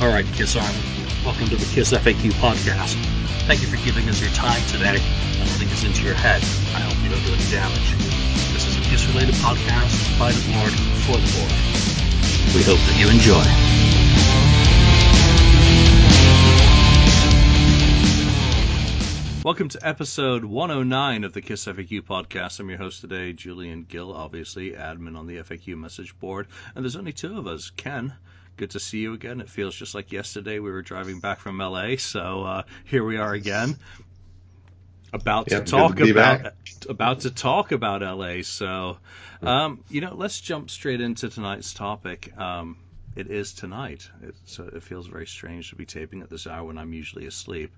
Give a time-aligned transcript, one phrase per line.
[0.00, 0.80] All right, Kiss Army,
[1.26, 2.94] welcome to the Kiss FAQ podcast.
[3.44, 6.40] Thank you for giving us your time today and letting us into your head.
[6.72, 7.92] I hope you don't do any damage.
[8.54, 10.72] This is a Kiss related podcast by the board
[11.04, 11.52] for the board.
[12.56, 13.44] We hope that you enjoy.
[19.44, 22.58] Welcome to episode 109 of the KISS FAQ podcast.
[22.58, 26.46] I'm your host today, Julian Gill, obviously, admin on the FAQ message board.
[26.74, 28.14] And there's only two of us Ken,
[28.56, 29.40] good to see you again.
[29.40, 33.16] It feels just like yesterday we were driving back from LA, so uh, here we
[33.16, 33.76] are again,
[35.12, 36.54] about yep, to talk to about back.
[36.88, 38.42] about to talk about LA.
[38.42, 38.98] So,
[39.42, 42.32] um, you know, let's jump straight into tonight's topic.
[42.38, 42.76] Um,
[43.16, 46.64] it is tonight, it, so it feels very strange to be taping at this hour
[46.64, 47.72] when I'm usually asleep.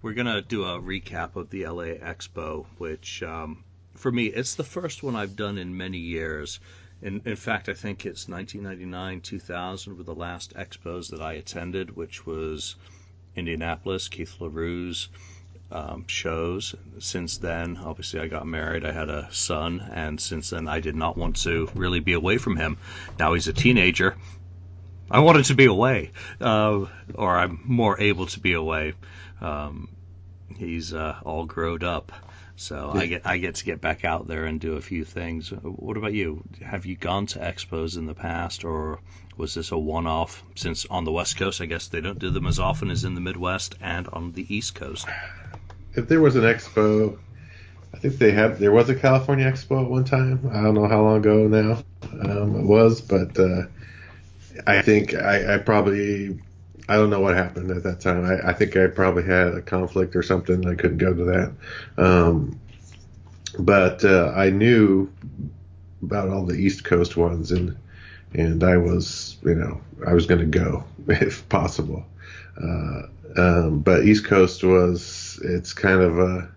[0.00, 4.64] We're gonna do a recap of the LA Expo, which um, for me, it's the
[4.64, 6.60] first one I've done in many years.
[7.02, 11.96] In, in fact, I think it's 1999, 2000 were the last expos that I attended,
[11.96, 12.76] which was
[13.34, 15.08] Indianapolis, Keith Leroux's
[15.72, 16.76] um, shows.
[17.00, 20.94] Since then, obviously, I got married, I had a son, and since then, I did
[20.94, 22.78] not want to really be away from him.
[23.18, 24.14] Now he's a teenager.
[25.10, 28.94] I wanted to be away, uh, or I'm more able to be away.
[29.40, 29.88] Um,
[30.56, 32.12] he's uh, all grown up.
[32.56, 35.50] So I get I get to get back out there and do a few things.
[35.50, 36.44] What about you?
[36.62, 39.00] Have you gone to expos in the past, or
[39.36, 40.44] was this a one-off?
[40.54, 43.14] Since on the West Coast, I guess they don't do them as often as in
[43.14, 45.06] the Midwest and on the East Coast.
[45.94, 47.18] If there was an expo,
[47.94, 50.50] I think they had there was a California Expo at one time.
[50.52, 51.82] I don't know how long ago now
[52.24, 53.62] um, it was, but uh,
[54.66, 56.40] I think I, I, probably
[56.92, 58.26] I don't know what happened at that time.
[58.26, 60.68] I, I, think I probably had a conflict or something.
[60.68, 61.52] I couldn't go to that.
[61.96, 62.60] Um,
[63.58, 65.10] but uh, I knew
[66.02, 67.74] about all the East Coast ones, and
[68.34, 72.04] and I was, you know, I was going to go if possible.
[72.62, 73.02] Uh,
[73.38, 76.50] um, but East Coast was, it's kind of a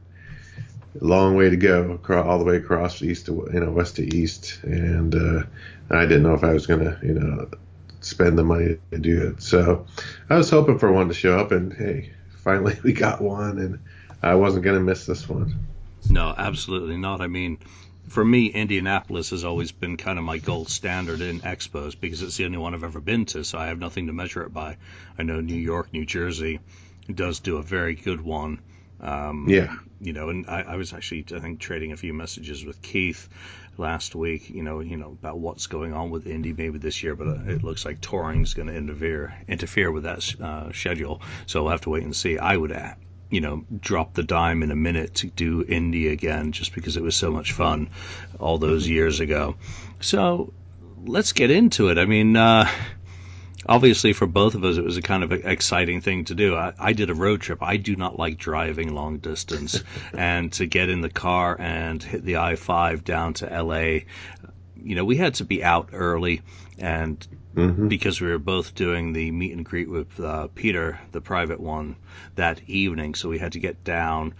[1.00, 4.16] long way to go, across, all the way across east to, you know, west to
[4.16, 5.44] east, and uh,
[5.91, 7.50] I didn't know if I was going to, you know,
[8.05, 9.41] spend the money to do it.
[9.41, 9.88] So
[10.29, 12.11] I was hoping for one to show up, and hey,
[12.43, 13.79] finally we got one, and
[14.21, 15.55] I wasn't going to miss this one.
[16.09, 17.21] No, absolutely not.
[17.21, 17.57] I mean,
[18.07, 22.38] for me, Indianapolis has always been kind of my gold standard in expos because it's
[22.38, 24.77] the only one I've ever been to, so I have nothing to measure it by.
[25.17, 26.59] I know New York, New Jersey
[27.11, 28.61] does do a very good one.
[29.01, 29.75] Um, yeah.
[29.99, 33.27] You know, and I, I was actually, I think, trading a few messages with Keith
[33.78, 37.16] last week, you know, you know about what's going on with Indy maybe this year,
[37.16, 41.22] but it looks like touring's going to interfere interfere with that uh, schedule.
[41.46, 42.38] So we'll have to wait and see.
[42.38, 42.94] I would, uh,
[43.30, 47.03] you know, drop the dime in a minute to do Indy again, just because it
[47.03, 47.90] was so much fun
[48.40, 49.56] all those years ago.
[50.00, 50.53] So
[51.06, 51.97] let's get into it.
[51.97, 52.35] I mean.
[52.35, 52.69] Uh,
[53.68, 56.56] obviously for both of us, it was a kind of exciting thing to do.
[56.56, 57.62] I, I did a road trip.
[57.62, 59.84] I do not like driving long distance,
[60.14, 64.06] and to get in the car and hit the I five down to L.A.
[64.81, 66.42] You know, we had to be out early,
[66.78, 67.88] and mm-hmm.
[67.88, 71.96] because we were both doing the meet and greet with uh, Peter, the private one,
[72.36, 74.34] that evening, so we had to get down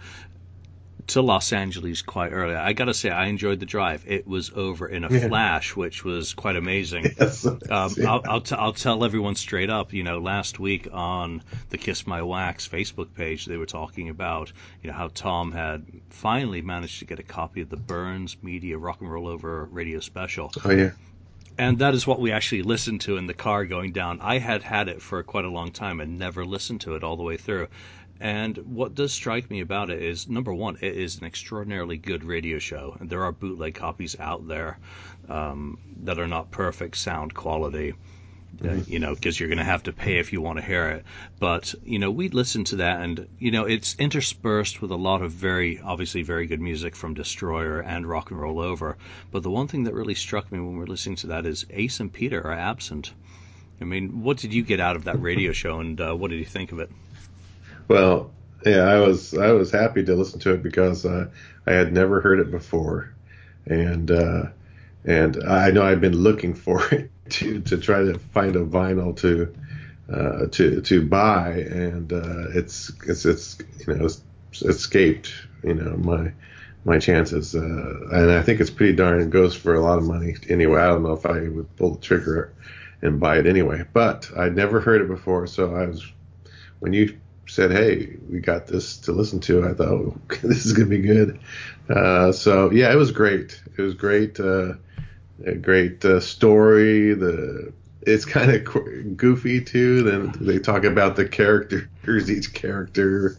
[1.08, 2.54] to Los Angeles quite early.
[2.54, 4.04] I got to say, I enjoyed the drive.
[4.06, 5.28] It was over in a yeah.
[5.28, 7.06] flash, which was quite amazing.
[7.18, 7.58] Yes, um,
[7.96, 8.10] yeah.
[8.10, 9.92] I'll, I'll, t- I'll, tell everyone straight up.
[9.92, 14.52] You know, last week on the Kiss My Wax Facebook page, they were talking about
[14.82, 18.76] you know how Tom had finally managed to get a copy of the Burns Media
[18.76, 20.52] Rock and Roll Over radio special.
[20.64, 20.90] Oh yeah.
[21.58, 24.20] And that is what we actually listened to in the car going down.
[24.20, 27.16] I had had it for quite a long time and never listened to it all
[27.16, 27.68] the way through.
[28.20, 32.24] And what does strike me about it is number one, it is an extraordinarily good
[32.24, 32.96] radio show.
[32.98, 34.78] And there are bootleg copies out there
[35.28, 37.94] um, that are not perfect sound quality.
[38.62, 38.90] Uh, mm-hmm.
[38.90, 41.04] you know, because you're going to have to pay if you want to hear it.
[41.38, 45.20] But you know, we listen to that, and you know, it's interspersed with a lot
[45.20, 48.96] of very, obviously, very good music from Destroyer and Rock and Roll Over.
[49.30, 51.66] But the one thing that really struck me when we are listening to that is
[51.68, 53.12] Ace and Peter are absent.
[53.78, 56.38] I mean, what did you get out of that radio show, and uh, what did
[56.38, 56.90] you think of it?
[57.88, 58.32] Well,
[58.64, 61.28] yeah, I was I was happy to listen to it because uh,
[61.66, 63.14] I had never heard it before,
[63.66, 64.46] and uh,
[65.04, 69.16] and I know I've been looking for it to to try to find a vinyl
[69.18, 69.54] to
[70.12, 74.22] uh, to to buy, and uh, it's it's it's you know it's
[74.62, 75.32] escaped
[75.64, 76.32] you know my
[76.84, 77.60] my chances, uh,
[78.12, 79.20] and I think it's pretty darn.
[79.20, 80.80] It goes for a lot of money anyway.
[80.80, 82.54] I don't know if I would pull the trigger
[83.02, 86.04] and buy it anyway, but I'd never heard it before, so I was
[86.80, 90.72] when you said, "Hey, we got this to listen to," I thought, oh, "This is
[90.72, 91.38] gonna be good."
[91.88, 93.60] Uh, so yeah, it was great.
[93.76, 94.38] It was great.
[94.40, 94.74] Uh,
[95.44, 97.14] a great uh, story.
[97.14, 97.72] The
[98.02, 98.64] it's kind of
[99.16, 100.02] goofy too.
[100.02, 103.36] Then they talk about the characters, each character,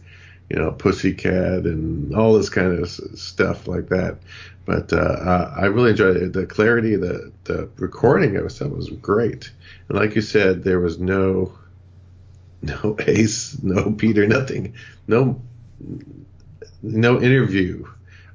[0.50, 4.18] you know, Pussycat and all this kind of stuff like that.
[4.66, 6.32] But uh, I really enjoyed it.
[6.34, 9.50] The clarity, the the recording of stuff was great.
[9.88, 11.52] And like you said, there was no
[12.62, 14.74] no Ace, no Peter, nothing,
[15.06, 15.40] no
[16.82, 17.84] no interview.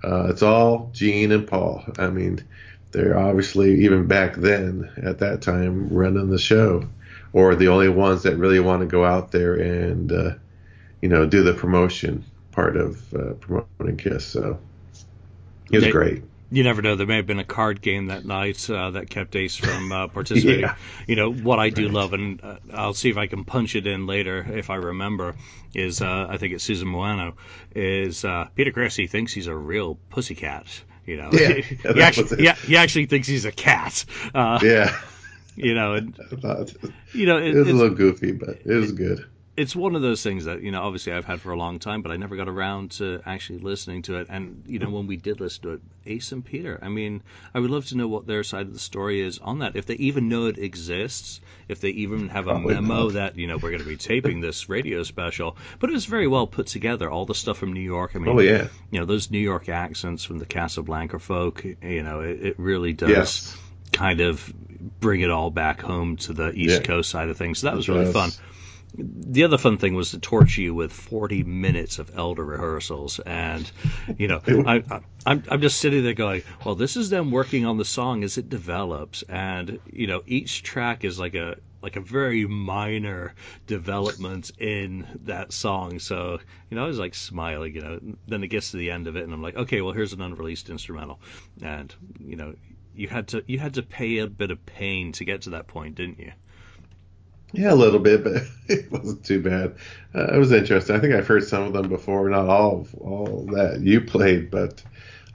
[0.03, 1.83] Uh, it's all Gene and Paul.
[1.97, 2.43] I mean,
[2.91, 6.87] they're obviously even back then at that time running the show,
[7.33, 10.33] or the only ones that really want to go out there and uh,
[11.01, 14.25] you know do the promotion part of uh, promoting Kiss.
[14.25, 14.59] So
[15.71, 16.23] it was great
[16.53, 16.95] you never know.
[16.95, 20.07] There may have been a card game that night uh, that kept Ace from uh,
[20.07, 20.59] participating.
[20.61, 20.75] yeah.
[21.07, 21.93] You know what I do right.
[21.93, 25.33] love, and uh, I'll see if I can punch it in later if I remember.
[25.73, 27.35] Is uh, I think it's Susan Moano.
[27.75, 28.99] Is uh, Peter Criss?
[29.09, 30.67] Thinks he's a real pussycat.
[31.07, 34.05] You know, yeah, he, actually, yeah, he actually thinks he's a cat.
[34.35, 34.95] Uh, yeah,
[35.55, 36.15] you know, and,
[37.13, 40.01] you know, it, it was a little goofy, but it was good it's one of
[40.01, 42.35] those things that you know obviously I've had for a long time, but I never
[42.35, 44.27] got around to actually listening to it.
[44.29, 46.79] And you know when we did listen to it, Ace and Peter.
[46.81, 47.21] I mean,
[47.53, 49.75] I would love to know what their side of the story is on that.
[49.75, 53.13] If they even know it exists, if they even have a Probably memo not.
[53.13, 55.55] that you know we're going to be taping this radio special.
[55.79, 57.09] But it was very well put together.
[57.09, 58.15] All the stuff from New York.
[58.15, 61.63] I mean, oh yeah, you know those New York accents from the Casablanca folk.
[61.63, 63.09] You know, it, it really does.
[63.09, 63.57] Yes.
[63.91, 64.51] Kind of
[64.99, 66.87] bring it all back home to the East yeah.
[66.87, 67.59] Coast side of things.
[67.59, 68.31] So that was really fun
[68.95, 73.69] the other fun thing was to torture you with 40 minutes of Elder rehearsals, and
[74.17, 77.65] you know, I, I, I'm I'm just sitting there going, well, this is them working
[77.65, 81.97] on the song as it develops, and you know, each track is like a like
[81.97, 83.35] a very minor
[83.67, 85.99] development in that song.
[85.99, 86.39] So,
[86.69, 87.99] you know, I was like smiling, you know.
[88.25, 90.21] Then it gets to the end of it and I'm like, okay, well here's an
[90.21, 91.19] unreleased instrumental.
[91.61, 92.55] And, you know,
[92.95, 95.67] you had to you had to pay a bit of pain to get to that
[95.67, 96.31] point, didn't you?
[97.53, 99.75] Yeah, a little bit, but it wasn't too bad.
[100.15, 100.95] Uh, it was interesting.
[100.95, 104.51] I think I've heard some of them before, not all of all that you played,
[104.51, 104.83] but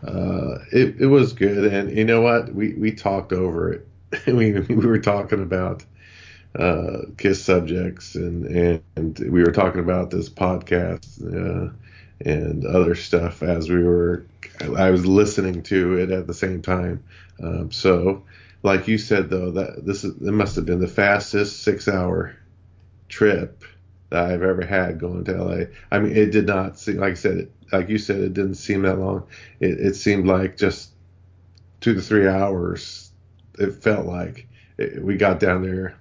[0.06, 1.73] uh, it it was good.
[1.73, 2.55] And you know what?
[2.55, 3.88] We we talked over it.
[4.26, 5.85] we we were talking about
[6.59, 11.73] uh, Kiss subjects, and, and, and we were talking about this podcast uh,
[12.25, 14.26] and other stuff as we were.
[14.76, 17.05] I was listening to it at the same time.
[17.43, 18.25] Um, so
[18.62, 22.37] like you said though, that this is it must have been the fastest six hour
[23.08, 23.64] trip
[24.10, 25.64] that I've ever had going to LA.
[25.90, 28.55] I mean, it did not seem like I said, it, like you said, it didn't
[28.55, 29.26] seem that long.
[29.60, 30.90] It, it seemed like just
[31.81, 33.10] two to three hours.
[33.58, 34.46] It felt like
[34.78, 35.96] it, we got down there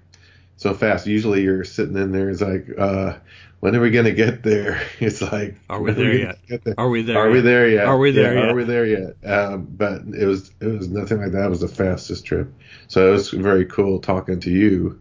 [0.56, 1.06] so fast.
[1.06, 3.14] Usually you're sitting in there, it's like, uh,
[3.60, 4.80] when are we going to get there?
[5.00, 6.38] It's like, are we there yet?
[6.48, 6.74] There?
[6.76, 7.18] Are we there?
[7.18, 7.32] Are yet?
[7.32, 7.86] we there yet?
[7.86, 8.50] Are we there yeah, yet?
[8.50, 9.16] Are we there yet?
[9.24, 11.46] Um, but it was it was nothing like that.
[11.46, 12.52] It was the fastest trip.
[12.88, 15.00] So it was very cool talking to you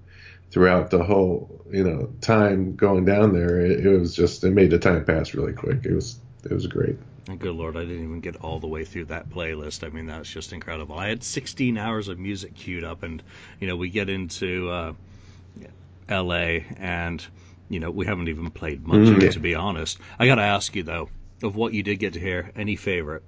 [0.52, 3.60] throughout the whole you know time going down there.
[3.60, 5.86] It, it was just it made the time pass really quick.
[5.86, 6.98] It was it was great.
[7.40, 9.86] Good lord, I didn't even get all the way through that playlist.
[9.86, 10.98] I mean, that's just incredible.
[10.98, 13.22] I had 16 hours of music queued up, and
[13.60, 14.94] you know, we get into uh,
[16.08, 16.66] L.A.
[16.78, 17.26] and
[17.70, 20.00] you know, we haven't even played much mm, of it, to be honest.
[20.18, 21.10] I got to ask you, though,
[21.44, 23.24] of what you did get to hear, any favorite?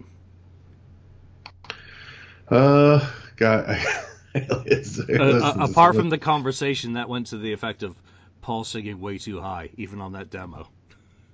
[2.48, 3.06] Uh,
[3.36, 3.78] God.
[4.36, 7.96] uh, apart from the conversation that went to the effect of
[8.42, 10.68] Paul singing way too high, even on that demo.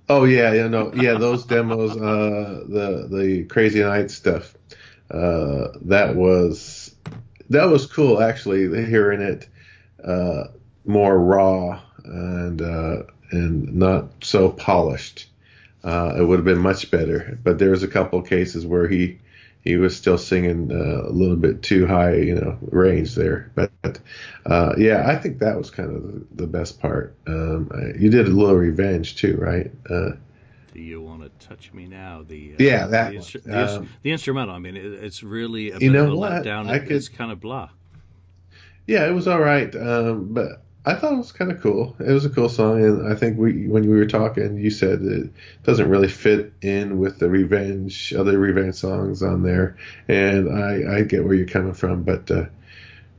[0.08, 4.54] Oh yeah, yeah, no, yeah, those demos, uh, the the Crazy Night stuff,
[5.10, 6.94] uh, that was
[7.50, 8.68] that was cool actually.
[8.86, 9.48] Hearing it
[10.04, 10.44] uh,
[10.84, 15.26] more raw and uh, and not so polished.
[15.84, 17.38] Uh, it would have been much better.
[17.42, 19.18] But there was a couple of cases where he
[19.66, 23.50] he was still singing uh, a little bit too high, you know, range there.
[23.54, 24.00] But
[24.46, 27.16] uh, yeah, I think that was kind of the, best part.
[27.26, 29.70] Um, you did a little revenge too, right?
[29.90, 30.12] Uh,
[30.72, 32.22] do you want to touch me now?
[32.22, 34.54] The uh, yeah, that the, instru- the, um, the, instrumental.
[34.54, 36.32] I mean, it, it's really a bit you know of a what?
[36.32, 36.68] letdown.
[36.68, 37.70] I could, it's kind of blah.
[38.86, 41.96] Yeah, it was all right, um, but I thought it was kind of cool.
[41.98, 45.02] It was a cool song, and I think we when we were talking, you said
[45.02, 45.30] it
[45.64, 49.76] doesn't really fit in with the revenge other revenge songs on there,
[50.06, 52.44] and I, I get where you're coming from, but uh,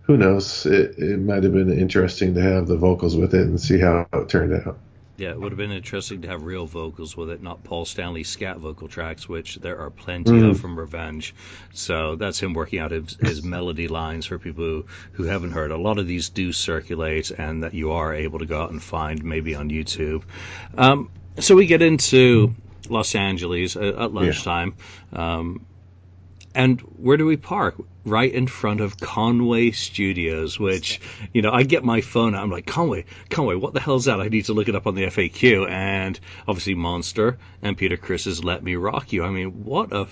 [0.04, 0.66] who knows?
[0.66, 4.08] It it might have been interesting to have the vocals with it and see how
[4.14, 4.78] it turned out.
[5.18, 8.24] Yeah, it would have been interesting to have real vocals with it, not Paul Stanley
[8.24, 10.52] scat vocal tracks, which there are plenty mm.
[10.52, 11.34] of from Revenge.
[11.74, 15.72] So that's him working out his, his melody lines for people who, who haven't heard.
[15.72, 18.82] A lot of these do circulate, and that you are able to go out and
[18.82, 20.22] find maybe on YouTube.
[20.78, 21.10] Um,
[21.40, 22.54] so we get into
[22.88, 24.76] Los Angeles at, at lunchtime.
[25.12, 25.38] Yeah.
[25.38, 25.66] Um,
[26.58, 27.76] and where do we park?
[28.04, 31.00] Right in front of Conway Studios, which,
[31.32, 32.42] you know, I get my phone out.
[32.42, 34.20] I'm like, Conway, Conway, what the hell's that?
[34.20, 35.70] I need to look it up on the FAQ.
[35.70, 39.24] And obviously Monster and Peter Criss's Let Me Rock You.
[39.24, 40.08] I mean, what a,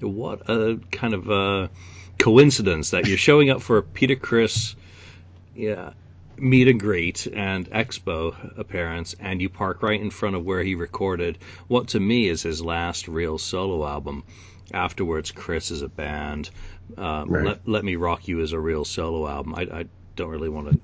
[0.00, 1.70] what a kind of a
[2.18, 4.74] coincidence that you're showing up for a Peter Criss,
[5.54, 5.92] yeah,
[6.40, 10.74] meet and greet and expo appearance, and you park right in front of where he
[10.74, 14.24] recorded what to me is his last real solo album.
[14.72, 16.50] Afterwards, Criss is a band.
[16.96, 17.44] Um, Right.
[17.44, 19.54] Let, Let Me Rock You is a real solo album.
[19.54, 19.84] I, I
[20.16, 20.80] don't really want to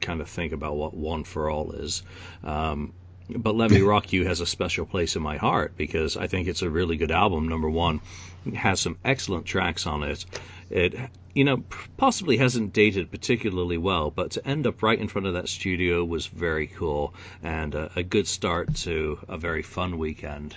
[0.00, 2.02] kind of think about what One for All is.
[2.44, 2.92] Um,
[3.28, 6.48] but Let Me Rock You has a special place in my heart because I think
[6.48, 7.48] it's a really good album.
[7.48, 8.00] Number one,
[8.46, 10.24] it has some excellent tracks on it.
[10.70, 10.94] It,
[11.34, 11.62] you know,
[11.96, 16.04] possibly hasn't dated particularly well, but to end up right in front of that studio
[16.04, 20.56] was very cool and a, a good start to a very fun weekend.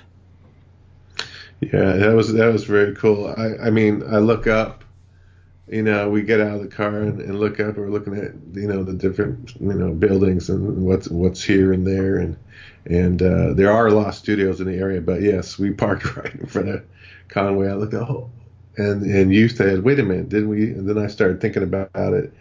[1.60, 3.28] Yeah, that was that was very cool.
[3.28, 4.86] I, I mean, I look up,
[5.68, 7.76] you know, we get out of the car and, and look up.
[7.76, 11.86] We're looking at you know the different you know buildings and what's what's here and
[11.86, 12.38] there, and
[12.86, 15.02] and uh, there are a lot of studios in the area.
[15.02, 16.86] But yes, we parked right in front of
[17.28, 17.70] Conway.
[17.70, 18.30] I looked, at oh,
[18.78, 20.72] and and you said, wait a minute, didn't we?
[20.72, 22.34] And then I started thinking about it.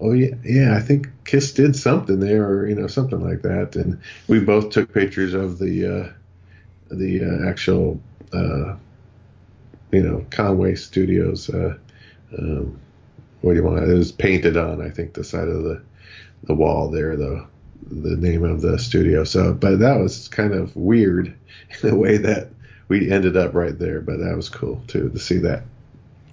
[0.00, 0.76] Oh yeah, yeah.
[0.76, 3.76] I think Kiss did something there, or you know, something like that.
[3.76, 6.12] And we both took pictures of the uh,
[6.90, 8.00] the uh, actual
[8.32, 8.76] uh,
[9.92, 11.50] you know Conway Studios.
[11.50, 11.76] Uh,
[12.38, 12.78] um,
[13.42, 13.88] what do you want?
[13.88, 15.82] It was painted on, I think, the side of the
[16.44, 17.46] the wall there, the
[17.90, 19.24] the name of the studio.
[19.24, 22.50] So, but that was kind of weird in the way that
[22.88, 24.00] we ended up right there.
[24.00, 25.62] But that was cool too to see that.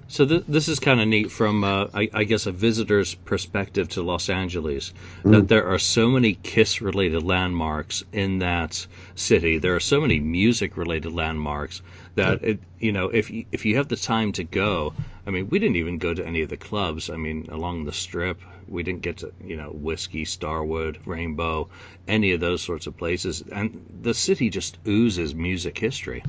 [0.09, 3.89] So th- this is kind of neat from, uh, I-, I guess, a visitor's perspective
[3.89, 4.93] to Los Angeles.
[5.25, 9.57] That there are so many Kiss-related landmarks in that city.
[9.57, 11.81] There are so many music-related landmarks
[12.17, 14.93] that it, you know, if you, if you have the time to go,
[15.25, 17.09] I mean, we didn't even go to any of the clubs.
[17.09, 21.69] I mean, along the strip, we didn't get to, you know, Whisky, Starwood, Rainbow,
[22.07, 23.43] any of those sorts of places.
[23.51, 26.23] And the city just oozes music history,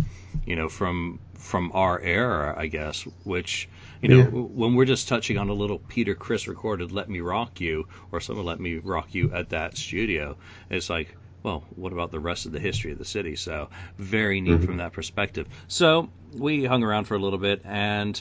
[0.47, 3.68] you know, from from our era, I guess, which
[4.02, 4.25] you know, Yeah.
[4.25, 8.21] when we're just touching on a little Peter Criss recorded "Let Me Rock You" or
[8.21, 10.37] someone "Let Me Rock You" at that studio,
[10.71, 11.16] it's like,
[11.49, 13.35] well, what about the rest of the history of the city?
[13.37, 14.64] So very neat mm-hmm.
[14.67, 15.47] from that perspective.
[15.67, 18.21] So we hung around for a little bit, and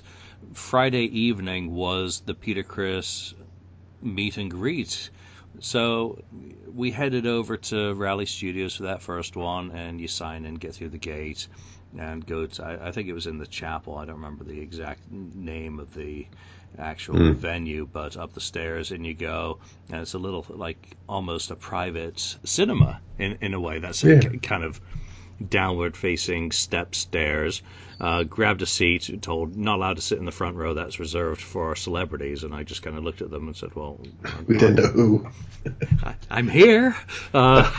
[0.53, 3.33] Friday evening was the Peter Criss
[4.01, 5.09] meet and greet.
[5.59, 6.23] So
[6.73, 10.75] we headed over to Raleigh Studios for that first one, and you sign in, get
[10.75, 11.47] through the gate,
[11.97, 12.63] and go to.
[12.63, 13.97] I, I think it was in the chapel.
[13.97, 16.27] I don't remember the exact name of the
[16.77, 17.33] actual hmm.
[17.33, 19.59] venue, but up the stairs and you go,
[19.89, 23.79] and it's a little like almost a private cinema in in a way.
[23.79, 24.19] That's Yeah.
[24.19, 24.79] k- kind of
[25.45, 27.61] downward facing step stairs.
[27.99, 30.75] Uh, grabbed a seat, told not allowed to sit in the front row.
[30.75, 32.43] That's reserved for celebrities.
[32.43, 33.99] And I just kind of looked at them and said, "Well,
[34.45, 35.27] We didn't know who.
[36.29, 36.95] I'm here."
[37.33, 37.71] Uh,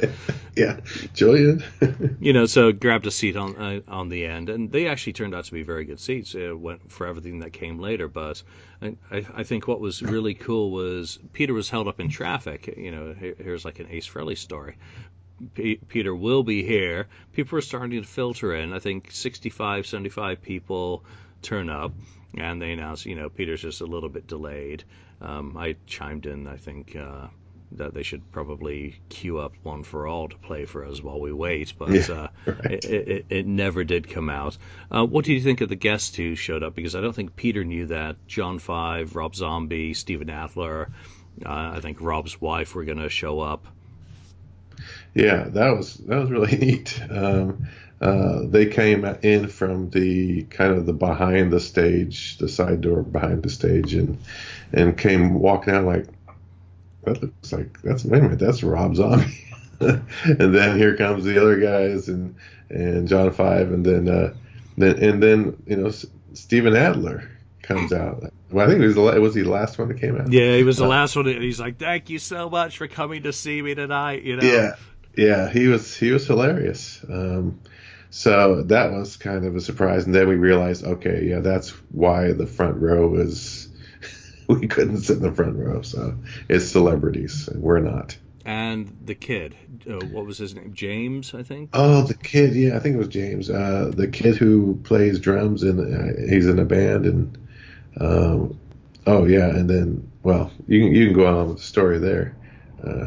[0.56, 0.80] yeah,
[1.14, 1.64] Julian.
[2.20, 5.34] you know, so grabbed a seat on uh, on the end, and they actually turned
[5.34, 6.34] out to be very good seats.
[6.34, 8.42] It went for everything that came later, but
[8.82, 12.74] I, I, I think what was really cool was Peter was held up in traffic.
[12.76, 14.76] You know, here, here's like an Ace Frehley story.
[15.54, 17.06] P- Peter will be here.
[17.32, 18.72] People are starting to filter in.
[18.72, 21.04] I think 65, 75 people
[21.42, 21.92] turn up,
[22.36, 24.84] and they announce, you know, Peter's just a little bit delayed.
[25.20, 26.96] Um, I chimed in, I think.
[26.96, 27.28] Uh,
[27.76, 31.32] that they should probably queue up one for all to play for us while we
[31.32, 32.84] wait, but Yeah, uh, right.
[32.84, 34.56] it, it, it never did come out.
[34.92, 36.76] Uh, what do you think of the guests who showed up?
[36.76, 38.16] Because I don't think Peter knew that.
[38.28, 40.90] John Five, Rob Zombie, Steven Adler,
[41.44, 43.66] uh, I think Rob's wife were going to show up.
[45.14, 47.00] Yeah, that was that was really neat.
[47.10, 47.68] Um,
[48.00, 53.02] uh, they came in from the kind of the behind the stage, the side door
[53.02, 54.18] behind the stage, and
[54.72, 56.06] and came walking out like
[57.04, 59.38] that looks like that's wait a minute, that's Rob Zombie.
[59.80, 62.34] and then here comes the other guys and
[62.70, 64.34] and John Five, and then uh,
[64.76, 67.30] then and then you know S- Steven Adler
[67.62, 68.24] comes out.
[68.50, 70.32] Well, I think it was the was he the last one that came out.
[70.32, 71.26] Yeah, he was the Uh, last one.
[71.26, 74.46] He's like, "Thank you so much for coming to see me tonight." You know.
[74.46, 74.74] Yeah,
[75.16, 77.04] yeah, he was he was hilarious.
[77.08, 77.60] Um,
[78.10, 82.32] so that was kind of a surprise, and then we realized, okay, yeah, that's why
[82.32, 83.68] the front row is
[84.48, 85.82] we couldn't sit in the front row.
[85.82, 86.16] So
[86.48, 88.16] it's celebrities, and we're not.
[88.46, 89.56] And the kid,
[89.88, 90.74] uh, what was his name?
[90.74, 91.70] James, I think.
[91.72, 95.62] Oh, the kid, yeah, I think it was James, uh, the kid who plays drums,
[95.62, 97.38] and uh, he's in a band, and
[97.98, 98.58] um,
[99.06, 102.36] oh yeah, and then well, you can you can go on with the story there.
[102.86, 103.06] Uh,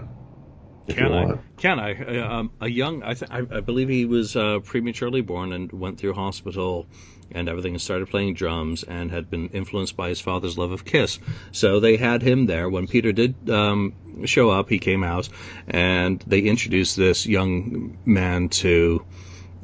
[0.90, 1.38] Can I?
[1.58, 2.20] Can I?
[2.20, 5.98] Um, a young, I, th- I, I, believe he was uh, prematurely born and went
[5.98, 6.86] through hospital
[7.32, 10.86] and everything and started playing drums and had been influenced by his father's love of
[10.86, 11.18] Kiss.
[11.52, 12.70] So they had him there.
[12.70, 13.94] When Peter did um,
[14.26, 15.30] show up, he came out
[15.68, 19.04] and they introduced this young man to.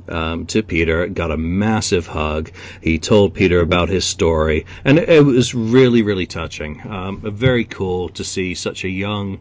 [0.07, 2.51] Um, to Peter, got a massive hug.
[2.81, 6.81] He told Peter about his story, and it, it was really, really touching.
[6.85, 9.39] Um, very cool to see such a young,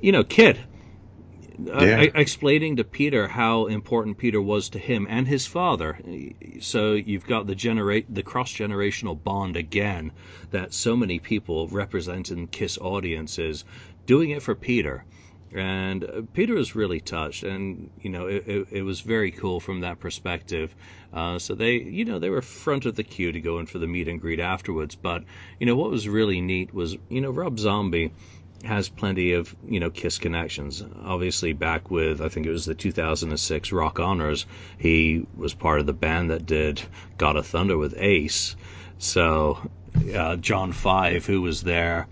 [0.00, 0.58] you know, kid
[1.66, 2.00] yeah.
[2.14, 5.98] explaining to Peter how important Peter was to him and his father.
[6.60, 10.12] So you've got the generate the cross generational bond again
[10.50, 13.64] that so many people represent in Kiss audiences,
[14.06, 15.04] doing it for Peter.
[15.52, 19.58] And uh, Peter was really touched, and you know it, it, it was very cool
[19.58, 20.72] from that perspective.
[21.12, 23.80] Uh, so they, you know, they were front of the queue to go in for
[23.80, 24.94] the meet and greet afterwards.
[24.94, 25.24] But
[25.58, 28.12] you know what was really neat was, you know, Rob Zombie
[28.64, 30.82] has plenty of you know Kiss connections.
[31.04, 34.46] Obviously, back with I think it was the 2006 Rock Honors,
[34.78, 36.82] he was part of the band that did
[37.18, 38.56] God of Thunder with Ace.
[38.98, 39.58] So
[40.14, 42.06] uh, John Five, who was there,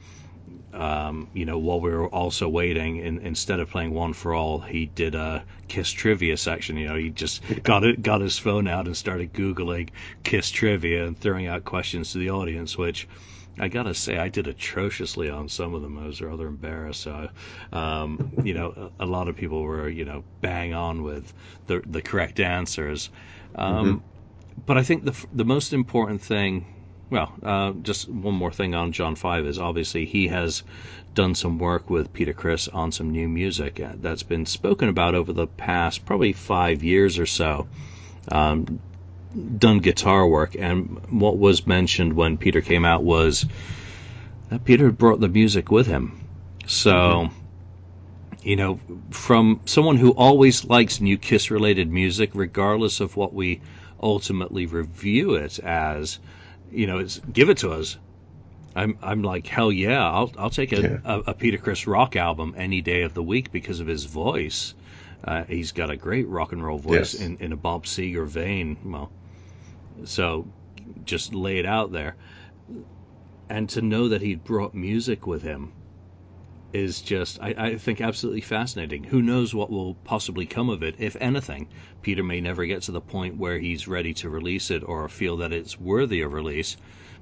[0.72, 4.60] um, you know, while we were also waiting, in, instead of playing One for All,
[4.60, 6.76] he did a Kiss trivia section.
[6.76, 9.90] You know, he just got it, got his phone out and started googling
[10.24, 13.06] Kiss trivia and throwing out questions to the audience, which
[13.60, 15.98] I gotta say, I did atrociously on some of them.
[15.98, 17.02] I was rather embarrassed.
[17.02, 17.28] So,
[17.72, 21.32] um, you know, a, a, lot of people were, you know, bang on with
[21.66, 23.10] the the correct answers.
[23.54, 23.98] Um, mm-hmm.
[24.66, 26.66] But I think the the most important thing,
[27.10, 30.62] well, uh, just one more thing on John Five is obviously he has
[31.14, 35.14] done some work with Peter Criss on some new music uh, that's been spoken about
[35.14, 37.66] over the past probably five years or so.
[38.30, 38.80] Um,
[39.38, 43.46] done guitar work, and what was mentioned when Peter came out was
[44.50, 46.20] that Peter brought the music with him.
[46.66, 47.30] So,
[48.42, 48.80] you know,
[49.10, 53.60] from someone who always likes new Kiss related music, regardless of what we
[54.02, 56.18] ultimately review it as,
[56.70, 57.96] you know, it's give it to us.
[58.76, 60.98] I'm I'm like hell yeah, I'll I'll take a, yeah.
[61.04, 64.74] a, a Peter Criss rock album any day of the week because of his voice.
[65.24, 67.14] Uh, he's got a great rock and roll voice yes.
[67.14, 68.76] in, in a Bob Seger vein.
[68.84, 69.10] Well,
[70.04, 70.46] so
[71.04, 72.16] just lay it out there.
[73.48, 75.72] And to know that he'd brought music with him
[76.72, 79.04] is just, I, I, think, absolutely fascinating.
[79.04, 81.68] Who knows what will possibly come of it, if anything?
[82.02, 85.38] Peter may never get to the point where he's ready to release it or feel
[85.38, 86.76] that it's worthy of release.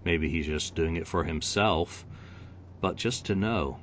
[0.04, 2.04] Maybe he's just doing it for himself.
[2.80, 3.78] But just to know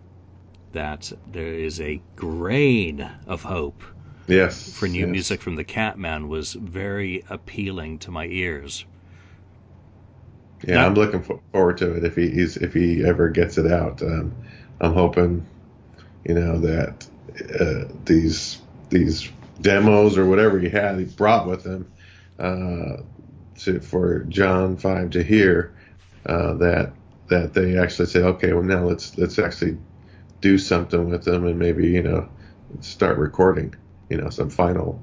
[0.74, 3.84] that there is a grain of hope
[4.28, 5.10] yes, for new yes.
[5.10, 8.86] music from the Catman was very appealing to my ears.
[10.66, 14.02] Yeah, now, I'm looking forward to it if he if he ever gets it out.
[14.02, 14.34] Um,
[14.80, 15.46] I'm hoping,
[16.26, 17.06] you know, that
[17.60, 19.30] uh, these these
[19.62, 21.92] demos or whatever he had, he brought with him
[22.40, 22.98] uh,
[23.60, 25.76] to for John Five to hear
[26.26, 26.94] uh, that
[27.28, 29.78] that they actually say, okay, well now let's let's actually
[30.42, 32.30] do something with them and maybe you know
[32.82, 33.74] start recording
[34.10, 35.02] you know, some final,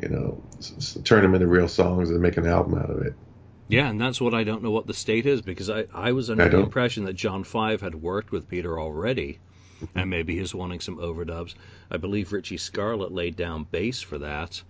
[0.00, 3.14] you know, s- turn them into real songs and make an album out of it.
[3.68, 6.28] Yeah, and that's what I don't know what the state is because I, I was
[6.30, 9.38] under I the impression that John Five had worked with Peter already,
[9.80, 9.98] mm-hmm.
[9.98, 11.54] and maybe he's wanting some overdubs.
[11.90, 14.62] I believe Richie Scarlet laid down bass for that.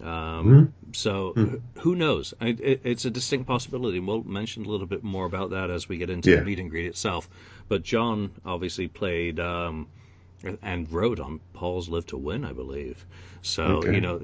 [0.00, 0.92] Um, mm-hmm.
[0.92, 1.80] So mm-hmm.
[1.80, 2.32] who knows?
[2.40, 4.00] I, it, it's a distinct possibility.
[4.00, 6.36] We'll mention a little bit more about that as we get into yeah.
[6.36, 7.28] the meet and greet itself.
[7.68, 9.88] But John obviously played um,
[10.62, 13.04] and wrote on Paul's Live to Win, I believe.
[13.42, 13.94] So okay.
[13.94, 14.20] you know,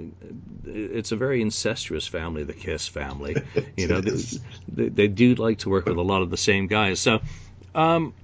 [0.65, 3.37] it's a very incestuous family, the Kiss family.
[3.77, 7.01] you know, they, they, do like to work with a lot of the same guys.
[7.01, 7.21] So,
[7.75, 8.15] um,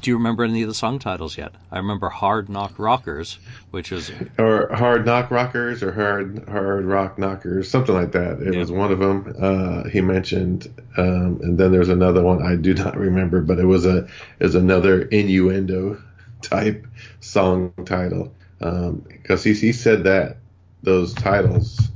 [0.00, 1.52] do you remember any of the song titles yet?
[1.70, 3.38] I remember Hard Knock Rockers,
[3.70, 8.40] which is or Hard Knock Rockers or Hard Hard Rock Knockers, something like that.
[8.40, 8.60] It yeah.
[8.60, 9.34] was one of them.
[9.38, 13.66] Uh, he mentioned, um, and then there's another one I do not remember, but it
[13.66, 16.00] was a is another innuendo
[16.42, 16.86] type
[17.20, 18.32] song title.
[18.58, 20.36] Because um, he, he said that
[20.82, 21.90] those titles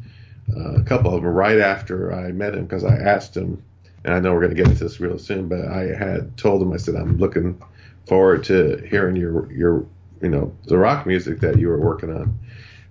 [0.55, 3.63] uh, a couple of them right after I met him because I asked him
[4.05, 6.61] and I know we're going to get into this real soon but I had told
[6.63, 7.63] him I said I'm looking
[8.07, 9.87] forward to hearing your your
[10.21, 12.39] you know the rock music that you were working on.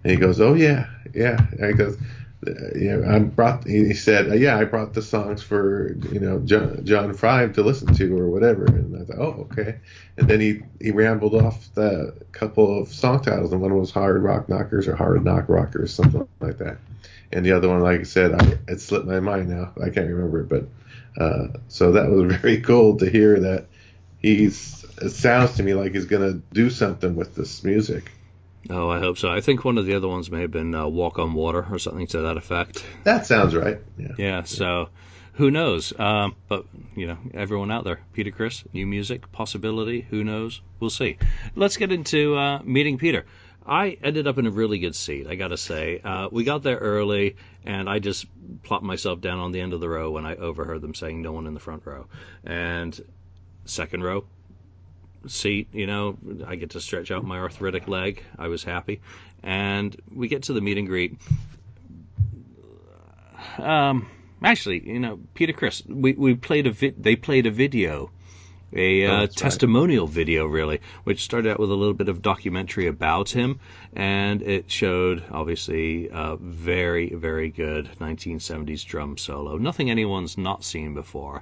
[0.04, 1.46] And he goes oh yeah yeah.
[1.60, 1.98] And he goes
[2.76, 3.66] you know, I brought.
[3.66, 7.94] He said, "Yeah, I brought the songs for you know John, John Five to listen
[7.94, 9.80] to or whatever." And I thought, "Oh, okay."
[10.18, 14.24] And then he he rambled off the couple of song titles, and one was "Hard
[14.24, 16.78] Rock Knockers" or "Hard Knock Rockers," something like that.
[17.32, 19.74] And the other one, like I said, I, it slipped my mind now.
[19.82, 20.68] I can't remember it, but
[21.18, 23.66] uh, so that was very cool to hear that
[24.20, 28.12] he's it sounds to me like he's to do something with this music.
[28.70, 29.30] Oh, I hope so.
[29.30, 31.80] I think one of the other ones may have been uh, Walk on Water or
[31.80, 32.84] something to that effect.
[33.04, 33.80] That sounds right.
[33.98, 34.08] Yeah.
[34.18, 34.44] Yeah.
[34.44, 34.90] So,
[35.34, 35.98] who knows?
[36.00, 40.02] Um, but you know, everyone out there, Peter Criss, new music possibility.
[40.10, 40.62] Who knows?
[40.80, 41.18] We'll see.
[41.56, 43.26] Let's get into uh, meeting Peter.
[43.66, 46.02] I ended up in a really good seat, I gotta say.
[46.04, 48.26] Uh, we got there early, and I just
[48.64, 51.32] plopped myself down on the end of the row when I overheard them saying no
[51.32, 52.08] one in the front row.
[52.44, 53.00] And
[53.66, 54.26] second row
[55.28, 58.24] seat, you know, I get to stretch out my arthritic leg.
[58.38, 59.02] I was happy.
[59.42, 61.18] And we get to the meet and greet.
[63.58, 64.10] Um,
[64.44, 68.12] actually, you know, Peter Criss, we, we played a vi- they played a video
[68.76, 69.50] a uh, Oh, that's right.
[69.50, 73.60] testimonial video, really, which started out with a little bit of documentary about him,
[73.96, 79.58] and it showed obviously a very, very good 1970s drum solo.
[79.58, 81.40] Nothing anyone's not seen before,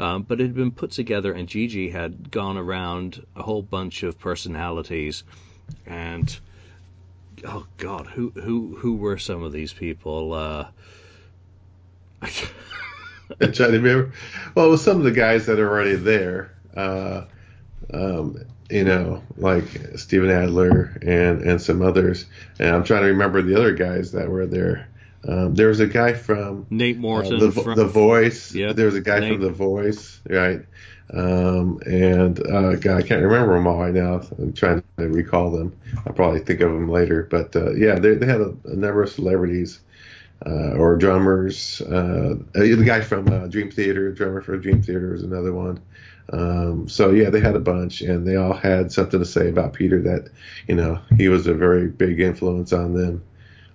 [0.00, 4.02] um, but it had been put together, and Gigi had gone around a whole bunch
[4.02, 5.22] of personalities,
[5.86, 6.38] and
[7.46, 10.32] oh God, who who who were some of these people?
[10.32, 10.66] Uh,
[13.40, 14.12] I'm trying to remember.
[14.54, 16.54] Well, it was some of the guys that are already there.
[16.76, 17.24] Uh,
[17.92, 18.36] um,
[18.70, 19.64] you know, like
[19.96, 22.26] Steven Adler and and some others.
[22.58, 24.88] And I'm trying to remember the other guys that were there.
[25.26, 28.54] Um, there was a guy from Nate uh, the, from- the Voice.
[28.54, 29.32] Yeah, there was a guy Nate.
[29.32, 30.60] from The Voice, right?
[31.12, 34.22] Um, and uh, God, I can't remember them all right now.
[34.38, 35.76] I'm trying to recall them.
[36.06, 37.26] I'll probably think of them later.
[37.28, 39.80] But uh, yeah, they, they had a, a number of celebrities
[40.46, 41.80] uh, or drummers.
[41.80, 45.80] Uh, the guy from uh, Dream Theater, drummer for Dream Theater, is another one.
[46.32, 49.72] Um, so yeah, they had a bunch, and they all had something to say about
[49.72, 50.00] Peter.
[50.00, 50.30] That
[50.68, 53.22] you know he was a very big influence on them,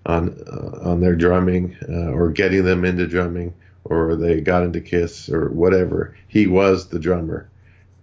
[0.05, 4.79] on uh, on their drumming uh, or getting them into drumming, or they got into
[4.81, 6.15] Kiss or whatever.
[6.27, 7.49] He was the drummer.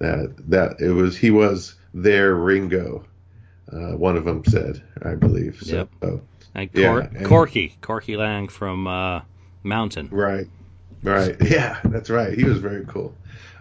[0.01, 3.05] That that it was he was their Ringo.
[3.73, 5.59] Uh, one of them said, I believe.
[5.63, 6.21] So, Yep.
[6.55, 9.23] and Yeah, and- Corky, Corky Laing from uh,
[9.63, 10.09] Mountain.
[10.11, 10.47] Right.
[11.03, 11.37] Right.
[11.51, 12.37] Yeah, that's right.
[12.37, 13.15] He was very cool.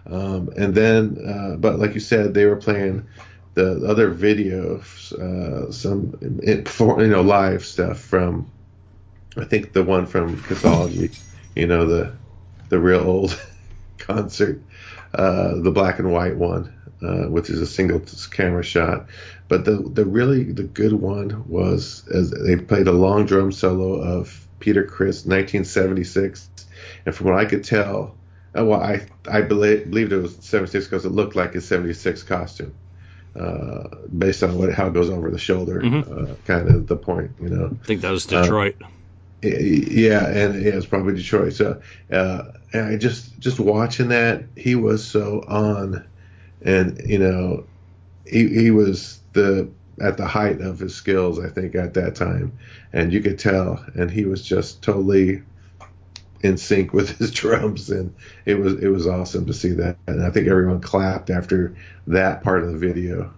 [0.06, 3.06] Um, and then, uh, but like you said, they were playing
[3.54, 8.50] the other videos, uh, some you know live stuff from,
[9.36, 11.10] I think the one from Cathology,
[11.54, 12.12] you know the
[12.70, 13.40] the real old
[13.98, 14.62] concert,
[15.14, 19.06] uh, the black and white one, uh, which is a single camera shot.
[19.48, 24.00] But the the really the good one was as they played a long drum solo
[24.00, 26.48] of Peter Criss, 1976,
[27.04, 28.16] and from what I could tell,
[28.56, 32.22] uh, well, I I believe, believed it was 76 because it looked like his 76
[32.24, 32.74] costume,
[33.38, 37.30] uh, based on what how it goes over the shoulder, uh, kind of the point,
[37.40, 37.76] you know.
[37.82, 38.76] I think that was Detroit.
[39.42, 41.54] Yeah, and yeah, it's probably Detroit.
[41.54, 41.80] So,
[42.12, 46.04] uh, and I just just watching that, he was so on,
[46.62, 47.64] and you know,
[48.26, 49.68] he he was the
[50.00, 52.56] at the height of his skills, I think, at that time,
[52.92, 55.42] and you could tell, and he was just totally
[56.42, 60.24] in sync with his drums, and it was it was awesome to see that, and
[60.24, 61.74] I think everyone clapped after
[62.08, 63.32] that part of the video.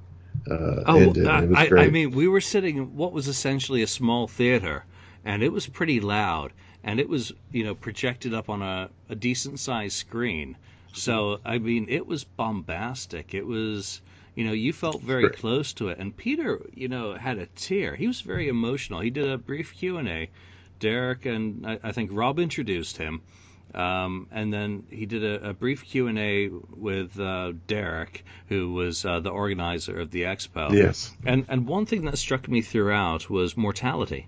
[0.51, 1.27] Uh, Oh, ended.
[1.27, 1.87] I, it was I- great.
[1.87, 4.85] I mean, we were sitting in what was essentially a small theater,
[5.25, 9.15] and it was pretty loud, and it was, you know, projected up on a, a
[9.15, 10.57] decent sized screen.
[10.93, 13.35] So, I mean, it was bombastic.
[13.35, 14.01] It was,
[14.35, 15.99] you know, you felt very close to it.
[15.99, 17.95] And Peter, you know, had a tear.
[17.97, 19.01] He was very emotional.
[19.01, 20.31] He did a brief Q and A.
[20.79, 23.23] Derek and I, I think Rob introduced him.
[23.75, 28.73] Um, and then he did a, a brief Q and A with uh, Derek, who
[28.73, 30.73] was uh, the organizer of the expo.
[30.73, 34.27] yes, And and one thing that struck me throughout was mortality.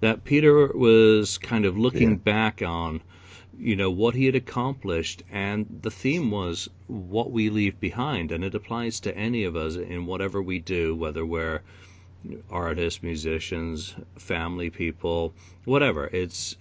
[0.00, 2.16] That Peter was kind of looking Yeah.
[2.16, 3.00] back on,
[3.58, 8.44] you know, what he had accomplished, and the theme was what we leave behind, and
[8.44, 11.60] it applies to any of us in whatever we do, whether we're
[12.50, 15.34] artists, musicians, family people,
[15.64, 16.06] whatever.
[16.06, 16.56] It's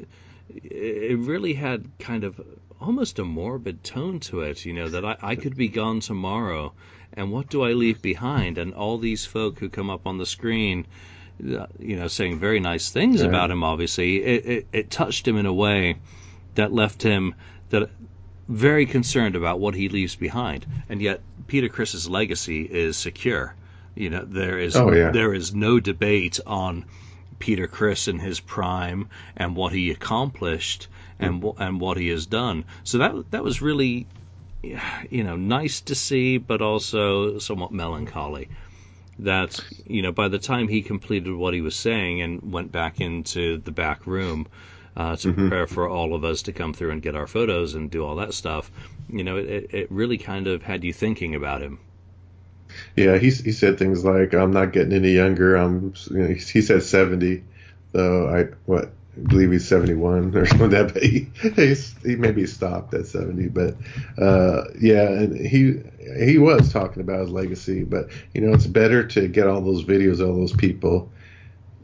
[0.50, 2.40] it really had kind of
[2.82, 6.74] almost a morbid tone to it, you know, that I, I could be gone tomorrow,
[7.14, 8.58] and what do I leave behind?
[8.58, 10.86] And all these folk who come up on the screen,
[11.42, 13.30] uh, you know, saying very nice things Right.
[13.30, 15.96] about him, obviously, it, it, it touched him in a way
[16.56, 17.36] that left him
[17.70, 17.90] that
[18.50, 20.66] very concerned about what he leaves behind.
[20.90, 23.56] And yet, Peter Criss's legacy is secure.
[23.96, 25.12] You know, there is Oh, yeah.
[25.12, 26.86] there is no debate on
[27.40, 30.88] Peter Criss in his prime and what he accomplished
[31.20, 32.66] and wh- and what he has done.
[32.84, 34.08] So that that was really
[35.10, 38.48] you know nice to see, but also somewhat melancholy.
[39.20, 43.00] That you know by the time he completed what he was saying and went back
[43.00, 44.48] into the back room
[44.96, 47.92] uh, to prepare for all of us to come through and get our photos and
[47.92, 48.72] do all that stuff,
[49.10, 51.78] you know it, it really kind of had you thinking about him.
[52.96, 56.62] Yeah, he he said things like, "I'm not getting any younger." I'm, you know, he
[56.62, 57.44] said 70,
[57.92, 60.70] though I what I believe he's 71 or something.
[60.70, 61.30] That but he
[62.08, 63.76] he maybe stopped at 70, but
[64.22, 65.82] uh, yeah, and he
[66.24, 67.84] he was talking about his legacy.
[67.84, 71.12] But you know, it's better to get all those videos of all those people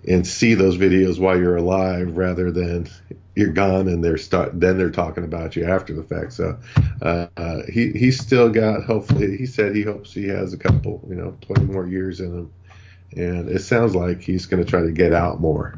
[0.07, 2.87] and see those videos while you're alive rather than
[3.39, 6.33] you're gone and they're start then they're talking about you after the fact.
[6.33, 6.57] So
[7.01, 11.01] uh, uh, he he's still got hopefully he said he hopes he has a couple
[11.07, 12.53] you know 20 more years in him,
[13.15, 15.75] and it sounds like he's going to try to get out more.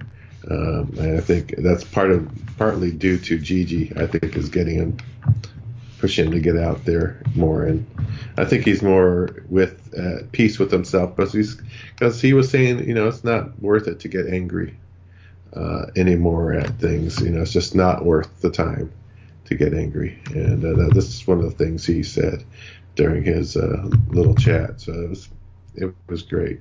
[0.50, 3.93] Um, and I think that's part of partly due to Gigi.
[3.95, 4.97] I think is getting him
[6.00, 7.63] push him to get out there more.
[7.63, 7.86] And
[8.38, 11.62] I think he's more with uh, peace with himself because he's
[11.93, 14.76] because he was saying, you know, it's not worth it to get angry
[15.54, 17.22] uh, anymore at things.
[17.22, 18.92] You know, it's just not worth the time
[19.46, 20.20] to get angry.
[20.34, 22.44] And uh, this is one of the things he said
[22.96, 24.82] during his uh, little chat.
[24.82, 25.30] So it was
[25.76, 26.60] it was great.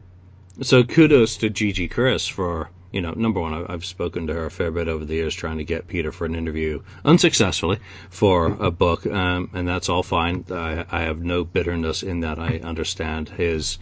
[0.63, 4.51] So kudos to Gigi Criss for you know, number one, I've spoken to her a
[4.51, 8.71] fair bit over the years trying to get Peter for an interview unsuccessfully for a
[8.73, 10.45] book, um, and that's all fine.
[10.51, 12.41] I, I, have no bitterness in that.
[12.41, 13.79] I understand his,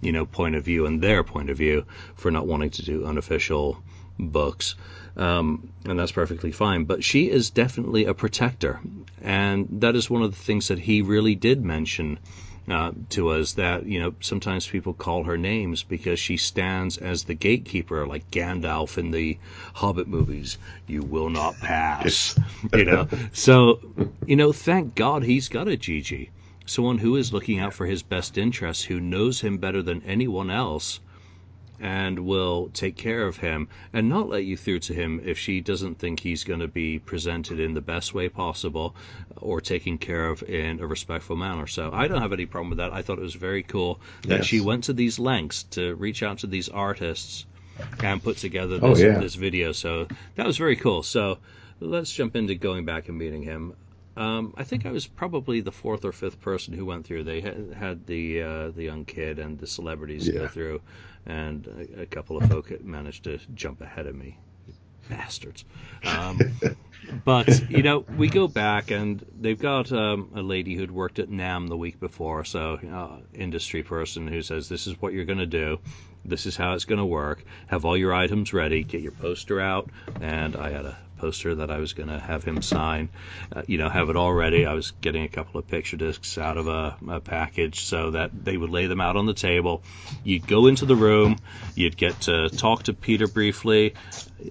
[0.00, 1.84] you know, point of view and their point of view
[2.16, 3.80] for not wanting to do unofficial
[4.18, 4.74] books.
[5.16, 6.84] Um, and that's perfectly fine.
[6.84, 8.80] But she is definitely a protector,
[9.20, 12.20] and that is one of the things that he really did mention
[12.70, 17.24] uh, to us that you know sometimes people call her names because she stands as
[17.24, 19.38] the gatekeeper, like Gandalf in the
[19.74, 20.58] Hobbit movies.
[20.86, 22.38] You will not pass,
[22.72, 23.08] you know.
[23.32, 23.80] So
[24.26, 26.30] you know, thank God he's got a Gigi,
[26.66, 30.50] someone who is looking out for his best interests, who knows him better than anyone
[30.50, 31.00] else,
[31.80, 35.60] and will take care of him and not let you through to him if she
[35.60, 38.94] doesn't think he's going to be presented in the best way possible
[39.36, 41.66] or taken care of in a respectful manner.
[41.66, 42.92] So I don't have any problem with that.
[42.92, 44.46] I thought it was very cool that yes.
[44.46, 47.46] she went to these lengths to reach out to these artists
[48.02, 49.18] and put together oh, this, oh, yeah.
[49.18, 49.72] this video.
[49.72, 51.02] So that was very cool.
[51.02, 51.38] So
[51.80, 53.74] let's jump into going back and meeting him.
[54.16, 57.22] Um, I think I was probably the fourth or fifth person who went through.
[57.22, 60.40] They had, had the uh, the young kid and the celebrities yeah.
[60.40, 60.80] go through,
[61.28, 64.38] and a, a, couple of folk managed to jump ahead of me,
[65.08, 65.64] bastards.
[66.04, 66.40] Um,
[67.24, 71.28] but you know, we go back and they've got um, a lady who'd worked at
[71.28, 75.38] NAMM the week before, so uh, industry person who says this is what you're going
[75.38, 75.78] to do.
[76.24, 77.44] This is how it's going to work.
[77.68, 78.82] Have all your items ready.
[78.82, 79.88] Get your poster out.
[80.20, 83.08] And I had a poster that I was going to have him sign.
[83.54, 84.66] Uh, you know, have it all ready.
[84.66, 88.30] I was getting a couple of picture discs out of a, a, package so that
[88.44, 89.82] they would lay them out on the table.
[90.24, 91.36] You'd go into the room,
[91.74, 93.94] you'd get to talk to Peter briefly,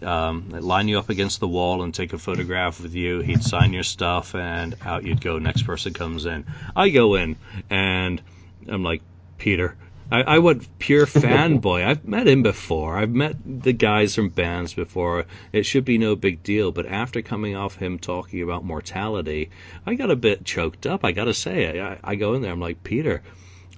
[0.02, 3.22] um, line you up against the wall and take a photograph with you.
[3.22, 5.40] He'd sign your stuff, and out you'd go.
[5.40, 6.46] Next person comes in.
[6.76, 7.38] I go in,
[7.70, 8.22] and
[8.68, 9.02] I'm like,
[9.38, 9.76] Peter,
[10.10, 11.86] I, I went pure fanboy.
[11.86, 12.98] I've met him before.
[12.98, 15.26] I've met the guys from bands before.
[15.52, 16.72] It should be no big deal.
[16.72, 19.50] But after coming off him talking about mortality,
[19.86, 21.04] I got a bit choked up.
[21.04, 22.52] I got to say, I, I go in there.
[22.52, 23.22] I'm like, Peter,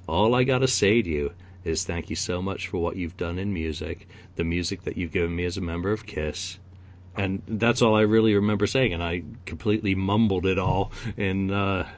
[0.08, 1.32] all I got to say to you
[1.64, 5.12] is thank you so much for what you've done in music, the music that you've
[5.12, 6.60] given me as a member of Kiss.
[7.18, 11.90] And that's all I really remember saying, and I completely mumbled it all in uh,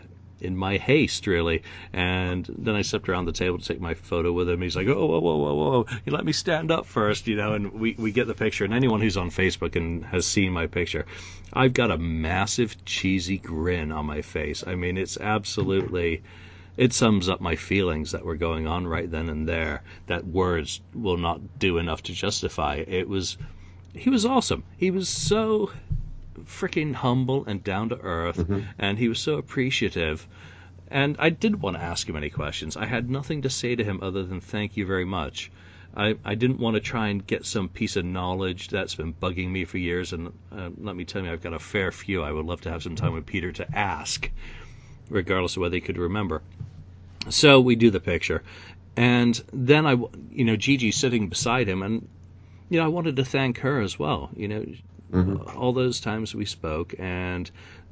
[0.42, 1.64] in my haste, really.
[1.94, 4.62] And then I stepped around the table to take my photo with him.
[4.62, 5.86] He's like, "Oh, whoa, whoa, whoa, whoa!
[6.06, 8.66] You let me stand up first, you know." And we we get the picture.
[8.66, 11.06] And anyone who's on Facebook and has seen my picture,
[11.54, 14.64] I've got a massive cheesy grin on my face.
[14.66, 16.22] I mean, it's absolutely.
[16.78, 20.82] It sums up my feelings that were going on right then and there that words
[20.94, 22.84] will not do enough to justify.
[22.88, 23.38] It was
[23.94, 24.64] he was awesome.
[24.78, 25.72] He was so
[26.46, 28.62] freaking humble and down to earth, mm-hmm.
[28.78, 30.28] and he was so appreciative.
[30.90, 32.76] And I did want to ask him any questions.
[32.76, 35.52] I had nothing to say to him other than thank you very much.
[35.96, 39.50] I, I didn't want to try and get some piece of knowledge that's been bugging
[39.50, 42.24] me for years, and uh, let me tell you, I've got a fair few.
[42.24, 44.30] I would love to have some time with Peter to ask,
[45.10, 46.42] regardless of whether he could remember.
[47.30, 48.44] So we do the picture,
[48.96, 49.94] and then I,
[50.32, 52.08] you know, Gigi sitting beside him, and
[52.70, 54.30] you know, I wanted to thank her as well.
[54.36, 54.66] You know,
[55.12, 55.58] mm-hmm.
[55.58, 57.50] all those times we spoke, and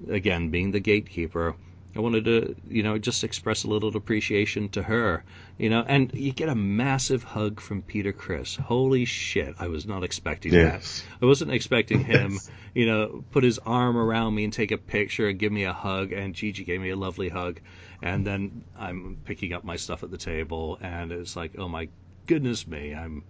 [0.10, 1.56] again, being the gatekeeper,
[1.96, 5.24] I wanted to, you know, just express a little appreciation to her,
[5.58, 8.56] you know, and you get a massive hug from Peter Criss.
[8.56, 11.02] Holy shit, I was not expecting yes.
[11.02, 11.26] that.
[11.26, 12.52] I wasn't expecting him, yes.
[12.76, 15.74] you know, put his arm around me and take a picture and give me a
[15.74, 17.60] hug, and Gigi gave me a lovely hug.
[18.04, 21.90] And then I'm picking up my stuff at the table, and it's like, oh my
[22.28, 23.24] goodness me, I'm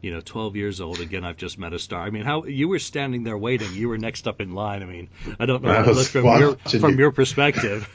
[0.00, 1.00] you know, 12 years old.
[1.00, 2.02] Again, I've just met a star.
[2.02, 3.72] I mean, how you were standing there waiting.
[3.72, 4.82] You were next up in line.
[4.82, 5.08] I mean,
[5.38, 6.98] I don't know how it looked from your from you.
[6.98, 7.88] your perspective.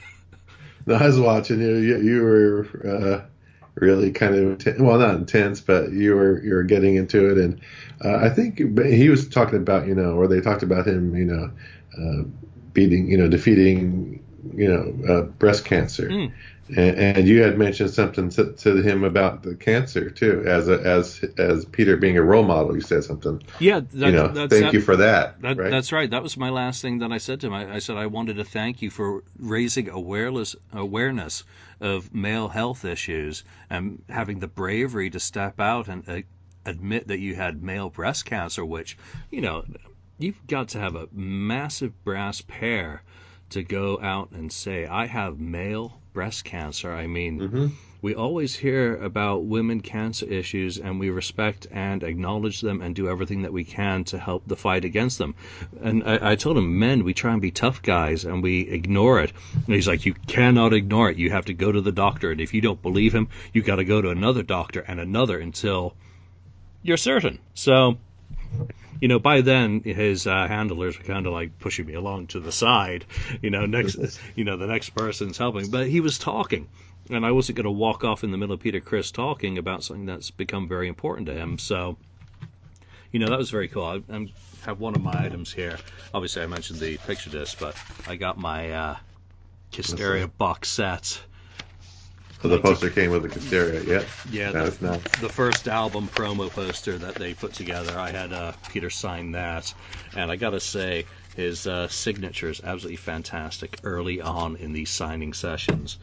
[0.86, 1.76] no, I was watching you.
[1.76, 3.28] You, you were uh,
[3.76, 7.62] really kind of well, not intense, but you were you were getting into it, and
[8.04, 11.26] uh, I think he was talking about you know, or they talked about him, you
[11.26, 11.52] know,
[11.98, 12.24] uh,
[12.74, 14.24] beating, you know, defeating,
[14.56, 16.10] you know, uh, breast cancer.
[16.10, 16.34] Mm.
[16.70, 20.80] And, and, you had mentioned something to, to, him about the cancer too, as a,
[20.82, 22.74] as as Peter being a role model.
[22.74, 23.44] You said something.
[23.60, 25.42] Yeah, that, you know, thank that, you for that.
[25.42, 25.70] that right?
[25.70, 26.10] That's right.
[26.10, 27.54] That was my last thing that I said to him.
[27.54, 31.44] I, I, said I wanted to thank you for raising awareness awareness
[31.82, 36.22] of male health issues and having the bravery to step out and uh,
[36.66, 38.98] admit that you had male breast cancer, which
[39.32, 39.66] you know
[40.18, 43.04] you've got to have a massive brass pair
[43.54, 46.94] to go out and say I have male breast cancer.
[46.94, 47.68] I mean, mm-hmm.
[48.02, 53.10] we always hear about women cancer issues and we respect and acknowledge them and do
[53.10, 55.36] everything that we can to help the fight against them.
[55.82, 59.20] And I, I told him, men, we try and be tough guys and we ignore
[59.22, 59.34] it.
[59.54, 61.18] And he's like, you cannot ignore it.
[61.18, 62.32] You have to go to the doctor.
[62.32, 65.40] And if you don't believe him, you got to go to another doctor and another
[65.40, 65.96] until
[66.84, 67.40] you're certain.
[67.54, 67.98] So
[69.04, 72.40] you know, by then his uh, handlers were kind of like pushing me along to
[72.40, 73.04] the side.
[73.42, 73.98] You know, next,
[74.36, 76.70] you know, the next person's helping, but he was talking,
[77.10, 79.84] and I wasn't going to walk off in the middle of Peter Criss talking about
[79.84, 81.60] something that's become very important to him.
[81.60, 81.98] So,
[83.12, 83.84] you know, that was very cool.
[83.84, 84.32] I, I
[84.64, 85.78] have one of my items here.
[86.14, 87.76] Obviously, I mentioned the picture disc, but
[88.08, 88.96] I got my uh,
[89.74, 91.22] Hysteria box set
[92.44, 94.04] so the poster came with the Hysteria, yeah.
[94.30, 95.16] Yeah, that the, nice.
[95.22, 99.74] the first album promo poster that they put together, I had uh, Peter sign that,
[100.14, 101.06] and I gotta say,
[101.38, 105.98] his uh, signature is absolutely fantastic early on in these signing sessions.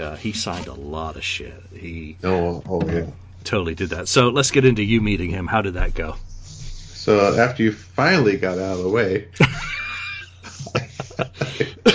[0.00, 1.60] Uh, he signed a lot of shit.
[1.72, 3.06] He oh, oh yeah,
[3.42, 4.06] totally did that.
[4.06, 5.48] So let's get into you meeting him.
[5.48, 6.14] How did that go?
[6.44, 9.26] So after you finally got out of the way,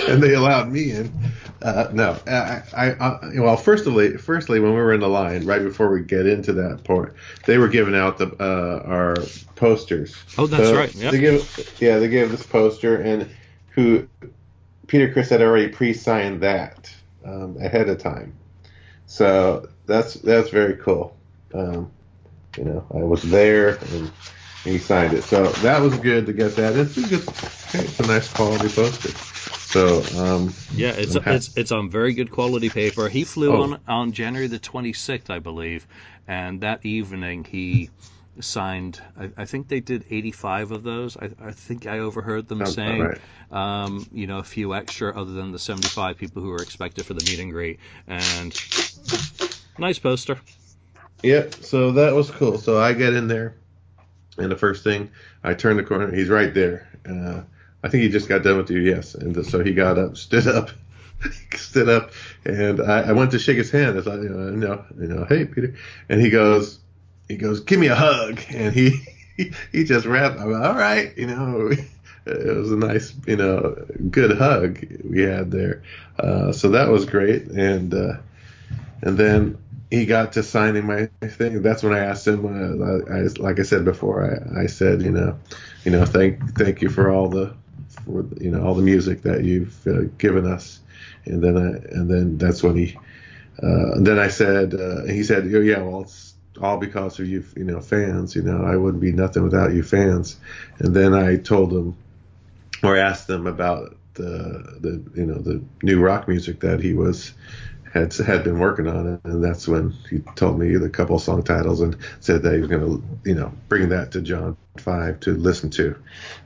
[0.10, 1.10] and they allowed me in.
[1.62, 5.62] Uh, no, I, I, I, well, firstly, firstly, when we were in the line, right
[5.62, 7.16] before we get into that part,
[7.46, 9.16] they were giving out the uh, our
[9.54, 10.14] posters.
[10.36, 10.94] Oh, that's so right.
[10.94, 11.12] Yep.
[11.12, 13.28] They give, yeah, they gave this poster, and
[13.70, 14.06] who
[14.86, 18.34] Peter Criss had already pre-signed that um, ahead of time.
[19.06, 21.16] So that's that's very cool.
[21.54, 21.90] Um,
[22.56, 24.10] you know, I was there and
[24.66, 26.76] he signed it, so that was good to get that.
[26.76, 27.22] It's a good,
[27.74, 29.10] it's a nice quality poster.
[29.66, 33.08] So um, yeah, it's it's it's on very good quality paper.
[33.08, 33.62] He flew oh.
[33.62, 35.86] on on January the 26th, I believe,
[36.26, 37.90] and that evening he
[38.40, 39.00] signed.
[39.18, 41.16] I, I think they did 85 of those.
[41.16, 43.20] I, I think I overheard them Sounds saying, right.
[43.50, 47.14] um, you know, a few extra other than the 75 people who were expected for
[47.14, 47.78] the meet and greet.
[48.06, 48.54] And
[49.78, 50.38] nice poster.
[51.22, 51.54] Yep.
[51.54, 52.58] So that was cool.
[52.58, 53.54] So I get in there,
[54.38, 55.10] and the first thing
[55.42, 56.88] I turn the corner, he's right there.
[57.08, 57.42] Uh,
[57.82, 59.14] I think he just got done with you, yes.
[59.14, 60.70] And so he got up, stood up,
[61.54, 62.12] stood up,
[62.44, 63.98] and I, I, went to shake his hand.
[63.98, 65.74] I thought, you know, you know, you know, hey Peter,
[66.08, 66.80] and he goes,
[67.28, 69.00] he goes, give me a hug, and he
[69.36, 70.40] he, he just wrapped.
[70.40, 71.70] I'm like, all right, you know.
[72.28, 75.84] It was a nice, you know, good hug we had there.
[76.18, 78.14] Uh, so that was great, and uh,
[79.00, 79.58] and then
[79.90, 81.62] he got to signing my thing.
[81.62, 82.44] That's when I asked him.
[82.44, 84.24] Uh, I, like I said before,
[84.56, 85.38] I, I said, you know,
[85.84, 87.54] you know, thank thank you for all the
[88.04, 90.80] for you know all the music that you've uh, given us.
[91.24, 92.96] And then I, and then that's when he
[93.62, 97.44] uh, then I said uh, he said oh, yeah well it's all because of you
[97.56, 100.38] you know fans you know I wouldn't be nothing without you fans.
[100.78, 101.96] And then I told him
[102.82, 107.32] or asked them about the the you know the new rock music that he was
[107.96, 111.42] had had been working on it, and that's when he told me the couple song
[111.42, 115.20] titles and said that he was going to, you know, bring that to John Five
[115.20, 115.96] to listen to.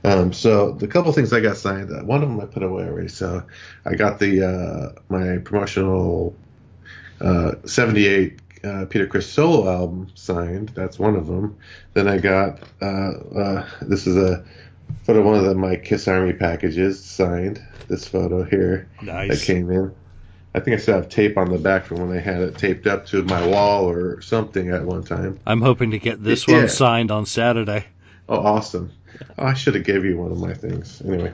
[0.03, 2.83] Um, so the couple things I got signed, uh, one of them I put away
[2.83, 3.09] already.
[3.09, 3.43] So
[3.85, 6.35] I got the uh, my promotional
[7.19, 10.69] uh, '78 uh, Peter Criss solo album signed.
[10.69, 11.57] That's one of them.
[11.93, 14.45] Then I got uh, uh, this is a
[15.03, 17.61] photo of one of the, my Kiss Army packages signed.
[17.87, 19.29] This photo here nice.
[19.29, 19.93] that came in.
[20.53, 22.85] I think I still have tape on the back from when they had it taped
[22.85, 25.39] up to my wall or something at one time.
[25.45, 26.57] I'm hoping to get this yeah.
[26.57, 27.85] one signed on Saturday.
[28.27, 28.91] Oh, awesome!
[29.37, 31.01] Oh, I should have gave you one of my things.
[31.05, 31.33] Anyway,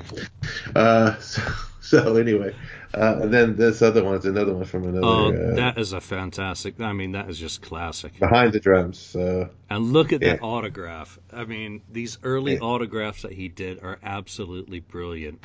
[0.75, 1.41] uh, so,
[1.81, 2.55] so anyway,
[2.93, 5.05] uh, and then this other one's another one from another.
[5.05, 6.79] Oh, uh, that is a fantastic.
[6.79, 8.17] I mean, that is just classic.
[8.19, 9.15] Behind the drums.
[9.15, 10.33] Uh, and look at yeah.
[10.33, 11.17] that autograph.
[11.33, 12.59] I mean, these early yeah.
[12.59, 15.43] autographs that he did are absolutely brilliant.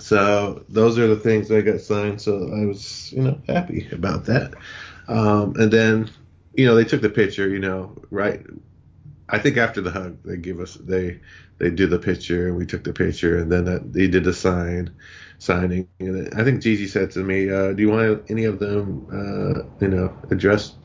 [0.00, 2.20] So those are the things that got signed.
[2.22, 4.54] So I was, you know, happy about that.
[5.08, 6.10] Um, and then,
[6.54, 7.48] you know, they took the picture.
[7.48, 8.44] You know, right.
[9.28, 11.20] I think after the hug, they give us they
[11.58, 14.32] they do the picture, and we took the picture, and then that, they did the
[14.34, 14.94] sign
[15.38, 15.88] signing.
[16.00, 19.62] And I think Gigi said to me, uh, "Do you want any of them, uh,
[19.80, 20.76] you know, addressed,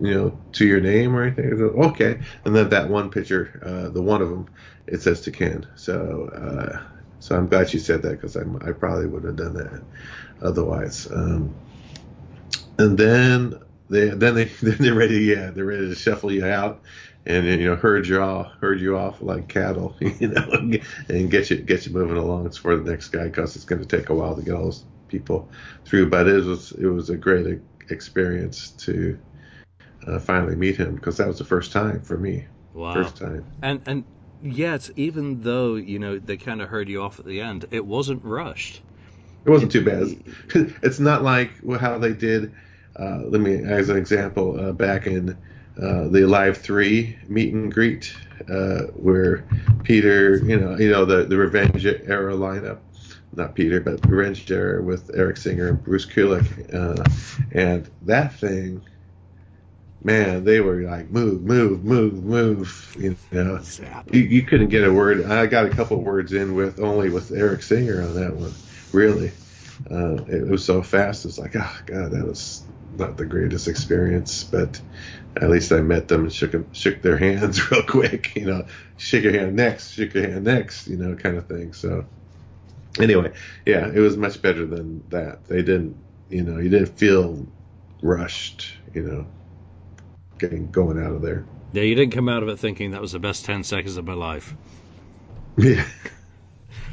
[0.00, 2.20] you know, to your name or anything?" Go, okay.
[2.44, 4.48] And then that one picture, uh, the one of them,
[4.86, 5.66] it says to Ken.
[5.76, 6.82] So, uh,
[7.24, 9.82] so I'm glad you said that because I probably would have done that
[10.42, 11.10] otherwise.
[11.10, 11.54] Um,
[12.76, 13.58] and then
[13.88, 16.82] they then they then they're ready, yeah, they're ready to shuffle you out
[17.24, 21.48] and you know herd you off, herd you off like cattle, you know, and get
[21.48, 24.14] you get you moving along for the next guy because it's going to take a
[24.14, 25.48] while to get all those people
[25.86, 26.10] through.
[26.10, 27.58] But it was it was a great
[27.88, 29.18] experience to
[30.06, 32.44] uh, finally meet him because that was the first time for me.
[32.74, 32.92] Wow.
[32.92, 33.46] First time.
[33.62, 34.04] And and
[34.44, 37.84] yet, even though you know they kind of herd you off at the end, it
[37.84, 38.82] wasn't rushed.
[39.44, 40.72] It wasn't too bad.
[40.82, 42.52] It's not like how they did.
[42.98, 45.30] Uh, let me, as an example, uh, back in
[45.80, 48.14] uh, the Live Three meet and greet,
[48.48, 49.44] uh, where
[49.82, 52.78] Peter, you know, you know the the Revenge era lineup,
[53.34, 57.02] not Peter, but Revenge era with Eric Singer and Bruce Kulick, uh,
[57.52, 58.80] and that thing,
[60.04, 63.60] man, they were like move, move, move, move, you know,
[64.12, 65.24] you, you couldn't get a word.
[65.24, 68.52] I got a couple words in with only with Eric Singer on that one,
[68.92, 69.32] really.
[69.90, 71.24] Uh, it was so fast.
[71.24, 74.80] It's like, oh god, that was not the greatest experience, but
[75.40, 78.36] at least I met them and shook them, shook their hands real quick.
[78.36, 81.72] You know, shake your hand next, shake your hand next, you know, kind of thing.
[81.72, 82.04] So
[83.00, 83.32] anyway,
[83.64, 85.46] yeah, it was much better than that.
[85.46, 85.96] They didn't,
[86.28, 87.46] you know, you didn't feel
[88.02, 89.26] rushed, you know,
[90.44, 91.44] getting going out of there.
[91.72, 94.04] Yeah, you didn't come out of it thinking that was the best ten seconds of
[94.04, 94.54] my life.
[95.56, 95.86] Yeah.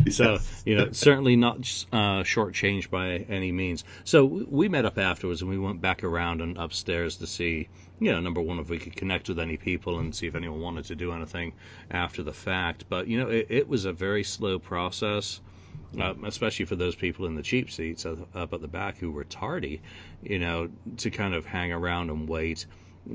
[0.09, 1.57] So you know, certainly not
[1.91, 3.83] uh, shortchanged by any means.
[4.03, 8.11] So we met up afterwards, and we went back around and upstairs to see, you
[8.11, 10.85] know, number one, if we could connect with any people and see if anyone wanted
[10.85, 11.53] to do anything
[11.91, 12.85] after the fact.
[12.89, 15.39] But you know, it, it was a very slow process.
[15.99, 19.25] Uh, especially for those people in the cheap seats up at the back who were
[19.25, 19.81] tardy,
[20.23, 22.65] you know, to kind of hang around and wait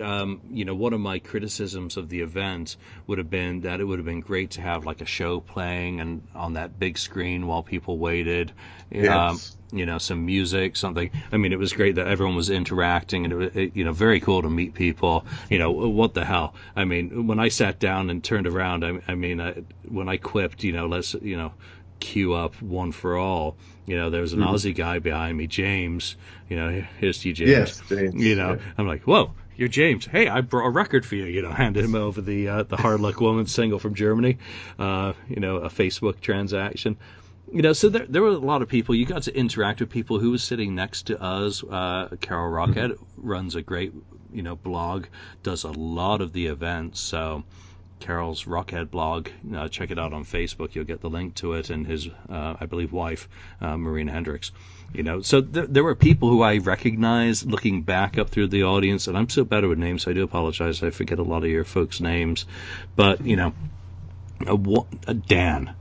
[0.01, 2.77] um, you know, one of my criticisms of the event
[3.07, 6.01] would have been that it would have been great to have like a show playing
[6.01, 8.53] and on that big screen while people waited.
[8.91, 9.11] Yes.
[9.11, 9.41] Um,
[9.73, 11.11] you know, some music, something.
[11.33, 13.93] I mean, it was great that everyone was interacting, and it was, it, you know,
[13.93, 15.27] very cool to meet people.
[15.51, 16.55] You know, what the hell?
[16.77, 20.19] I mean, when I sat down and turned around, I, I mean, I, when I
[20.19, 21.53] quipped, you know, let's, you know,
[21.99, 23.57] queue up one for all.
[23.87, 24.55] You know, there was an mm-hmm.
[24.55, 26.17] Aussie guy behind me, James.
[26.49, 27.51] You know, here's to you, James.
[27.51, 28.15] Yes, James.
[28.15, 28.63] You know, yeah.
[28.79, 30.07] I'm like, whoa, you're James.
[30.07, 31.25] Hey, I brought a record for you.
[31.25, 34.39] You know, handed him over the uh, the Hard Luck Woman single from Germany.
[34.79, 36.97] Uh, you know, a Facebook transaction.
[37.53, 38.95] You know, so there there were a lot of people.
[38.95, 41.65] You got to interact with people who was sitting next to us.
[41.65, 43.29] Uh, Carol Rockhead mm-hmm.
[43.29, 43.93] runs a great
[44.33, 45.07] you know blog,
[45.43, 47.01] does a lot of the events.
[47.01, 47.45] So.
[47.99, 49.31] Carol's Rockhead blog.
[49.55, 50.75] Uh, check it out on Facebook.
[50.75, 53.27] You'll get the link to it and his, uh, I believe, wife,
[53.59, 54.53] uh, Marina Hendricks.
[54.93, 58.65] You know, so th- there were people who I recognized looking back up through the
[58.65, 60.83] audience, and I'm so bad with names, so I do apologize.
[60.83, 62.47] I forget a lot of your folks' names,
[62.95, 63.53] but you know,
[64.47, 64.57] a,
[65.07, 65.75] a Dan.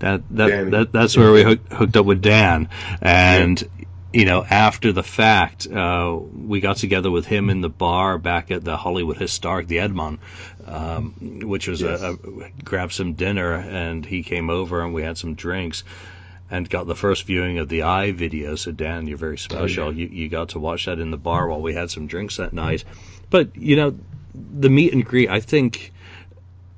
[0.00, 2.70] That that, that that's where we hooked, hooked up with Dan,
[3.00, 3.84] and yeah.
[4.12, 8.50] you know, after the fact, uh, we got together with him in the bar back
[8.50, 10.18] at the Hollywood Historic, the Edmon,
[10.66, 12.00] um, which was yes.
[12.00, 15.84] a, a grab some dinner, and he came over and we had some drinks
[16.50, 18.56] and got the first viewing of the Eye video.
[18.56, 19.84] So Dan, you're very special.
[19.84, 20.06] Oh, yeah.
[20.06, 22.52] You you got to watch that in the bar while we had some drinks that
[22.52, 22.84] night.
[23.30, 23.98] But you know,
[24.34, 25.92] the meet and greet I think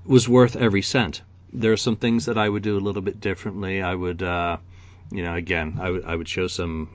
[0.05, 1.23] was worth every cent.
[1.53, 3.83] There are some things that I would do a little bit differently.
[3.83, 4.57] I would, uh,
[5.11, 6.89] you know, again, I would I would show some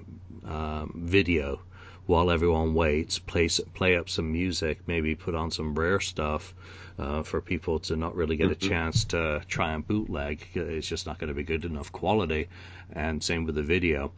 [0.46, 1.60] um, video
[2.06, 6.54] while everyone waits, play play up some music, maybe put on some rare stuff
[6.98, 8.70] uh, for people to not really get a mm-hmm.
[8.70, 10.46] chance to try and bootleg.
[10.54, 12.50] It's just not going to be good enough quality.
[12.94, 14.12] And same with the video.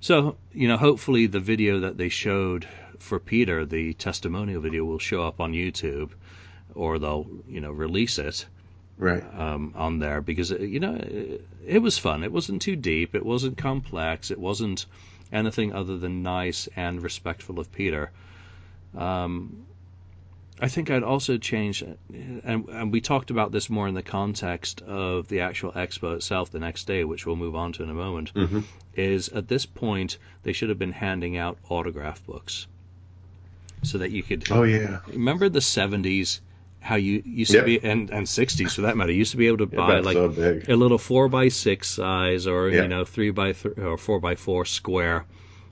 [0.00, 2.66] So, you know, hopefully the video that they showed
[2.98, 6.10] for Peter, the testimonial video, will show up on YouTube
[6.74, 8.46] or they'll, you know, release it
[8.96, 12.22] right um, on there because you know it, it, was fun.
[12.22, 13.14] It wasn't too deep.
[13.14, 14.30] It wasn't complex.
[14.30, 14.86] It wasn't
[15.32, 18.10] anything other than nice and respectful of Peter.
[18.96, 19.66] Um,
[20.64, 24.80] I think I'd also change, and, and we talked about this more in the context
[24.80, 27.94] of the actual expo itself the next day, which we'll move on to in a
[27.94, 28.32] moment.
[28.32, 28.60] Mm-hmm.
[28.94, 32.66] Is at this point they should have been handing out autograph books,
[33.82, 34.50] so that you could.
[34.50, 35.00] Oh yeah.
[35.08, 36.40] Remember the '70s
[36.80, 37.64] how you used yep.
[37.64, 40.14] to be and, and 60s for that matter used to be able to buy like
[40.14, 44.20] so a little four by six size or you know three by 3 or four
[44.20, 45.24] by four square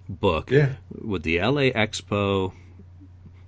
[0.09, 0.71] book yeah.
[1.03, 2.53] with the LA Expo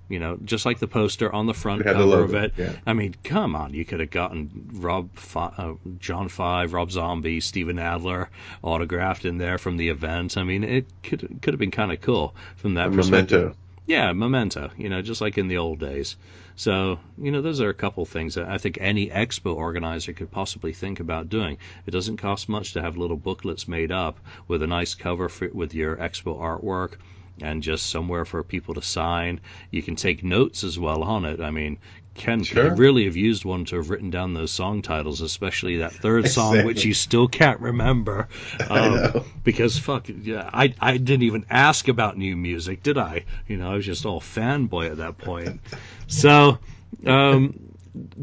[0.07, 2.53] You know, just like the poster on the front had the cover of it.
[2.57, 2.73] yeah.
[2.85, 7.79] I mean, come on, you could have gotten Rob, uh, John Five, Rob Zombie, Steven
[7.79, 8.29] Adler
[8.61, 10.37] autographed in there from the event.
[10.37, 13.41] I mean, it could could have been kind of cool from that perspective.
[13.41, 13.57] memento.
[13.87, 14.71] Yeah, memento.
[14.77, 16.15] You know, just like in the old days.
[16.55, 20.31] So, you know, those are a couple things that I think any expo organizer could
[20.31, 21.57] possibly think about doing.
[21.85, 25.49] It doesn't cost much to have little booklets made up with a nice cover for,
[25.49, 26.93] with your expo artwork
[27.41, 29.41] and just somewhere for people to sign.
[29.71, 31.41] You can take notes as well on it.
[31.41, 31.77] I mean,
[32.13, 32.69] Ken Sure.
[32.69, 36.29] could really have used one to have written down those song titles, especially that third
[36.29, 36.65] song, Exactly.
[36.73, 38.29] which you still can't remember.
[38.69, 43.25] Um, because fuck yeah, I I didn't even ask about new music, did I?
[43.47, 45.59] You know, I was just all fanboy at that point.
[46.07, 46.59] So,
[47.05, 47.59] um,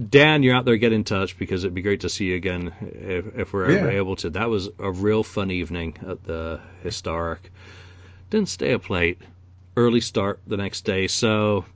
[0.08, 2.72] Dan, you're out there, get in touch because it'd be great to see you again
[2.80, 4.30] if, if we're ever able to.
[4.30, 7.50] That was a real fun evening at the historic.
[8.32, 9.18] Didn't stay up late.
[9.76, 11.66] Early start the next day, so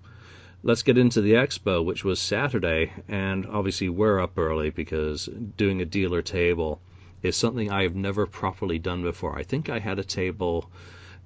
[0.63, 5.29] let's get into the expo, which was Saturday, and obviously we're up early because
[5.59, 6.81] doing a dealer table
[7.23, 9.39] is something I have never properly done before.
[9.39, 10.71] I think I had a table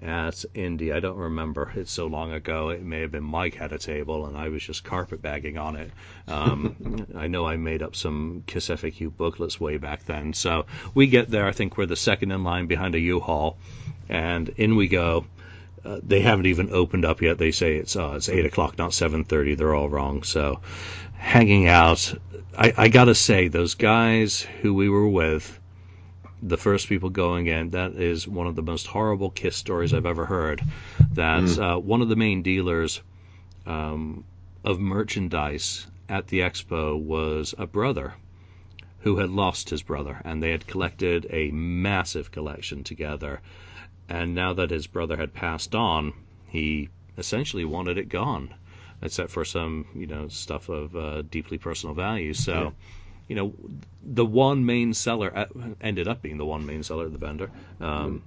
[0.03, 0.93] at Indy.
[0.93, 1.71] I don't remember.
[1.77, 2.71] It's so long ago.
[2.71, 5.91] It may have been Mike had a table and I was just carpetbagging on it.
[6.27, 10.33] Um, I know I made up some Kiss FAQ booklets way back then.
[10.33, 11.47] So we get there.
[11.47, 13.59] I think we're the second in line behind a U-Haul,
[14.11, 15.25] and in we go.
[15.83, 17.39] Uh, they haven't even opened up yet.
[17.39, 19.55] They say it's uh, it's eight o'clock, not seven thirty.
[19.55, 20.25] They're all wrong.
[20.25, 20.61] So,
[21.15, 22.13] hanging out.
[22.59, 25.59] I, I gotta say, those guys who we were with,
[26.43, 30.05] the first people going in, that is one of the most horrible kiss stories I've
[30.05, 30.61] ever heard.
[31.13, 33.01] That uh, one of the main dealers
[33.65, 34.25] um,
[34.65, 38.15] of merchandise at the expo was a brother
[39.01, 43.41] who had lost his brother, and they had collected a massive collection together.
[44.11, 46.13] And now that his brother had passed on,
[46.49, 48.53] he essentially wanted it gone,
[49.01, 52.35] except for some, you know, stuff of uh, deeply personal value.
[52.35, 52.71] So, Yeah.
[53.29, 53.55] you know,
[54.03, 55.47] the one main seller uh,
[55.81, 57.51] ended up being the one main seller, the vendor,
[57.81, 58.23] um,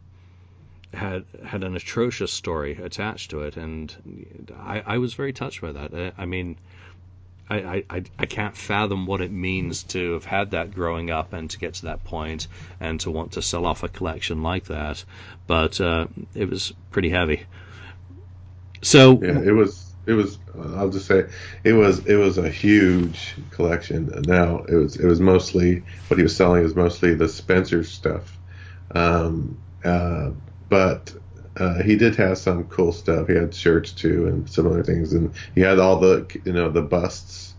[0.94, 3.94] had had an atrocious story attached to it, and
[4.58, 5.94] I, I was very touched by that.
[5.94, 6.58] I, I mean.
[7.50, 11.50] I, I, I- can't fathom what it means to have had that growing up and
[11.52, 12.48] to get to that point
[12.80, 15.04] and to want to sell off a collection like that.
[15.48, 17.44] But uh, it was pretty heavy.
[18.84, 19.96] So Yeah, it was.
[20.06, 20.40] It was.
[20.56, 21.26] I'll just say,
[21.64, 22.06] it was.
[22.06, 24.10] It was a huge collection.
[24.26, 24.98] Now it was.
[24.98, 28.38] It was mostly what he was selling is mostly the Spencer stuff,
[28.96, 30.32] um, uh,
[30.70, 31.14] but
[31.58, 33.28] uh, he did have some cool stuff.
[33.28, 36.70] He had shirts too and some other things, and he had all the you know
[36.70, 37.54] the busts.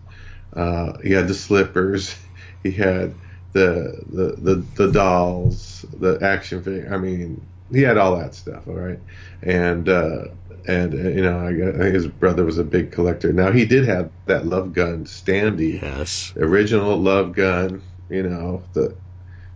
[0.53, 2.15] Uh, he had the slippers.
[2.63, 3.13] He had
[3.53, 6.91] the the the, the dolls, the action figure.
[6.91, 8.67] I mean, he had all that stuff.
[8.67, 8.99] All right,
[9.41, 9.87] and.
[9.87, 10.25] Uh,
[10.67, 13.31] and uh, you know, I, I think his brother was a big collector.
[13.31, 17.83] Now he did have that love gun standee, yes, original love gun.
[18.09, 18.95] You know, the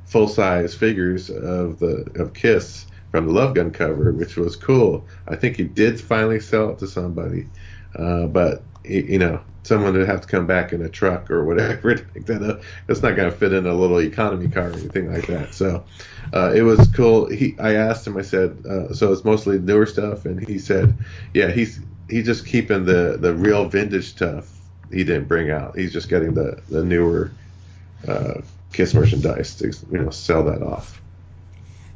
[0.06, 5.08] full size figures of the of Kiss from the love gun cover, which was cool.
[5.28, 7.48] I think he did finally sell it to somebody,
[7.96, 11.96] uh, but you know, someone would have to come back in a truck or whatever
[11.96, 12.62] to pick that up.
[12.88, 15.54] It's not going to fit in a little economy car or anything like that.
[15.54, 15.84] So
[16.34, 17.30] uh, it was cool.
[17.30, 18.18] He, I asked him.
[18.18, 20.98] I said, uh, so it's mostly newer stuff, and he said,
[21.34, 21.80] yeah, he's
[22.10, 24.52] he's just keeping the the real vintage stuff.
[24.92, 25.78] He didn't bring out.
[25.78, 27.32] He's just getting the the newer
[28.08, 28.42] uh,
[28.74, 31.02] Kiss merchandise to you know sell that off.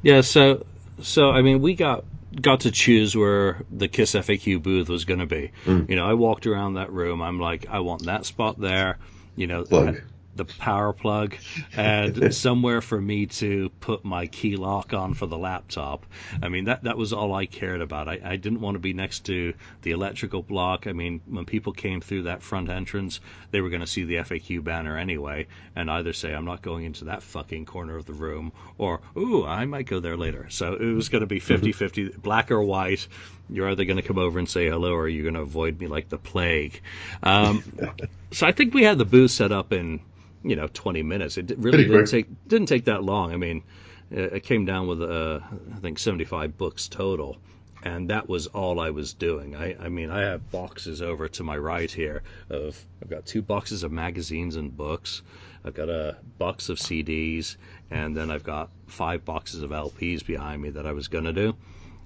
[0.02, 0.22] yeah.
[0.22, 0.66] So
[1.02, 2.06] so I mean, we got
[2.40, 5.52] got to choose where the Kiss FAQ booth was going to be.
[5.66, 5.90] Mm.
[5.90, 7.22] You know, I walked around that room.
[7.22, 8.98] I'm like, I want that spot there.
[9.36, 10.02] You know, Plug.
[10.36, 11.36] The power plug
[11.76, 16.06] and somewhere for me to put my key lock on for the laptop.
[16.42, 18.08] I mean, that that was all I cared about.
[18.08, 20.88] I, I didn't want to be next to the electrical block.
[20.88, 23.20] I mean, when people came through that front entrance,
[23.52, 26.86] they were going to see the FAQ banner anyway, and either say, I'm not going
[26.86, 30.48] into that fucking corner of the room, or, ooh, I might go there later.
[30.50, 33.08] So it was going to be 50 50, black or white.
[33.50, 35.88] You're either going to come over and say hello, or you're going to avoid me
[35.88, 36.82] like the plague.
[37.22, 37.64] Um,
[38.32, 40.00] so I think we had the booth set up in
[40.44, 41.38] you know 20 minutes.
[41.38, 43.32] It really didn't take didn't take that long.
[43.34, 43.64] I mean,
[44.12, 45.40] it came down with uh,
[45.76, 47.38] I think 75 books total,
[47.84, 49.56] and that was all I was doing.
[49.56, 53.42] I, I mean, I have boxes over to my right here of I've got two
[53.42, 55.22] boxes of magazines and books.
[55.66, 57.56] I've got a box of CDs,
[57.90, 61.56] and then I've got five boxes of LPs behind me that I was gonna do.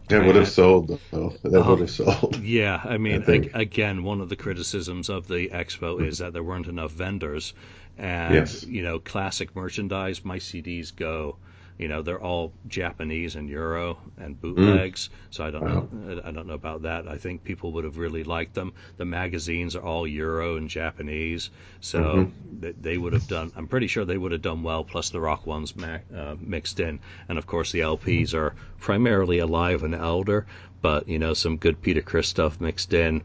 [0.09, 1.33] That would have sold though.
[1.43, 1.71] That Oh.
[1.71, 2.37] would have sold.
[2.41, 6.31] Yeah, I mean, I ag- again, one of the criticisms of the expo is that
[6.31, 7.53] there weren't enough vendors,
[7.97, 8.63] and Yes.
[8.63, 10.23] you know, classic merchandise.
[10.23, 11.37] My CDs go
[11.77, 15.07] you know they're all Japanese and Euro and bootlegs.
[15.07, 15.11] Mm.
[15.29, 15.87] So I don't wow.
[15.91, 17.07] know I don't know about that.
[17.07, 18.73] I think people would have really liked them.
[18.97, 22.71] The magazines are all Euro and Japanese, so mm-hmm.
[22.81, 23.51] they would have done.
[23.55, 24.83] I'm pretty sure they would have done well.
[24.83, 29.83] Plus the rock ones uh, mixed in, and of course the LPs are primarily alive
[29.83, 30.47] and elder,
[30.81, 33.21] but you know some good Peter Criss stuff mixed in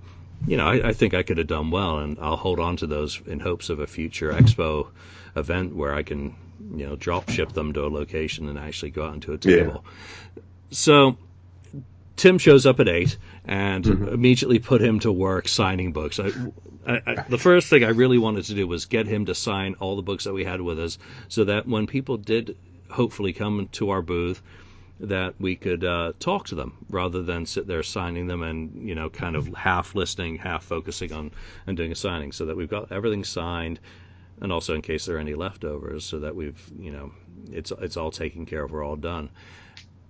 [0.47, 2.87] you know, I, I, think I could have done well, and I'll hold on to
[2.87, 4.89] those in hopes of a future expo
[5.37, 6.35] event where I can,
[6.75, 9.85] you know, drop ship them to a location and actually go out into a table.
[9.85, 10.43] Yeah.
[10.71, 11.17] So
[12.17, 14.09] Tim shows up at eight and mm-hmm.
[14.09, 16.21] immediately put him to work signing books.
[16.21, 16.31] I,
[16.87, 19.97] I, the first thing I really wanted to do was get him to sign all
[19.97, 22.57] the books that we had with us, so that when people did
[22.91, 24.43] hopefully come to our booth
[25.03, 28.95] that we could uh, talk to them rather than sit there signing them and you
[28.95, 31.33] know kind of half listening, half focusing on
[31.67, 33.81] and doing a signing, so that we've got everything signed,
[34.41, 37.13] and also in case there are any leftovers, so that we've you know
[37.51, 39.29] it's it's all taken care of, we're all done.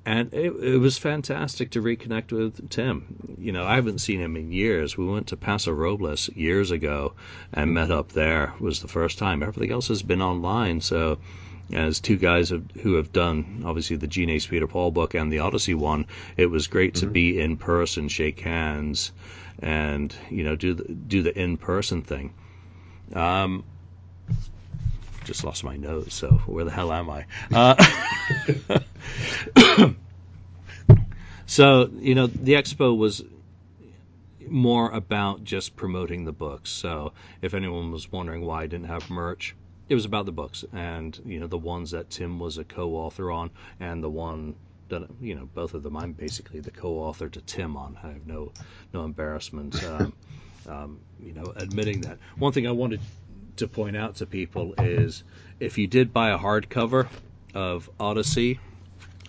[0.05, 3.37] And it, it was fantastic to reconnect with Tim.
[3.39, 4.99] You know, I haven't seen him in years.
[4.99, 7.15] We went to Paso Robles years ago
[7.53, 8.53] and met up there.
[8.57, 9.45] It was the first time.
[9.45, 11.19] Everything else has been online, so
[11.73, 15.33] as two guys have, who have done obviously the Gene Ace Peter Paul book and
[15.33, 16.07] the Odyssey one,
[16.37, 17.07] it was great mm-hmm.
[17.07, 19.13] to be in person, shake hands,
[19.59, 22.35] and you know do the do the in person thing.
[23.15, 23.65] Um,
[25.25, 27.27] just lost my nose, so where the hell am I?
[27.53, 27.75] Uh,
[31.47, 33.23] so you know the expo was
[34.49, 36.71] more about just promoting the books.
[36.71, 39.55] So if anyone was wondering why I didn't have merch,
[39.93, 43.31] it was about the books and you know the ones that Tim was a co-author
[43.31, 44.55] on and the one
[44.89, 47.99] that you know both of them I'm basically the co-author to Tim on.
[48.03, 48.53] I have no
[48.93, 50.13] no embarrassment, um,
[50.69, 52.19] um, you know, admitting that.
[52.37, 53.01] One thing I wanted
[53.57, 55.25] to point out to people is
[55.61, 57.09] if you did buy a hardcover
[57.55, 58.61] of Odyssey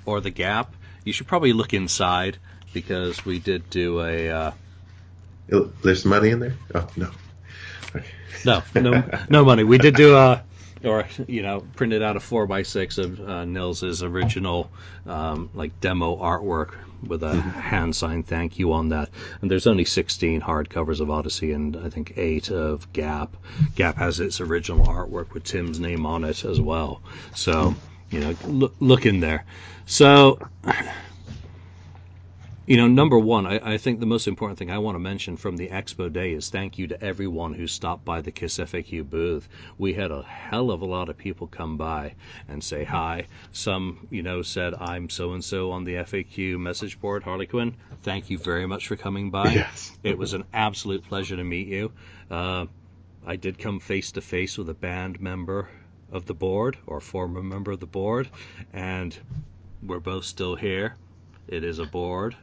[0.06, 2.38] or The Gap, you should probably look inside
[2.74, 4.30] because we did do a.
[4.30, 4.52] Uh,
[5.84, 6.56] There's money in there?
[6.74, 7.12] Oh no.
[8.46, 9.64] No, no, no money.
[9.64, 10.44] We did do a
[10.84, 14.70] or you know, printed out a four by six of uh, Nils's original
[15.06, 16.76] um, like demo artwork
[17.08, 17.50] with a mm-hmm.
[17.50, 19.10] hand signed thank you on that.
[19.42, 23.36] And there's only 16 hardcovers of Odyssey and I think eight of Gap.
[23.76, 27.02] Gap has its original artwork with Tim's name on it as well.
[27.36, 27.76] So
[28.10, 29.44] you know, look, look in there.
[29.86, 30.40] So
[32.66, 35.36] you know, number one, I, I, think the most important thing I want to mention
[35.36, 39.10] from the expo day is thank you to everyone who stopped by the KISS FAQ
[39.10, 39.50] booth.
[39.78, 42.16] We had a hell of a lot of people come by
[42.48, 43.26] and say hi.
[43.52, 47.76] Some, you know, said, I'm so and so on the FAQ message board, Harley Quinn.
[48.02, 49.52] Thank you very much for coming by.
[49.52, 49.92] Yes.
[50.02, 51.92] it was an absolute pleasure to meet you.
[52.32, 52.68] Uh,
[53.26, 55.68] I did come face to face with a banned member
[56.14, 58.30] of the board or former member of the board,
[58.72, 59.18] and
[59.86, 60.96] we're both still here.
[61.50, 62.38] It is a board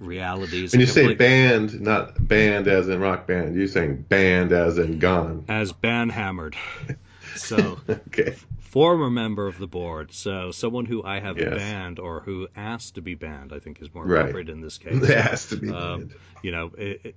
[0.00, 0.72] realities.
[0.72, 4.98] When you say band, not band as in rock band, you're saying band as in
[4.98, 5.44] gone.
[5.48, 6.56] As band hammered.
[7.36, 8.34] So, okay.
[8.58, 10.12] former member of the board.
[10.12, 11.56] So, someone who I have yes.
[11.56, 14.48] banned or who asked to be banned, I think is more appropriate right.
[14.48, 15.08] in this case.
[15.08, 16.14] asked to be um, banned.
[16.42, 17.14] You know, it,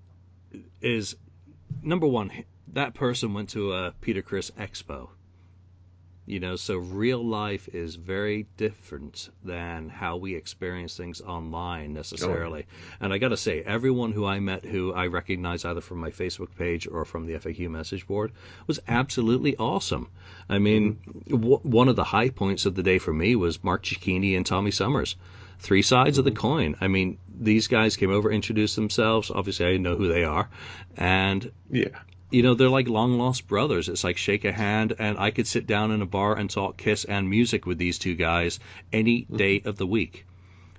[0.51, 1.15] it is
[1.81, 2.31] number one,
[2.73, 5.09] that person went to a Peter Criss expo
[6.25, 12.65] you know, so real life is very different than how we experience things online necessarily.
[12.65, 12.95] Oh.
[13.01, 16.11] And I got to say, everyone who I met who I recognize either from my
[16.11, 18.31] Facebook page or from the FAQ message board
[18.67, 20.07] was absolutely awesome.
[20.47, 21.35] I mean, mm-hmm.
[21.35, 24.45] w- one of the high points of the day for me was Mark Cicchini and
[24.45, 25.17] Tommy Summers.
[25.59, 26.39] Three sides of the mm-hmm.
[26.39, 26.75] coin.
[26.79, 29.29] I mean, these guys came over, introduced themselves.
[29.29, 30.49] Obviously, I didn't know who they are,
[30.95, 31.99] and yeah,
[32.33, 33.89] you know, they're like long lost brothers.
[33.89, 36.77] It's like shake a hand, and I could sit down in a bar and talk
[36.77, 38.59] Kiss and music with these two guys
[38.91, 39.37] any mm-hmm.
[39.37, 40.25] day of the week.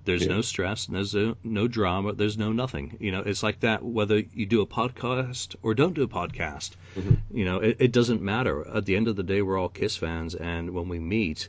[0.05, 0.35] There's yeah.
[0.35, 2.97] no stress, no no drama, there's no nothing.
[2.99, 6.73] You know, it's like that whether you do a podcast or don't do a podcast.
[6.97, 7.39] Mm-hmm.
[7.39, 8.67] You know, it, it doesn't matter.
[8.69, 11.49] At the end of the day, we're all Kiss fans, and when we meet,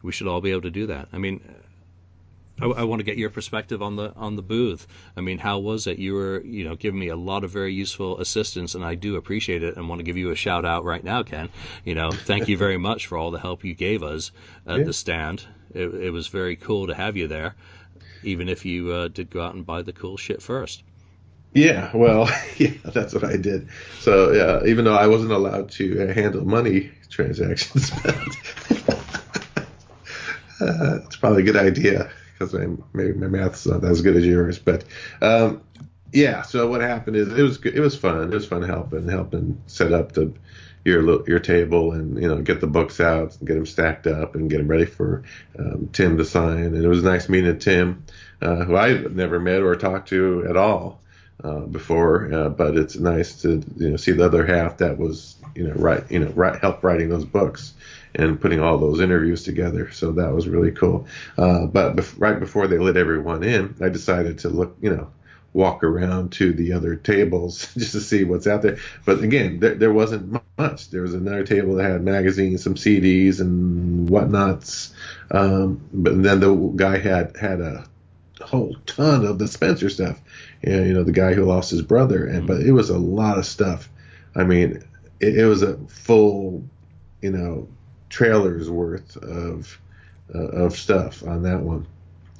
[0.00, 1.08] we should all be able to do that.
[1.12, 1.42] I mean,
[2.60, 4.86] I, I want to get your perspective on the on the booth.
[5.16, 5.98] I mean, how was it?
[5.98, 9.16] You were, you know, giving me a lot of very useful assistance, and I do
[9.16, 11.48] appreciate it, and want to give you a shout out right now, Ken.
[11.84, 14.32] You know, thank you very much for all the help you gave us
[14.66, 14.84] at yeah.
[14.84, 15.44] the stand.
[15.72, 17.54] It, it, was very cool to have you there,
[18.24, 20.82] even if you uh, did go out and buy the cool shit first.
[21.52, 23.68] Yeah, well, yeah, that's what I did.
[24.00, 27.92] So, yeah, even though I wasn't allowed to handle money transactions,
[30.60, 32.10] uh, it's probably a good idea
[32.40, 32.54] because
[32.92, 34.58] maybe my math's not as good as yours.
[34.58, 34.84] But
[35.20, 35.62] um,
[36.12, 36.42] yeah.
[36.42, 38.32] So what happened is it was it was fun.
[38.32, 40.32] It was fun helping helping set up the
[40.84, 44.34] your your table and you know get the books out and get them stacked up
[44.34, 45.22] and get them ready for
[45.58, 46.64] um, Tim to sign.
[46.64, 48.04] And it was nice meeting Tim,
[48.40, 51.00] uh, who I never met or talked to at all
[51.44, 52.32] uh, before.
[52.32, 55.74] Uh, but it's nice to you know see the other half that was you know
[55.74, 57.74] right you know right, help writing those books
[58.14, 59.90] and putting all those interviews together.
[59.92, 61.06] So that was really cool.
[61.38, 65.10] Uh, but bef- right before they let everyone in, I decided to look you know
[65.52, 68.78] walk around to the other tables just to see what's out there.
[69.04, 70.90] But again, there, there wasn't much.
[70.90, 74.92] There was another table that had magazines, some CDs, and whatnots.
[75.30, 77.84] Um, but then the guy had had a
[78.42, 80.20] whole ton of the Spencer stuff.
[80.62, 83.38] And, you know, the guy who lost his brother, and but it was a lot
[83.38, 83.88] of stuff.
[84.34, 84.82] I mean,
[85.18, 86.64] it, it was a full,
[87.22, 87.68] you know,
[88.10, 89.80] trailer's worth of
[90.34, 91.86] uh, of stuff on that one.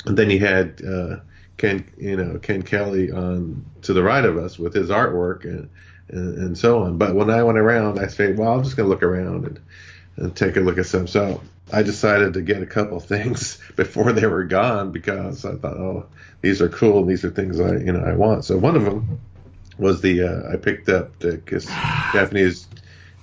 [0.04, 1.16] And then you had uh,
[1.56, 5.70] Ken, you know, Ken Kelly on to the right of us with his artwork and
[6.08, 6.98] and, and so on.
[6.98, 9.60] But when I went around, I said, well, I'm just gonna look around and
[10.16, 11.06] and take a look at some.
[11.06, 11.40] So
[11.72, 16.06] I decided to get a couple things before they were gone because I thought, oh,
[16.42, 17.04] these are cool.
[17.04, 18.44] These are things I you know I want.
[18.44, 19.20] So one of them
[19.78, 21.66] was the uh, I picked up the Kiss
[22.12, 22.66] Japanese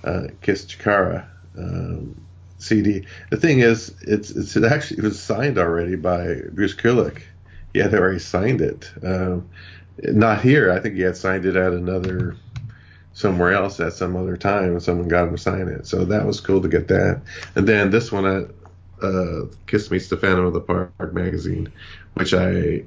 [0.04, 1.26] uh, Kiss Chikara
[1.58, 2.14] um,
[2.58, 3.06] CD.
[3.30, 7.22] The thing is, it's it's it actually it was signed already by Bruce Kulick.
[7.72, 8.90] He had already signed it.
[9.02, 9.48] Um,
[10.02, 10.72] not here.
[10.72, 12.36] I think he had signed it at another
[13.12, 15.86] somewhere else at some other time, and someone got him to sign it.
[15.86, 17.20] So that was cool to get that.
[17.56, 21.72] And then this one, uh, uh, Kiss Meets the Phantom of the Park magazine,
[22.14, 22.84] which I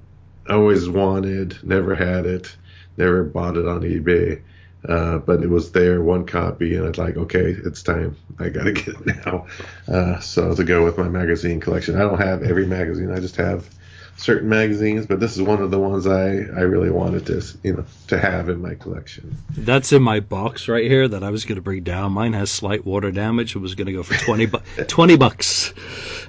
[0.50, 2.56] always wanted, never had it,
[2.98, 4.42] never bought it on eBay.
[4.88, 8.18] Uh, but it was there, one copy, and it's like, okay, it's time.
[8.40, 9.46] I got to get it now.
[9.88, 13.12] Uh, so to go with my magazine collection, I don't have every magazine.
[13.12, 13.70] I just have
[14.18, 17.74] certain magazines, but this is one of the ones I, I really wanted to, you
[17.78, 19.38] know, to have in my collection.
[19.56, 22.12] That's in my box right here that I was going to bring down.
[22.14, 23.56] Mine has slight water damage.
[23.56, 24.58] It was going to go for 20, bu-
[24.88, 25.74] 20 bucks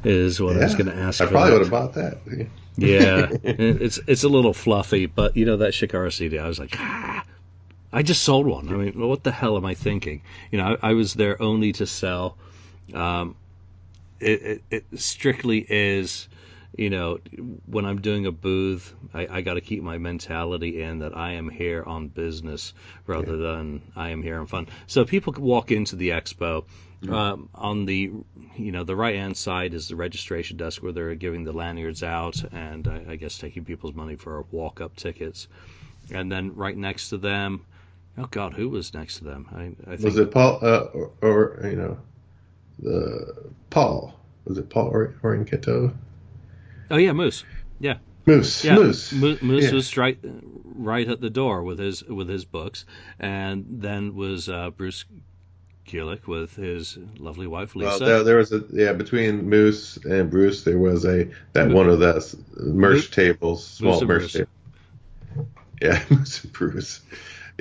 [0.04, 1.52] is what I was going to ask I probably that.
[1.54, 2.48] would have bought that.
[2.76, 6.38] Yeah, it- it's it's a little fluffy, but you know that Chikara CD.
[6.38, 7.22] I was like, ah,
[7.92, 8.68] I just sold one.
[8.68, 10.22] I mean, what the hell am I thinking?
[10.50, 12.38] You know, I, I was there only to sell.
[12.94, 13.36] Um,
[14.18, 16.28] it, it, it strictly is,
[16.76, 17.18] you know,
[17.66, 21.32] when I'm doing a booth, I, I got to keep my mentality in that I
[21.32, 22.72] am here on business
[23.06, 24.68] rather than I am here on fun.
[24.86, 26.64] So people can walk into the expo.
[27.08, 28.12] Um, on the,
[28.56, 32.04] you know, the right hand side is the registration desk where they're giving the lanyards
[32.04, 35.48] out and I, I guess taking people's money for walk up tickets.
[36.12, 37.64] And then right next to them,
[38.18, 39.48] oh God, who was next to them?
[39.54, 41.98] I, I think Was it Paul uh, or, or you know
[42.78, 44.14] the Paul?
[44.44, 45.94] Was it Paul or Orienketo?
[46.90, 47.44] Oh yeah, Moose.
[47.80, 48.64] Yeah, Moose.
[48.64, 48.74] yeah.
[48.74, 49.12] Moose.
[49.12, 49.72] Mo- Moose Yeah.
[49.72, 50.18] was right,
[50.64, 52.84] right at the door with his with his books,
[53.18, 55.04] and then was uh, Bruce
[55.86, 58.04] Kulick with his lovely wife Well, Lisa.
[58.04, 61.98] there, there was a yeah between Moose and Bruce there was a that one of
[61.98, 64.48] the merch Moose- tables, small and merch table.
[65.80, 67.00] Yeah, Moose and Bruce.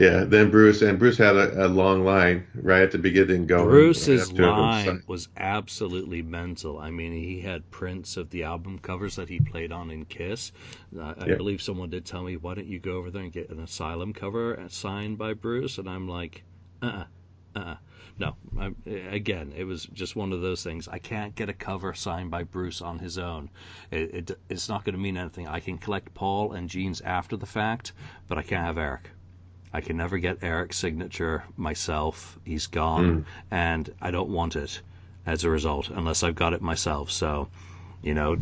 [0.01, 3.67] Yeah, then Bruce and Bruce had a, a long line right at the beginning going.
[3.67, 4.97] Bruce's right up to him.
[4.97, 6.79] line was absolutely mental.
[6.79, 10.51] I mean, he had prints of the album covers that he played on in Kiss.
[10.97, 11.35] Uh, I Yeah.
[11.37, 14.11] believe someone did tell me, "Why don't you go over there and get an Asylum
[14.13, 16.43] cover signed by Bruce?" And I'm like,
[16.81, 17.05] "Uh,
[17.55, 17.75] uh, uh,
[18.17, 20.87] no." I, again, it was just one of those things.
[20.87, 23.49] I can't get a cover signed by Bruce on his own.
[23.91, 25.47] It, it, it's not going to mean anything.
[25.47, 27.93] I can collect Paul and Gene's after the fact,
[28.27, 29.11] but I can't have Eric.
[29.73, 32.37] I can never get Eric's signature myself.
[32.43, 34.81] He's gone, and I don't want it
[35.25, 37.09] as a result unless I've got it myself.
[37.11, 37.47] So,
[38.01, 38.35] you know,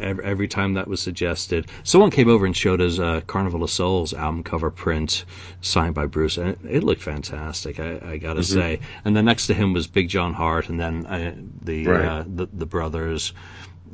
[0.00, 4.14] every, time that was suggested, someone came over and showed us uh, Carnival of Souls
[4.14, 5.24] album cover print
[5.60, 7.80] signed by Bruce, and it, it looked fantastic.
[7.80, 8.80] I, I got to say.
[9.04, 12.04] And then next to him was Big John Hart, and then uh, the, Right.
[12.04, 13.32] uh, the the brothers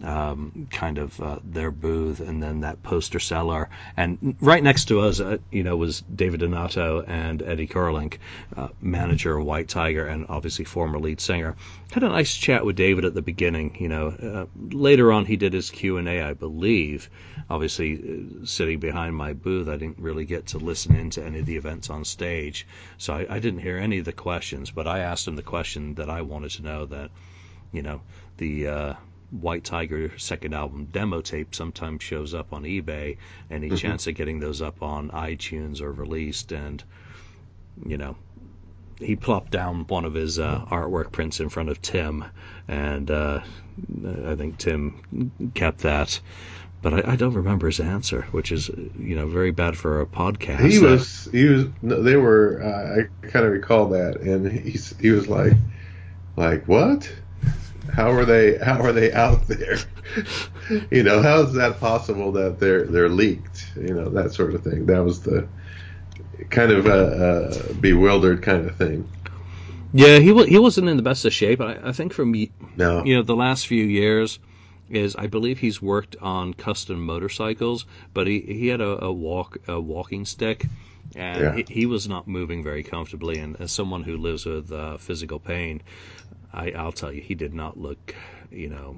[0.03, 3.69] um, kind of uh, their booth, and then that poster seller.
[3.97, 8.19] And right next to us, uh, you know, was David Donato and Eddie Kurlink,
[8.57, 11.57] uh, manager of White Tiger, and obviously former lead singer.
[11.91, 13.77] Had a nice chat with David at the beginning.
[13.81, 17.09] You know, uh, later on he did his Q and A, I believe.
[17.51, 21.47] Obviously, uh, sitting behind my booth, I didn't really get to listen into any of
[21.47, 22.67] the events on stage,
[22.99, 24.71] so I, I didn't hear any of the questions.
[24.71, 27.11] But I asked him the question that I wanted to know that
[27.73, 28.01] you know
[28.37, 28.95] the uh,
[29.31, 33.18] White Tiger second album demo tape sometimes shows up on eBay.
[33.51, 36.53] Any chance of getting those up on iTunes or released?
[36.53, 36.83] And
[37.85, 38.16] you know,
[38.99, 42.24] he plopped down one of his uh, artwork prints in front of Tim,
[42.66, 43.41] and uh,
[44.26, 46.20] I think Tim kept that.
[46.81, 50.07] But I, I, don't remember his answer, which is you know very bad for a
[50.07, 50.70] podcast.
[50.70, 55.11] He was he was they were uh, I kind of recall that, and he he
[55.11, 55.55] was like
[56.37, 57.12] like what?
[57.93, 59.78] How are they how are they out there?
[60.91, 63.72] you know how is that possible that they're they're leaked?
[63.76, 64.86] You know that sort of thing.
[64.86, 65.49] That was the
[66.51, 69.09] kind of a, a bewildered kind of thing.
[69.93, 71.61] Yeah, he he wasn't in the best of shape.
[71.61, 72.32] I, I think from
[72.76, 73.05] no.
[73.05, 74.39] you know the last few years
[74.91, 79.59] is I believe he's worked on custom motorcycles, but he, he had a, a walk
[79.66, 80.66] a walking stick,
[81.14, 81.55] and yeah.
[81.55, 83.39] he, he, was not moving very comfortably.
[83.39, 85.82] And as someone who lives with uh, physical pain,
[86.53, 88.15] I, I'll tell you, he did not look,
[88.51, 88.97] you know,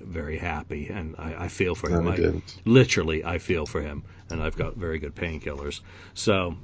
[0.00, 2.08] very happy, and I, I feel for him.
[2.08, 5.80] I, literally, I feel for him, and I've got very good painkillers.
[6.14, 6.56] So,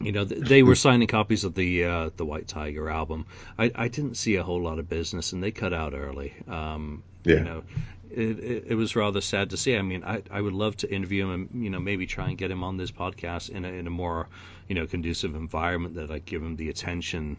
[0.00, 3.26] you know, they were signing copies of the uh, the White Tiger album.
[3.58, 6.34] I, I didn't see a whole lot of business, and they cut out early.
[6.46, 7.36] Um, yeah.
[7.36, 7.62] You know,
[8.10, 9.76] it, it, it, was rather sad to see.
[9.76, 12.36] I mean, I, I would love to interview him and you know maybe try and
[12.36, 14.28] get him on this podcast in a, in a more
[14.68, 17.38] you know conducive environment that I give him the attention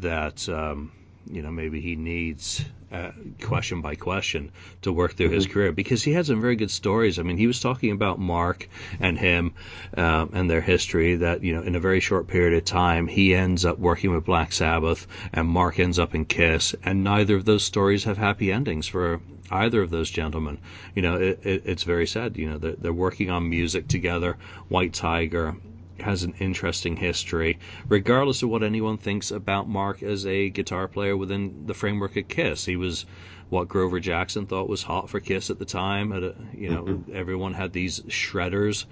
[0.00, 0.92] that um,
[1.30, 3.10] you know maybe he needs uh,
[3.42, 4.52] question by question
[4.82, 5.52] to work through his mm-hmm.
[5.52, 7.18] career because he had some very good stories.
[7.18, 8.68] I mean, he was talking about Mark
[9.00, 9.54] and him
[9.96, 11.16] uh, and their history.
[11.16, 14.24] That you know, in a very short period of time, he ends up working with
[14.24, 18.52] Black Sabbath, and Mark ends up in Kiss, and neither of those stories have happy
[18.52, 19.20] endings for
[19.50, 20.58] either of those gentlemen.
[20.94, 22.36] You know, it, it, it's very sad.
[22.36, 24.36] You know, they're, they're working on music together.
[24.68, 25.56] White Tiger
[26.00, 31.16] has an interesting history, regardless of what anyone thinks about Mark as a guitar player
[31.16, 32.64] within the framework of Kiss.
[32.64, 33.06] He was
[33.48, 36.12] what Grover Jackson thought was hot for Kiss at the time.
[36.12, 37.16] At a, you know, mm-hmm.
[37.16, 38.86] everyone had these shredders,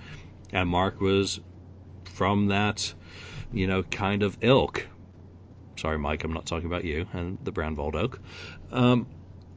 [0.53, 1.41] and Mark was
[2.05, 2.95] from that,
[3.53, 4.87] you know, kind of ilk.
[5.77, 8.21] Sorry, Mike, I'm not talking about you and the Brandwald Oak.
[8.71, 9.07] Um,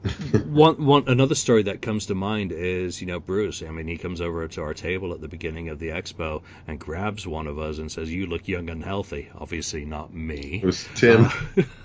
[0.45, 3.63] one, one, another story that comes to mind is, you know, Bruce.
[3.63, 6.79] I mean, he comes over to our table at the beginning of the expo and
[6.79, 10.59] grabs one of us and says, "You look young and healthy." Obviously, not me.
[10.61, 11.27] It was Tim.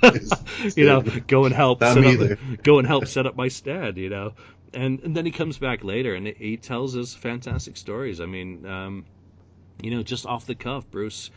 [0.02, 0.18] Uh,
[0.76, 1.80] you know, go and help.
[1.80, 3.96] Not set up, go and help set up my stand.
[3.96, 4.34] You know,
[4.74, 8.20] and, and then he comes back later and he tells us fantastic stories.
[8.20, 9.04] I mean, um,
[9.82, 11.30] you know, just off the cuff, Bruce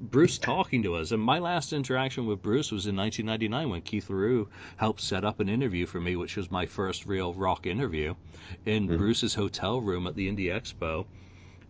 [0.00, 1.12] Bruce talking to us.
[1.12, 5.40] And my last interaction with Bruce was in 1999 when Keith Leroux helped set up
[5.40, 8.14] an interview for me, which was my first real rock interview
[8.66, 8.96] in mm-hmm.
[8.96, 11.06] Bruce's hotel room at the Indy Expo.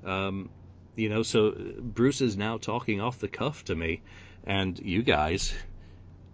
[0.05, 0.49] Um,
[0.97, 4.03] you know, so Bruce is now talking off the cuff to me,
[4.45, 5.55] and you guys,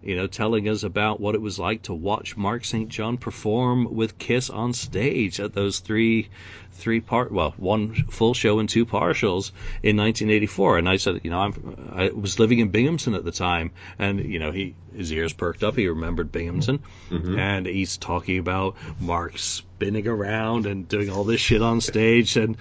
[0.02, 2.88] you know, telling us about what it was like to watch Mark St.
[2.88, 6.28] John perform with Kiss on stage at those three,
[6.72, 9.50] three part, well, one full show and two partials
[9.82, 10.78] in 1984.
[10.78, 14.24] And I said, you know, I'm, I was living in Binghamton at the time, and
[14.24, 15.76] you know, he his ears perked up.
[15.76, 16.80] He remembered Binghamton,
[17.10, 17.38] mm-hmm.
[17.38, 22.56] and he's talking about Mark spinning around and doing all this shit on stage, and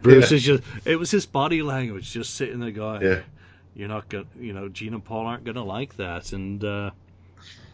[0.00, 0.36] Bruce yeah.
[0.36, 3.02] is just, it was his body language, just sitting there going.
[3.02, 3.20] Yeah
[3.78, 6.90] you're not going to, you know Gene and Paul aren't gonna like that and uh,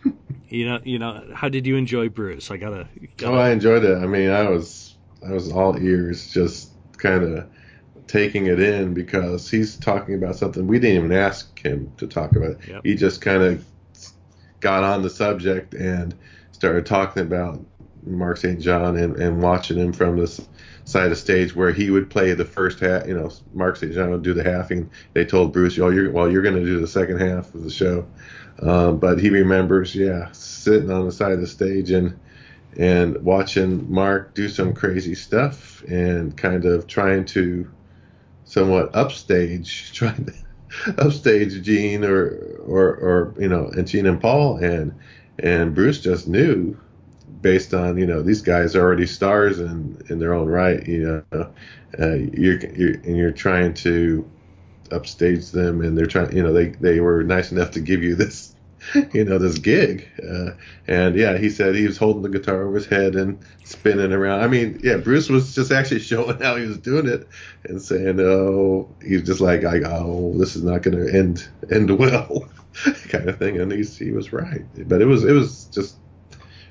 [0.49, 2.87] you know you know how did you enjoy Bruce I gotta,
[3.17, 4.95] gotta oh I enjoyed it I mean I was
[5.27, 7.49] I was all ears just kind of
[8.07, 12.37] taking it in because he's talking about something we didn't even ask him to talk
[12.37, 12.83] about yep.
[12.85, 13.65] he just kind of
[14.61, 16.15] got on the subject and
[16.53, 17.65] started talking about
[18.07, 18.61] Mark St.
[18.61, 20.47] John and, and watching him from this
[20.85, 23.07] side of stage where he would play the first half.
[23.07, 23.93] You know, Mark St.
[23.93, 24.91] John would do the halving.
[25.14, 27.70] They told Bruce, "Oh, you're well, you're going to do the second half of the
[27.70, 28.07] show."
[28.61, 32.18] Um, but he remembers, yeah, sitting on the side of the stage and
[32.76, 37.70] and watching Mark do some crazy stuff and kind of trying to
[38.45, 40.32] somewhat upstage, trying to
[40.99, 44.95] upstage Gene or or or you know, and Gene and Paul and
[45.39, 46.76] and Bruce just knew
[47.45, 50.84] based on you know these guys are already stars in in their own right.
[50.88, 51.53] You know,
[52.01, 54.28] uh, you're, you're and you're trying to
[54.90, 56.34] upstage them, and they're trying.
[56.34, 58.51] You know, they they were nice enough to give you this.
[59.14, 60.51] You know this gig, uh,
[60.86, 64.42] and yeah, he said he was holding the guitar over his head and spinning around.
[64.42, 67.26] I mean, yeah, Bruce was just actually showing how he was doing it
[67.64, 72.47] and saying, "Oh, he's just like, oh, this is not going to end end well."
[73.09, 74.66] kind of thing, and he's, he was right.
[74.86, 75.97] But it was it was just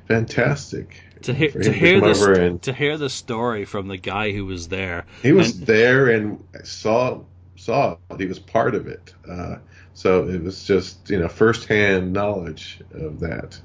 [0.07, 4.45] fantastic to hear to hear the and, to hear the story from the guy who
[4.45, 5.05] was there.
[5.21, 7.21] He was and, there and saw
[7.55, 8.19] saw it.
[8.19, 9.13] He was part of it.
[9.27, 9.57] Uh,
[9.93, 13.59] so it was just you know firsthand knowledge of that.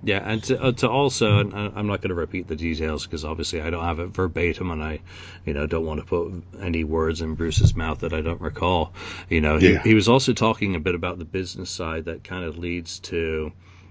[0.00, 3.24] Yeah, and to, uh, to also, and I'm not going to repeat the details because
[3.24, 5.00] obviously I don't have it verbatim, and I,
[5.44, 8.92] you know, don't want to put any words in Bruce's mouth that I don't recall.
[9.28, 9.82] You know, he, Yeah.
[9.82, 13.50] he was also talking a bit about the business side that kind of leads to,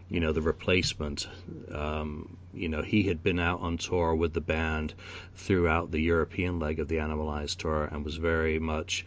[0.10, 1.28] you know, the replacement.
[1.72, 4.94] Um, you know, he had been out on tour with the band
[5.36, 9.06] throughout the European leg of the Animalized tour and was very much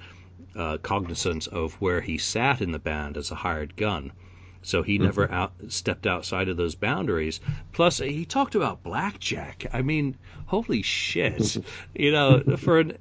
[0.56, 4.12] uh, cognizant of where he sat in the band as a hired gun.
[4.62, 7.40] So he never out, stepped outside of those boundaries.
[7.72, 9.64] Plus, he talked about blackjack.
[9.72, 11.56] I mean, holy shit!
[11.94, 12.98] you know, for an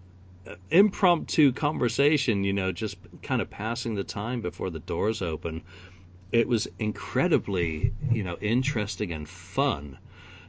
[0.71, 5.61] impromptu conversation, you know, just kind of passing the time before the doors open,
[6.31, 9.97] it was incredibly, you know, interesting and fun.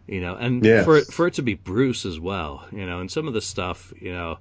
[0.06, 0.84] You know, and Yes.
[0.84, 3.40] for it, for it to be Bruce as well, you know, and some of the
[3.40, 4.38] stuff, you know,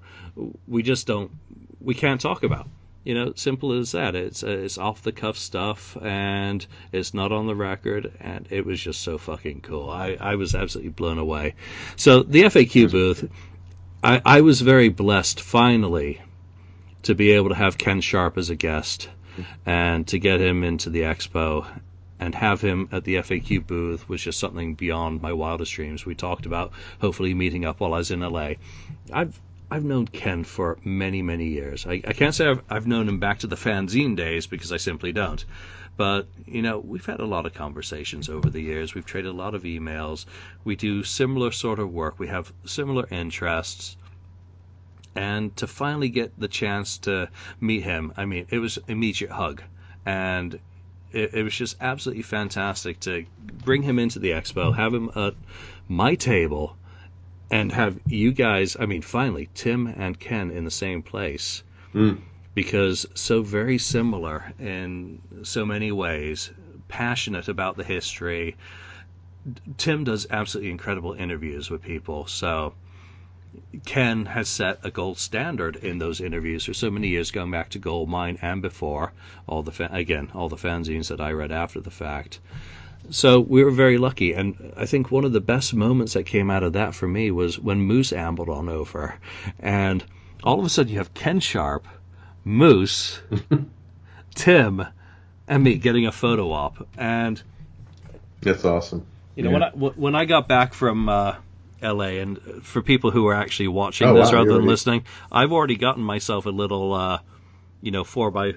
[0.67, 1.31] we just don't,
[1.79, 2.67] we can't talk about.
[3.03, 4.13] You know, simple as that.
[4.13, 8.65] It's uh, it's off the cuff stuff, and it's not on the record, and it
[8.65, 9.89] was just so fucking cool.
[9.89, 11.55] I, I was absolutely blown away.
[11.95, 13.29] So the FAQ booth,
[14.03, 16.21] I, I was very blessed finally
[17.03, 19.07] to be able to have Ken Sharp as a guest,
[19.65, 21.65] and to get him into the expo,
[22.19, 26.05] and have him at the FAQ booth was just something beyond my wildest dreams.
[26.05, 28.53] We talked about hopefully meeting up while I was in LA.
[29.11, 29.39] I've
[29.71, 31.85] I've known Ken for many, many years.
[31.85, 34.77] I, I can't say I've, I've known him back to the fanzine days because I
[34.77, 35.45] simply don't.
[35.95, 38.95] But, you know, we've had a lot of conversations over the years.
[38.95, 40.25] We've traded a lot of emails.
[40.63, 42.17] We do similar sort of work.
[42.17, 43.95] We have similar interests.
[45.15, 47.29] And to finally get the chance to
[47.59, 49.61] meet him, I mean, it was immediate hug.
[50.05, 50.59] And
[51.11, 53.25] it, it was just absolutely fantastic to
[53.63, 55.33] bring him into the expo, have him at
[55.87, 56.77] my table,
[57.51, 61.63] and have you guys, I mean, finally, Tim and Ken in the same place.
[61.93, 62.21] Mm.
[62.53, 66.51] Because so very similar in so many ways,
[66.87, 68.57] passionate about the history.
[69.77, 72.73] Tim does absolutely incredible interviews with people, so
[73.85, 77.69] Ken has set a gold standard in those interviews for so many years, going back
[77.69, 79.11] to Goldmine and before.
[79.47, 82.39] All the fa- again, all the fanzines that I read after the fact.
[83.11, 86.51] So we were very lucky, and I think one of the best moments that came
[86.51, 89.15] out of that for me was when Moose ambled on over,
[89.59, 90.03] and
[90.43, 91.87] all of a sudden you have Ken Sharp,
[92.43, 93.19] Moose,
[94.35, 94.85] Tim,
[95.47, 97.41] and me getting a photo op, and
[98.41, 99.05] That's awesome.
[99.35, 99.53] you know Yeah.
[99.53, 101.35] when I when I got back from uh,
[101.81, 102.19] L.A.
[102.19, 105.51] and for people who are actually watching Oh, this wow, rather than already- listening, I've
[105.51, 107.19] already gotten myself a little, uh,
[107.81, 108.53] you know, four by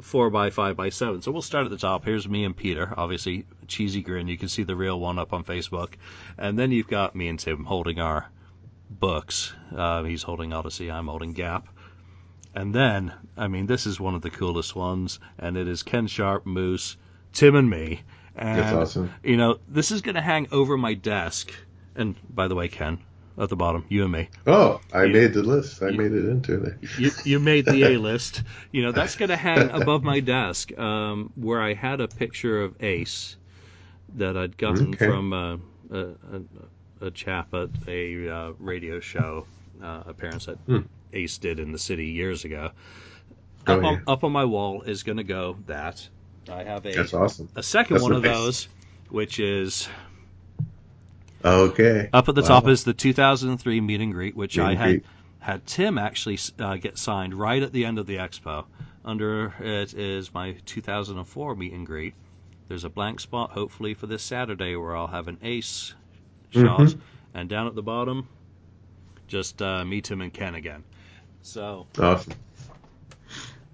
[0.00, 1.20] four by five by seven.
[1.22, 2.04] So we'll start at the top.
[2.04, 4.26] Here's me and Peter, obviously cheesy grin.
[4.26, 5.94] You can see the real one up on Facebook,
[6.38, 8.26] and then you've got me and Tim holding our
[8.90, 9.52] books.
[9.74, 10.90] Uh, he's holding Odyssey.
[10.90, 11.68] I'm holding Gap.
[12.54, 16.06] And then, I mean, this is one of the coolest ones, and it is Ken
[16.06, 16.96] Sharp, Moose,
[17.32, 18.02] Tim, and me.
[18.36, 19.10] And, That's awesome.
[19.22, 21.50] You know, this is going to hang over my desk.
[21.94, 22.98] And by the way, Ken,
[23.38, 24.28] at the bottom, you and me.
[24.46, 25.82] Oh, I You- made the list.
[25.82, 26.78] I you- made it into there.
[26.98, 28.42] You, you made the A list.
[28.70, 32.62] You know, that's going to hang above my desk um, where I had a picture
[32.62, 33.36] of Ace
[34.16, 35.06] that I'd gotten Okay.
[35.06, 35.56] from uh,
[35.90, 35.98] a,
[37.02, 39.46] a, a chap at a uh, radio show
[39.82, 40.80] uh, appearance that Hmm.
[41.14, 42.70] Ace did in the city years ago.
[43.66, 44.00] Oh, up, on, yeah.
[44.06, 46.06] up on my wall is going to go that.
[46.50, 47.48] I have a, That's awesome.
[47.54, 48.34] a second That's one of nice.
[48.34, 48.68] those,
[49.10, 49.88] which is
[51.44, 52.08] Okay.
[52.12, 52.48] up at the Wow.
[52.48, 55.04] top is the 2003 meet and greet, which Meet I had greet.
[55.40, 58.64] had Tim actually uh, get signed right at the end of the expo.
[59.04, 62.14] Under it is my 2004 meet and greet.
[62.68, 65.94] There's a blank spot, hopefully for this Saturday, where I'll have an ace
[66.50, 66.98] shot, Mhm.
[67.34, 68.28] and down at the bottom,
[69.26, 70.84] just uh, me, Tim, and Ken again.
[71.42, 72.34] So Awesome.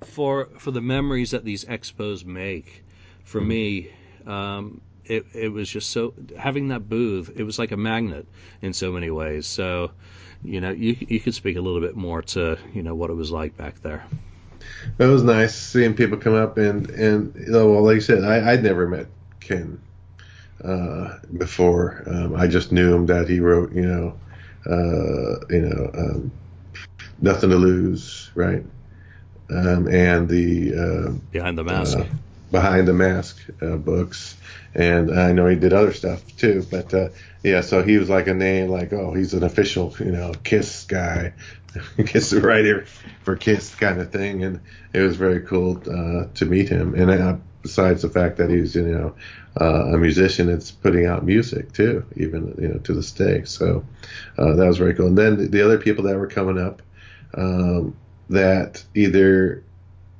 [0.04, 2.82] for for the memories that these expos make,
[3.24, 3.90] for me,
[4.26, 7.32] um, it it was just so having that booth.
[7.36, 8.26] It was like a magnet
[8.62, 9.46] in so many ways.
[9.46, 9.90] So,
[10.44, 13.14] you know, you you could speak a little bit more to you know what it
[13.14, 14.04] was like back there.
[14.98, 18.24] It was nice seeing people come up and and you know, well, like you said,
[18.24, 19.06] I I'd never met
[19.40, 19.80] Ken
[20.64, 22.02] uh, before.
[22.06, 24.18] Um, I just knew him that he wrote, you know,
[24.66, 26.32] uh, you know, um,
[27.20, 28.64] nothing to lose, right?
[29.50, 32.04] Um, and the uh, Behind the mask, uh,
[32.50, 34.36] behind the mask uh, books,
[34.74, 36.66] and I know he did other stuff too.
[36.70, 37.08] But uh,
[37.42, 40.84] yeah, so he was like a name, like oh, he's an official, you know, Kiss
[40.84, 41.32] guy,
[42.06, 42.86] Kiss writer
[43.22, 44.60] for Kiss kind of thing, and
[44.92, 46.94] it was very cool uh, to meet him.
[46.94, 49.14] And uh, besides the fact that he's you know
[49.60, 53.44] uh, a musician, it's putting out music too, even you know to this day.
[53.44, 53.84] So
[54.36, 55.08] uh, that was very cool.
[55.08, 56.82] And then the, the other people that were coming up.
[57.34, 57.94] Um,
[58.30, 59.64] that either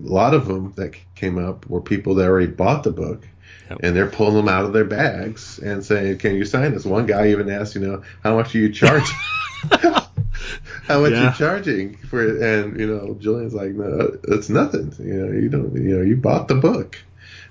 [0.05, 3.27] a lot of them that came up were people that already bought the book
[3.71, 3.81] Yep.
[3.83, 7.07] And they're pulling them out of their bags and saying, "Can you sign this?" One
[7.07, 9.17] guy even asked, "You know, how much are you charging?
[9.71, 11.31] how much yeah.
[11.31, 12.41] you charging for?" It?
[12.41, 14.95] And you know, Julian's like, "No, it's nothing.
[14.99, 15.75] You know, you don't.
[15.75, 16.99] You know, you bought the book."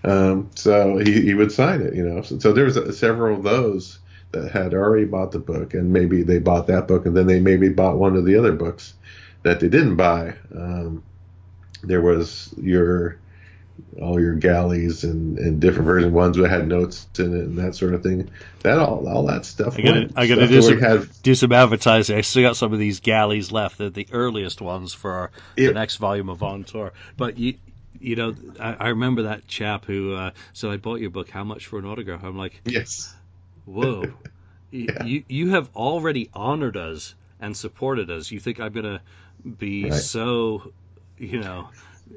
[0.03, 1.93] Um, so he, he would sign it.
[1.93, 3.99] You know, so, so there was a, several of those
[4.31, 7.39] that had already bought the book, and maybe they bought that book, and then they
[7.39, 8.95] maybe bought one of the other books
[9.43, 10.33] that they didn't buy.
[10.55, 11.03] Um,
[11.83, 13.19] there was your
[14.01, 17.75] all your galleys and, and different version ones that had notes in it and that
[17.75, 18.29] sort of thing.
[18.61, 19.77] That all all that stuff.
[19.77, 22.17] I gotta, I gotta do some, had, do some advertising.
[22.17, 23.77] I still got some of these galleys left.
[23.77, 26.93] They're the earliest ones for it, the next volume of On Tour.
[27.15, 27.55] But you
[27.99, 31.29] you know, I, I remember that chap who uh, said, "I bought your book.
[31.29, 33.13] How much for an autograph?" I'm like, "Yes."
[33.65, 34.03] Whoa,
[34.71, 35.03] yeah.
[35.03, 38.31] you you have already honored us and supported us.
[38.31, 39.01] You think I'm gonna
[39.57, 39.93] be right.
[39.93, 40.73] so,
[41.17, 41.69] you know,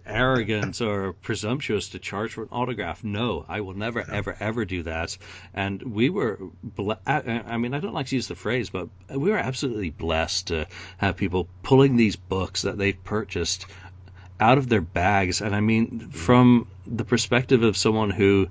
[0.06, 3.02] arrogant or presumptuous to charge for an autograph.
[3.04, 5.16] No, I will never, ever, ever do that.
[5.54, 9.30] And we were, ble- I mean, I don't like to use the phrase, but we
[9.30, 10.66] were absolutely blessed to
[10.98, 13.66] have people pulling these books that they've purchased
[14.38, 15.40] out of their bags.
[15.40, 18.48] And I mean, from the perspective of someone who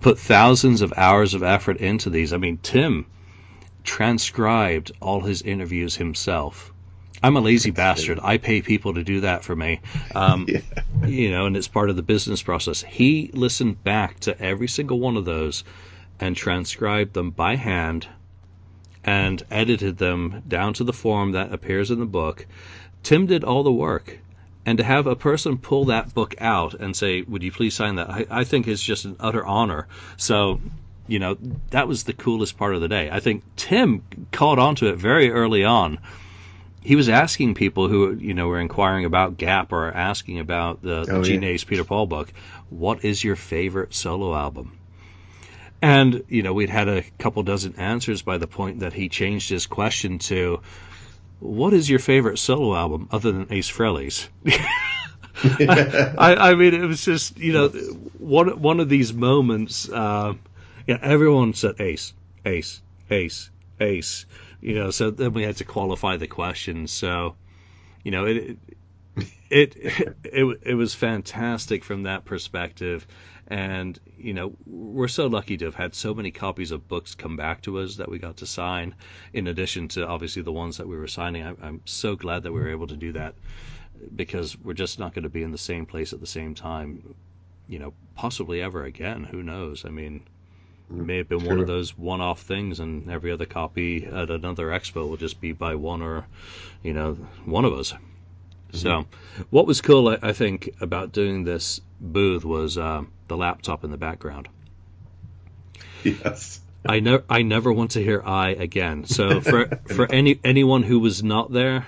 [0.00, 3.06] put thousands of hours of effort into these, I mean, Tim
[3.82, 6.72] transcribed all his interviews himself
[7.22, 8.18] I'm a lazy bastard.
[8.22, 9.80] I pay people to do that for me.
[10.14, 10.60] Um, yeah.
[11.06, 12.82] You know, and it's part of the business process.
[12.82, 15.64] He listened back to every single one of those
[16.20, 18.06] and transcribed them by hand
[19.02, 22.46] and edited them down to the form that appears in the book.
[23.02, 24.18] Tim did all the work.
[24.66, 27.96] And to have a person pull that book out and say, Would you please sign
[27.96, 28.08] that?
[28.08, 29.88] I, I think is just an utter honor.
[30.16, 30.60] So,
[31.06, 31.36] you know,
[31.70, 33.10] that was the coolest part of the day.
[33.10, 34.02] I think Tim
[34.32, 35.98] caught on to it very early on
[36.84, 41.04] he was asking people who you know were inquiring about Gap or asking about the,
[41.04, 41.56] the oh, Gene yeah.
[41.66, 42.32] Peter Paul book,
[42.68, 44.78] what is your favorite solo album?
[45.80, 49.48] And you know we'd had a couple dozen answers by the point that he changed
[49.48, 50.60] his question to,
[51.40, 54.28] "What is your favorite solo album other than Ace Frehley's?"
[55.42, 57.68] I, I, mean, it was just you know
[58.18, 59.88] one one of these moments.
[59.88, 60.34] Uh,
[60.86, 62.12] yeah, everyone said Ace,
[62.44, 62.80] Ace,
[63.10, 64.26] Ace, Ace
[64.64, 66.90] you know, so then we had to qualify the questions.
[66.90, 67.36] So,
[68.02, 68.56] you know, it
[69.50, 73.06] it it, it, it was fantastic from that perspective.
[73.46, 77.36] And, you know, we're so lucky to have had so many copies of books come
[77.36, 78.94] back to us that we got to sign,
[79.34, 81.44] in addition to obviously the ones that we were signing.
[81.44, 83.34] I, I'm so glad that we were able to do that
[84.16, 87.14] because we're just not going to be in the same place at the same time,
[87.68, 89.24] you know, possibly ever again.
[89.24, 89.84] Who knows?
[89.84, 90.22] I mean,
[90.90, 91.48] it may have been sure.
[91.48, 95.52] one of those one-off things, and every other copy at another expo will just be
[95.52, 96.26] by one or,
[96.82, 97.14] you know,
[97.44, 97.92] one of us.
[97.92, 98.76] Mm-hmm.
[98.76, 99.06] So,
[99.50, 103.90] what was cool, I, I, think, about doing this booth was uh, the laptop in
[103.90, 104.48] the background.
[106.02, 106.60] Yes.
[106.86, 109.04] I never, I never want to hear "I" again.
[109.04, 111.86] So for for any anyone who was not there,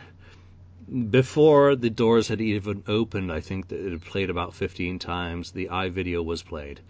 [1.11, 5.51] before the doors had even opened, I think that it had played about 15 times.
[5.51, 6.81] The I video was played.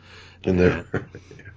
[0.45, 0.87] And there,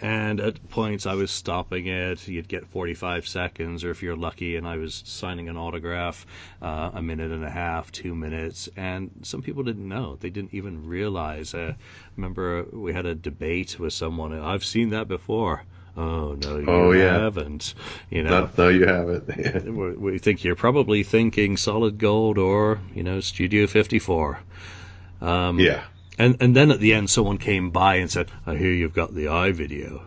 [0.00, 2.26] and at points I was stopping it.
[2.26, 6.26] You'd get 45 seconds, or if you're lucky, and I was signing an autograph,
[6.62, 8.68] uh, a minute and a half, two minutes.
[8.76, 11.54] And some people didn't know; they didn't even realize.
[11.54, 11.74] Uh,
[12.16, 14.38] remember, we had a debate with someone.
[14.38, 15.64] I've seen that before.
[15.96, 17.18] Oh no, you oh, yeah.
[17.18, 17.74] haven't.
[18.10, 19.66] You know, no, no you haven't.
[20.00, 24.38] we think you're probably thinking Solid Gold or you know Studio 54.
[25.20, 25.82] Um, yeah.
[26.20, 29.14] And and then at the end, someone came by and said, "I hear you've got
[29.14, 30.02] the I video.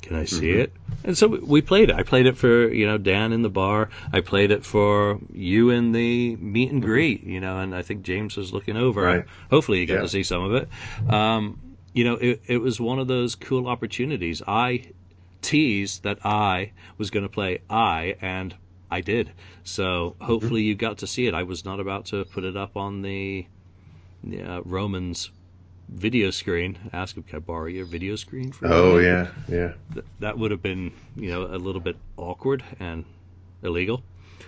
[0.00, 0.60] Can I see mm-hmm.
[0.60, 0.72] it?"
[1.04, 1.96] And so we played it.
[1.96, 3.90] I played it for you know Dan in the bar.
[4.10, 7.24] I played it for you in the meet and greet.
[7.24, 9.02] You know, and I think James was looking over.
[9.02, 9.24] Right.
[9.50, 10.00] Hopefully, you got yeah.
[10.00, 10.68] to see some of it.
[11.12, 11.60] Um,
[11.92, 14.40] you know, it, it was one of those cool opportunities.
[14.48, 14.84] I
[15.42, 18.54] teased that I was going to play I, and
[18.90, 19.30] I did.
[19.64, 20.68] So hopefully mm-hmm.
[20.68, 21.34] you got to see it.
[21.34, 23.46] I was not about to put it up on the
[24.24, 25.30] uh, Roman's
[25.88, 26.78] video screen.
[26.92, 29.72] Ask him, "Can I borrow your video screen?" For oh yeah, yeah.
[29.92, 33.04] Th- that would have been, you know, a little bit awkward and
[33.62, 34.02] illegal.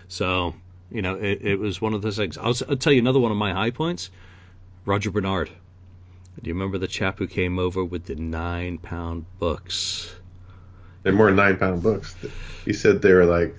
[0.08, 0.54] So,
[0.90, 2.38] you know, it, it was one of those things.
[2.38, 4.10] I'll, I'll, tell you another one of my high points.
[4.84, 5.50] Roger Bernard.
[6.42, 10.14] Do you remember the chap who came over with the nine pound books?
[11.02, 12.16] They're more than nine pound books.
[12.64, 13.56] He said they were like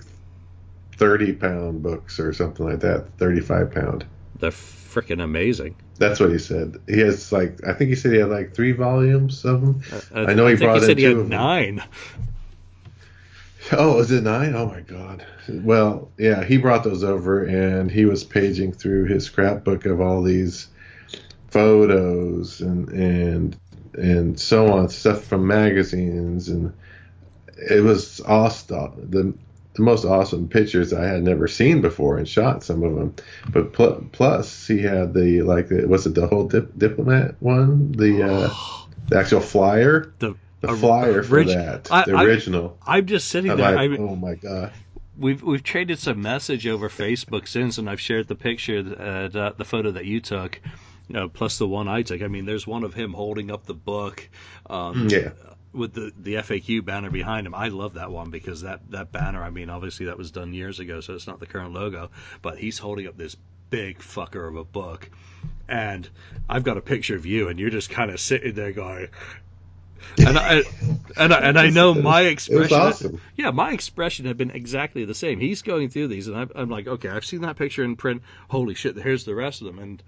[0.96, 3.06] thirty pound books or something like that.
[3.18, 4.04] Thirty five pound.
[4.38, 4.50] They're
[4.96, 5.76] freaking amazing.
[5.98, 6.76] That's what he said.
[6.88, 9.82] He has like I think he said he had like three volumes of them.
[10.14, 11.82] Uh, I know he brought he said he had nine.
[13.72, 14.54] Oh, is it nine?
[14.54, 15.26] Oh my god.
[15.48, 20.22] Well, yeah, he brought those over and he was paging through his scrapbook of all
[20.22, 20.68] these
[21.48, 23.56] photos and and
[23.94, 26.72] and so on, stuff from magazines, and
[27.56, 29.10] it was all awesome.
[29.10, 29.34] The
[29.76, 33.14] the most awesome pictures I had never seen before, and shot some of them.
[33.50, 37.92] But pl- plus, he had the like, was it the whole dip- diplomat one?
[37.92, 38.54] The uh,
[39.08, 42.76] the actual flyer, The, the flyer for orig- that, I- the original.
[42.86, 43.76] I'm just sitting I'm there.
[43.76, 44.72] like, I oh my god.
[45.18, 49.54] we've we've traded some message over Facebook since, and I've shared the picture, uh, the,
[49.56, 50.60] the photo that you took,
[51.08, 52.22] you know, plus the one I took.
[52.22, 54.28] I mean, there's one of him holding up the book.
[54.68, 55.30] Um, Yeah.
[55.76, 57.54] With the the FAQ banner behind him.
[57.54, 59.42] I love that one because that that banner.
[59.42, 62.10] I mean, obviously that was done years ago, so it's not the current logo.
[62.42, 63.36] But he's holding up this
[63.70, 65.10] big fucker of a book,
[65.68, 66.08] and
[66.48, 69.08] I've got a picture of you, and you're just kind of sitting there going.
[70.18, 70.62] And I
[71.16, 72.76] and I, and I know my expression.
[72.76, 73.20] awesome.
[73.36, 75.40] Yeah, my expression had been exactly the same.
[75.40, 78.22] He's going through these, and I'm, I'm like, okay, I've seen that picture in print.
[78.48, 79.78] Holy shit, here's the rest of them.
[79.78, 80.02] And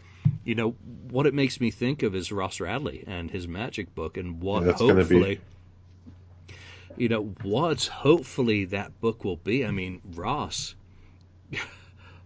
[0.45, 0.71] you know
[1.11, 4.65] what it makes me think of is Ross Radley and his magic book, and what
[4.65, 5.41] That's gonna be- hopefully,
[6.99, 9.65] you know, what hopefully that book will be.
[9.65, 10.75] I mean, Ross.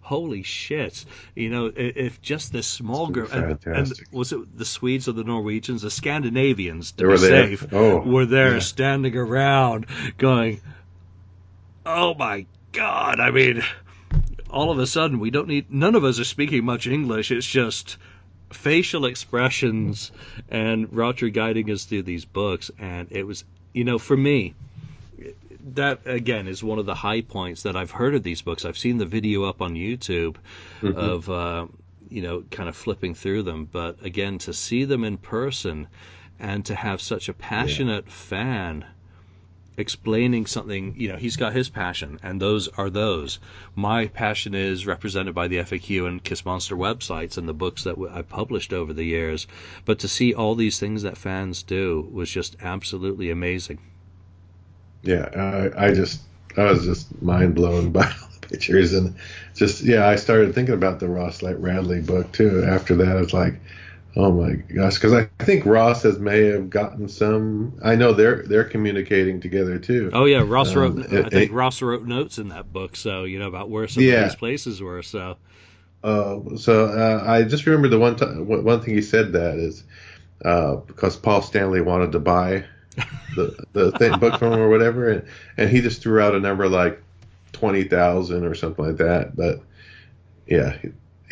[0.00, 1.04] Holy shit!
[1.36, 5.22] You know, if just this small group, and, and was it the Swedes or the
[5.22, 7.46] Norwegians, the Scandinavians, to They be were there.
[7.48, 8.58] safe, Oh, were there yeah.
[8.58, 9.86] standing around
[10.18, 10.60] going,
[11.86, 13.62] "Oh my god!" I mean,
[14.50, 15.70] all of a sudden we don't need.
[15.72, 17.30] None of us are speaking much English.
[17.30, 17.96] It's just
[18.50, 20.10] facial expressions
[20.50, 24.54] and Roger guiding us through these books, and it was, you know, for me.
[25.74, 28.64] That again is one of the high points that I've heard of these books.
[28.64, 30.36] I've seen the video up on YouTube
[30.82, 30.98] Mm-hmm.
[30.98, 31.66] of uh,
[32.10, 35.86] you know kind of flipping through them, but again to see them in person
[36.40, 38.84] and to have such a passionate fan
[39.76, 43.38] explaining something you know he's got his passion and those are those.
[43.74, 47.96] My passion is represented by the faq and kiss monster websites and the books that
[48.12, 49.46] i published over the years.
[49.84, 53.78] But to see all these things that fans do was just absolutely amazing.
[55.02, 56.20] Yeah, I, I just
[56.56, 59.14] I was just mind blown by all the pictures and
[59.54, 62.64] just yeah, I started thinking about the Ross Light Radley book too.
[62.64, 63.54] After that, it's like,
[64.16, 67.78] oh my gosh, because I think Ross has may have gotten some.
[67.82, 70.10] I know they're they're communicating together too.
[70.12, 73.24] oh yeah ross Um, wrote i think it- ross wrote notes in that book so
[73.24, 74.12] you know about where some Yeah.
[74.14, 75.36] of these places were so
[76.02, 79.56] Uh, so uh, I just remember the one time one one thing he said that
[79.56, 79.84] is
[80.44, 82.64] uh, because Paul Stanley wanted to buy
[83.34, 86.40] the the thing, book from him or whatever, and, and he just threw out a
[86.40, 87.02] number like
[87.52, 89.36] twenty thousand or something like that.
[89.36, 89.60] But
[90.46, 90.76] yeah,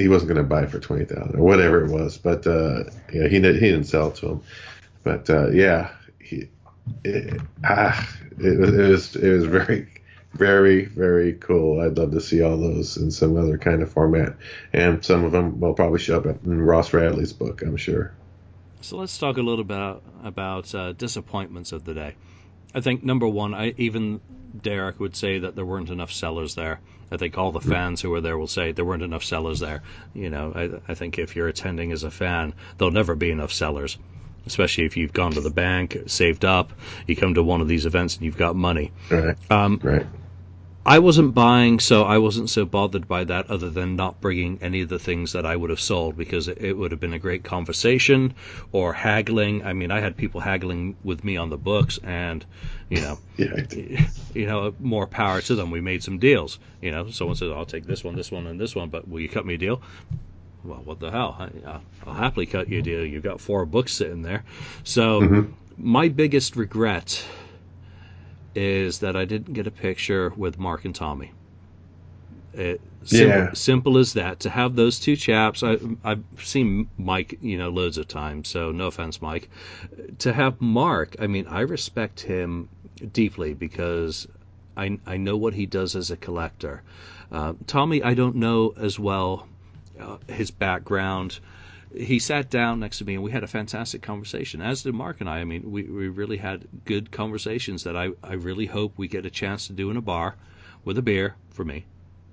[0.03, 2.19] he, wasn't going to buy for twenty thousand or whatever it was.
[2.19, 4.43] But uh, yeah, he didn't, he didn't sell it to him.
[5.03, 5.91] But uh, yeah,
[6.21, 6.49] he
[7.05, 8.09] it, ah,
[8.39, 9.89] it, it was it was very
[10.33, 11.81] very very cool.
[11.81, 14.37] I'd love to see all those in some other kind of format,
[14.73, 18.13] and some of them will probably show up in Ross Radley's book, I'm sure.
[18.83, 22.15] So let's talk a little bit about uh, disappointments of the day.
[22.75, 24.21] I think number one, I even
[24.63, 26.81] Derek would say that there weren't enough sellers there.
[27.11, 29.83] I think all the fans who were there will say there weren't enough sellers there.
[30.15, 33.53] You know, I, I think if you're attending as a fan, there'll never be enough
[33.53, 33.99] sellers.
[34.47, 36.73] Especially if you've gone to the bank, saved up,
[37.07, 38.91] you come to one of these events and you've got money.
[39.11, 39.37] Right.
[39.51, 40.07] Um, Right.
[40.85, 44.81] I wasn't buying, so I wasn't so bothered by that, other than not bringing any
[44.81, 47.19] of the things that I would have sold because it, it would have been a
[47.19, 48.33] great conversation
[48.73, 49.63] or haggling.
[49.63, 52.47] I mean, I had people haggling with me on the books, and
[52.91, 54.07] you know, Yeah.
[54.35, 55.71] You know, more power to them.
[55.71, 56.59] We made some deals.
[56.83, 59.21] You know, someone says, "I'll take this one, this one, and this one," but will
[59.21, 59.81] you cut me a deal?
[60.63, 61.37] Well, what the hell?
[61.39, 63.05] I, uh, I'll happily cut you a deal.
[63.05, 64.45] You've got four books sitting there.
[64.85, 65.53] So, Mhm.
[65.79, 67.25] my biggest regret
[68.55, 71.33] is that I didn't get a picture with Mark and Tommy.
[72.53, 73.53] It, simple, Yeah.
[73.55, 74.41] simple as that.
[74.41, 78.49] To have those two chaps, I, I've seen Mike, you know, loads of times.
[78.49, 79.49] So no offense, Mike.
[80.19, 82.69] To have Mark, I mean, I respect him
[83.13, 84.27] deeply because
[84.77, 86.83] I I know what he does as a collector.
[87.31, 89.47] Uh, Tommy, I don't know as well
[89.99, 91.39] uh, his background.
[91.95, 95.21] He sat down next to me and we had a fantastic conversation, as did Mark
[95.21, 95.41] and I.
[95.41, 99.27] I mean, we, we really had good conversations that I, I really hope we get
[99.27, 100.37] a chance to do in a bar
[100.85, 101.87] with a beer for me.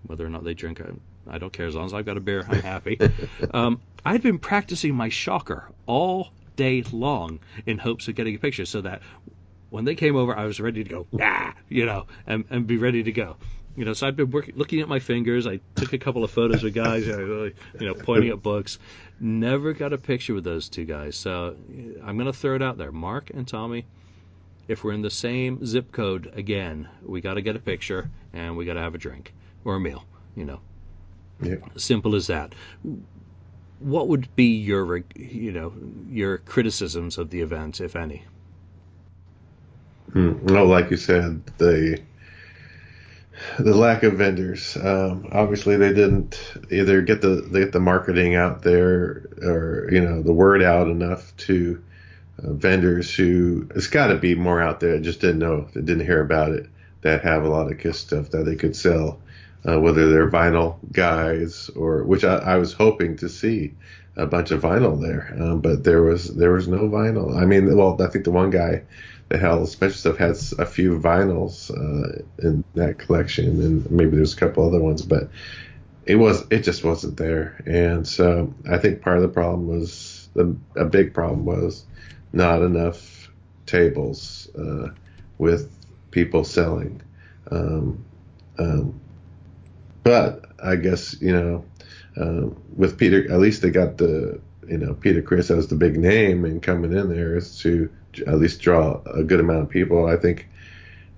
[0.05, 1.65] Whether or not they drink, I, I don't care.
[1.65, 2.99] As long as I've got a beer, I'm happy.
[3.53, 8.65] um, I'd been practicing my shocker all day long in hopes of getting a picture
[8.65, 9.01] so that
[9.77, 12.77] when they came over, I was ready to go, ah, you know, and, and be
[12.77, 13.35] ready to go.
[13.75, 15.45] You know, so I've been working, looking at my fingers.
[15.45, 18.79] I took a couple of photos with guys, you know, pointing at books.
[19.19, 21.15] Never got a picture with those two guys.
[21.15, 21.55] So
[22.03, 22.91] I'm going to throw it out there.
[22.91, 23.85] Mark and Tommy,
[24.67, 28.57] if we're in the same zip code again, we got to get a picture and
[28.57, 29.31] we got to have a drink
[29.63, 30.05] or a meal,
[30.35, 30.59] you know.
[31.39, 31.57] Yeah.
[31.75, 32.55] Simple as that.
[33.79, 35.71] what would be your you know
[36.09, 38.23] your criticisms of the event, if any?
[40.13, 40.45] Hmm.
[40.45, 42.01] Well, like you said, the
[43.59, 44.77] the lack of vendors.
[44.77, 46.39] Um, obviously, they didn't
[46.71, 51.35] either get the get the marketing out there or you know the word out enough
[51.37, 51.81] to
[52.43, 54.95] uh, vendors who it's got to be more out there.
[54.95, 56.67] I just didn't know, they didn't hear about it.
[57.01, 59.19] That have a lot of Kiss stuff that they could sell,
[59.67, 63.75] uh, whether they're vinyl guys or which I, I, was hoping to see
[64.15, 67.39] a bunch of vinyl there, um, but there was there was no vinyl.
[67.39, 68.81] I mean, well, I think the one guy
[69.31, 74.37] held special stuff has a few vinyls uh, in that collection, and maybe there's a
[74.37, 75.29] couple other ones, but
[76.05, 77.61] it was it just wasn't there.
[77.65, 81.85] And so I think part of the problem was the a big problem was
[82.31, 83.29] not enough
[83.65, 84.89] tables uh,
[85.37, 85.71] with
[86.11, 87.01] people selling.
[87.51, 88.05] Um,
[88.57, 88.99] um,
[90.03, 91.65] but I guess you know
[92.19, 95.97] uh, with Peter, at least they got the you know Peter Criss as the big
[95.97, 97.89] name and coming in there is to
[98.21, 100.07] at least draw a good amount of people.
[100.07, 100.47] I think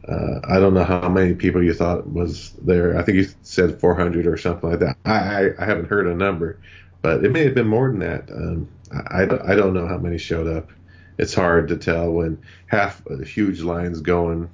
[0.07, 2.97] uh, I don't know how many people you thought was there.
[2.97, 4.97] I think you said 400 or something like that.
[5.05, 6.59] I, I, I haven't heard a number,
[7.01, 8.30] but it may have been more than that.
[8.31, 10.71] Um, I, I, don't know how many showed up.
[11.19, 14.49] It's hard to tell when half the huge lines going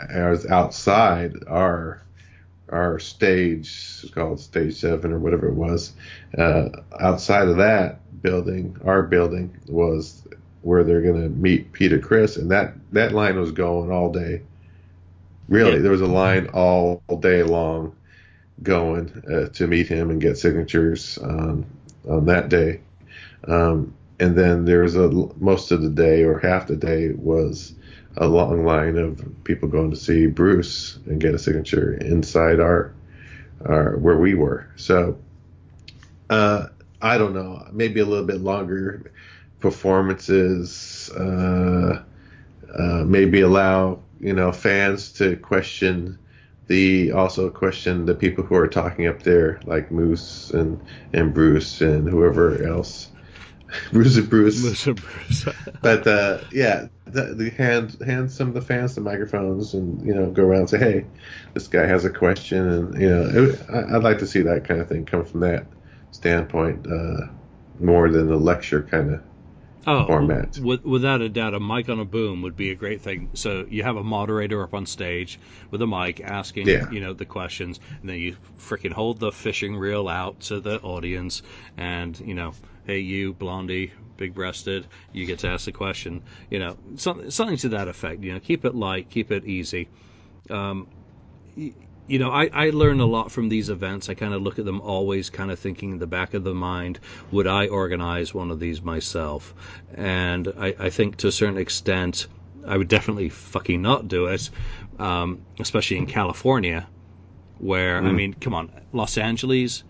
[0.00, 2.02] as outside our
[2.68, 5.92] our stage called stage seven or whatever it was.
[6.36, 6.68] Uh,
[7.00, 10.22] outside of that building, our building was
[10.62, 14.42] where they're going to meet Peter Criss, and that that line was going all day.
[15.48, 15.78] Really, yeah.
[15.78, 17.94] there was a line all, all day long
[18.62, 21.64] going uh, to meet him and get signatures on
[22.08, 22.80] on that day.
[23.46, 25.08] Um, and then there was a
[25.38, 27.74] most of the day or half the day was
[28.16, 32.92] a long line of people going to see Bruce and get a signature inside our
[33.64, 34.68] our where we were.
[34.76, 35.18] So
[36.30, 36.66] uh,
[37.00, 39.12] I don't know, maybe a little bit longer
[39.60, 41.10] performances.
[41.10, 42.02] Uh,
[42.76, 46.18] uh, maybe allow you know fans to question
[46.66, 50.80] the also question the people who are talking up there, like Moose and
[51.12, 53.10] and Bruce and whoever else.
[53.92, 54.62] Bruce and Bruce.
[54.62, 55.44] Bruce and Bruce.
[55.82, 60.14] but uh, yeah, the, the hand hand some of the fans the microphones and you
[60.14, 61.06] know go around and say, hey,
[61.54, 64.64] this guy has a question, and you know it, I, would like to see that
[64.64, 65.66] kind of thing come from that
[66.10, 67.26] standpoint uh,
[67.80, 69.22] more than the lecture kind of
[69.86, 70.58] oh, format.
[70.58, 73.30] With, without a doubt, a mic on a boom would be a great thing.
[73.34, 75.38] So you have a moderator up on stage
[75.70, 76.90] with a mic asking, yeah.
[76.90, 80.80] you know, the questions, and then you freaking hold the fishing reel out to the
[80.80, 81.42] audience,
[81.76, 82.52] and you know,
[82.86, 86.22] hey, you blondie, big breasted, you get to ask the question.
[86.50, 88.22] You know, something, something to that effect.
[88.22, 89.88] You know, keep it light, keep it easy.
[90.50, 90.86] Um,
[92.08, 94.08] you know, I, I learn a lot from these events.
[94.08, 96.54] I kind of look at them always kind of thinking in the back of the
[96.54, 96.98] mind,
[97.30, 99.54] would I organize one of these myself?
[99.94, 102.26] And I, I think to a certain extent,
[102.66, 104.50] I would definitely fucking not do it,
[104.98, 106.88] um, especially in California,
[107.58, 108.08] where, mm.
[108.08, 109.84] I mean, come on, Los Angeles,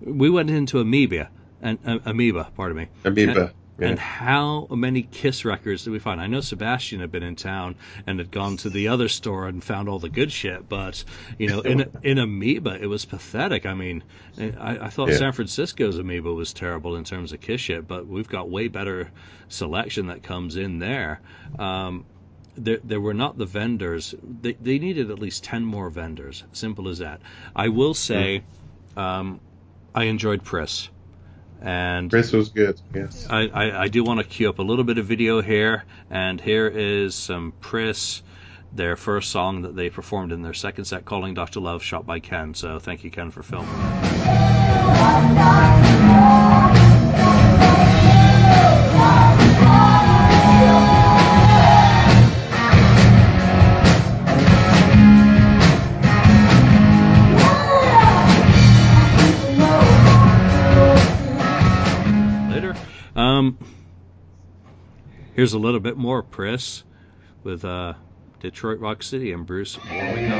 [0.00, 1.28] we went into Amoeba,
[1.60, 2.88] and uh, Amoeba, pardon me.
[3.04, 3.52] Amoeba.
[3.78, 6.20] And, how many Kiss records did we find?
[6.20, 7.74] I know Sebastian had been in town
[8.06, 11.02] and had gone to the other store and found all the good shit, but
[11.38, 13.66] you know, in in Amoeba, it was pathetic.
[13.66, 14.04] I mean,
[14.38, 15.16] I, I thought yeah.
[15.16, 19.10] San Francisco's Amoeba was terrible in terms of Kiss shit, but we've got way better
[19.48, 21.20] selection that comes in there.
[21.58, 22.04] Um,
[22.56, 24.14] there, there were not the vendors.
[24.22, 26.44] They, they needed at least ten more vendors.
[26.52, 27.20] Simple as that.
[27.56, 28.44] I will say,
[28.96, 29.00] mm.
[29.00, 29.40] um,
[29.94, 30.88] I enjoyed Priss.
[31.64, 32.78] And Chris was good.
[32.94, 33.26] Yes.
[33.30, 36.38] I, I, I do want to cue up a little bit of video here, and
[36.38, 38.20] here is some Priss,
[38.70, 41.60] their first song that they performed in their second set, "Calling Dr.
[41.60, 42.52] Love," shot by Ken.
[42.52, 43.70] So thank you, Ken, for filming.
[63.16, 63.58] Um,
[65.34, 66.82] here's a little bit more Priss
[67.44, 67.94] with uh,
[68.40, 70.38] Detroit Rock City and Bruce warming up.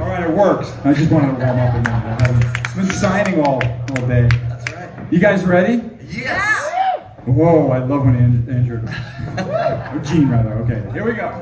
[0.00, 0.72] All right, it works.
[0.84, 1.88] I just wanted to warm up a minute.
[1.88, 4.28] I haven't been signing all, all day.
[4.48, 5.12] That's right.
[5.12, 5.82] You guys ready?
[6.08, 6.55] Yes.
[7.26, 8.14] Whoa, I love when
[8.48, 8.78] Andrew,
[9.96, 10.52] or Gene rather.
[10.62, 11.32] Okay, here we go.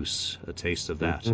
[0.00, 1.24] Deuce, a taste of that.
[1.24, 1.32] Mm-hmm.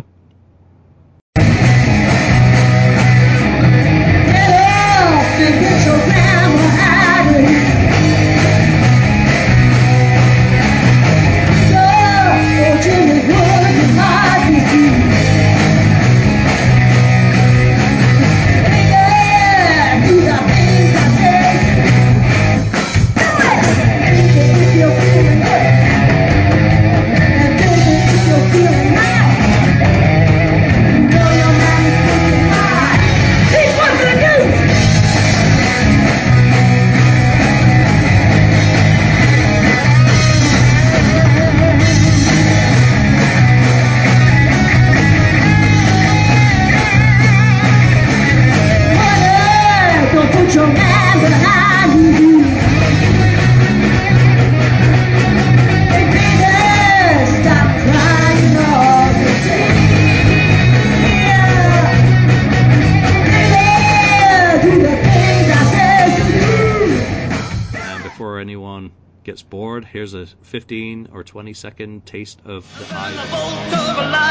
[70.47, 74.27] 15 or 20 second taste of the The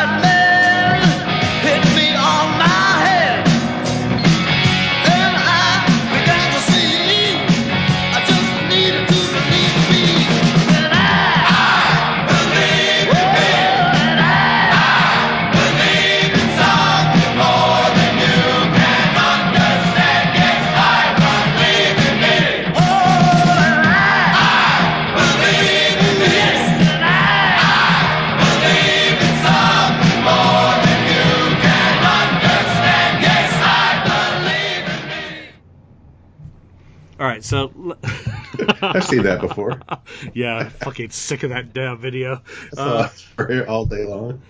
[37.36, 37.96] right, so
[38.82, 39.80] I've seen that before.
[40.34, 42.42] yeah, fucking sick of that damn video.
[42.76, 44.42] Uh, saw it for all day long.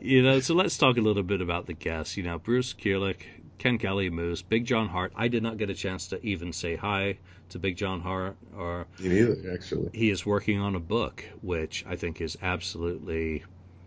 [0.00, 2.16] you know, so let's talk a little bit about the guests.
[2.16, 3.22] You know, Bruce Kulick,
[3.58, 5.12] Ken Kelly, Moose, Big John Hart.
[5.16, 7.18] I did not get a chance to even say hi
[7.50, 9.90] to Big John Hart, or Me neither, actually.
[9.92, 13.44] he is working on a book, which I think is absolutely,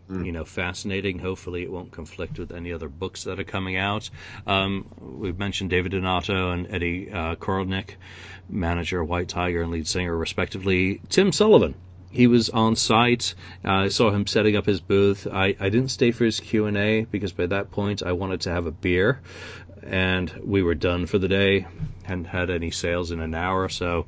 [0.10, 1.20] you know, fascinating.
[1.20, 4.10] Hopefully, it won't conflict with any other books that are coming out.
[4.46, 7.96] Um, we've mentioned David Donato and Eddie uh, Korolnik,
[8.48, 11.02] manager White Tiger and lead singer, respectively.
[11.10, 11.76] Tim Sullivan.
[12.12, 13.36] He was on site.
[13.66, 15.28] Uh, I saw him setting up his booth.
[15.30, 18.42] I, I didn't stay for his Q and A because by that point I wanted
[18.42, 19.20] to have a beer,
[19.84, 21.68] and we were done for the day.
[22.04, 24.06] Hadn't had any sales in an hour, or so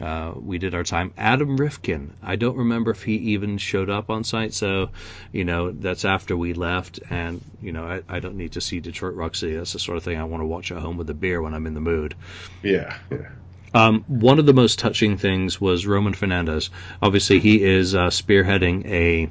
[0.00, 1.12] uh, we did our time.
[1.16, 4.90] Adam Rifkin, I don't remember if he even showed up on site, so
[5.32, 8.80] you know that's after we left, and you know I, I don't need to see
[8.80, 9.54] Detroit Rock City.
[9.54, 11.54] That's the sort of thing I want to watch at home with a beer when
[11.54, 12.14] I'm in the mood.
[12.62, 13.28] Yeah, yeah.
[13.72, 16.70] Um, one of the most touching things was Roman Fernandez.
[17.02, 19.30] Obviously, he is uh, spearheading a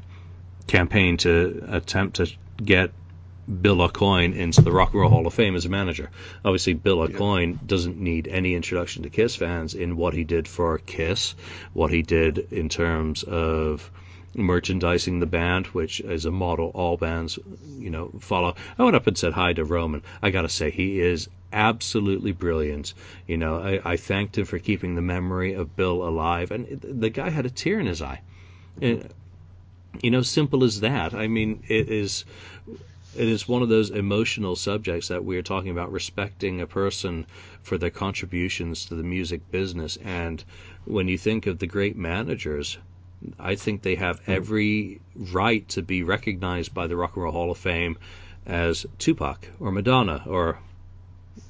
[0.68, 2.32] campaign to attempt to
[2.64, 2.92] get
[3.62, 6.10] Bill Aucoin into the Rock and Roll Hall of Fame as a manager.
[6.46, 10.78] Obviously, Bill Aucoin doesn't need any introduction to Kiss fans in what he did for
[10.78, 11.36] Kiss,
[11.74, 13.92] what he did in terms of
[14.36, 17.38] merchandising the band, which is a model all bands,
[17.78, 18.56] you know, follow.
[18.80, 20.02] I went up and said hi to Roman.
[20.22, 22.94] I gotta say, he is absolutely brilliant.
[23.28, 27.02] You know, I, I thanked him for keeping the memory of Bill alive, and it-
[27.02, 28.22] the guy had a tear in his eye.
[28.82, 29.08] And,
[30.02, 31.14] you know, simple as that.
[31.14, 32.26] I mean, it is
[33.16, 37.26] it is one of those emotional subjects that we're talking about respecting a person
[37.62, 40.44] for their contributions to the music business and
[40.86, 42.78] when you think of the great managers
[43.40, 44.32] I think they have hmm.
[44.32, 47.98] every right to be recognized by the Rock and Roll Hall of Fame
[48.46, 50.60] as Tupac or Madonna or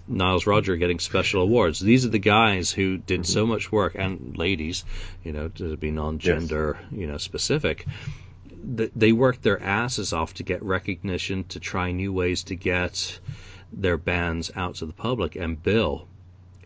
[0.08, 1.80] Nile Rodgers getting special awards.
[1.80, 3.24] These are the guys who did hmm.
[3.24, 4.86] so much work, and ladies,
[5.24, 7.86] you know, to be non-gender, you know, specific.
[8.78, 13.20] Th- They worked their asses off to get recognition, to try new ways to get
[13.72, 15.36] their bands out to the public.
[15.36, 16.08] And Bill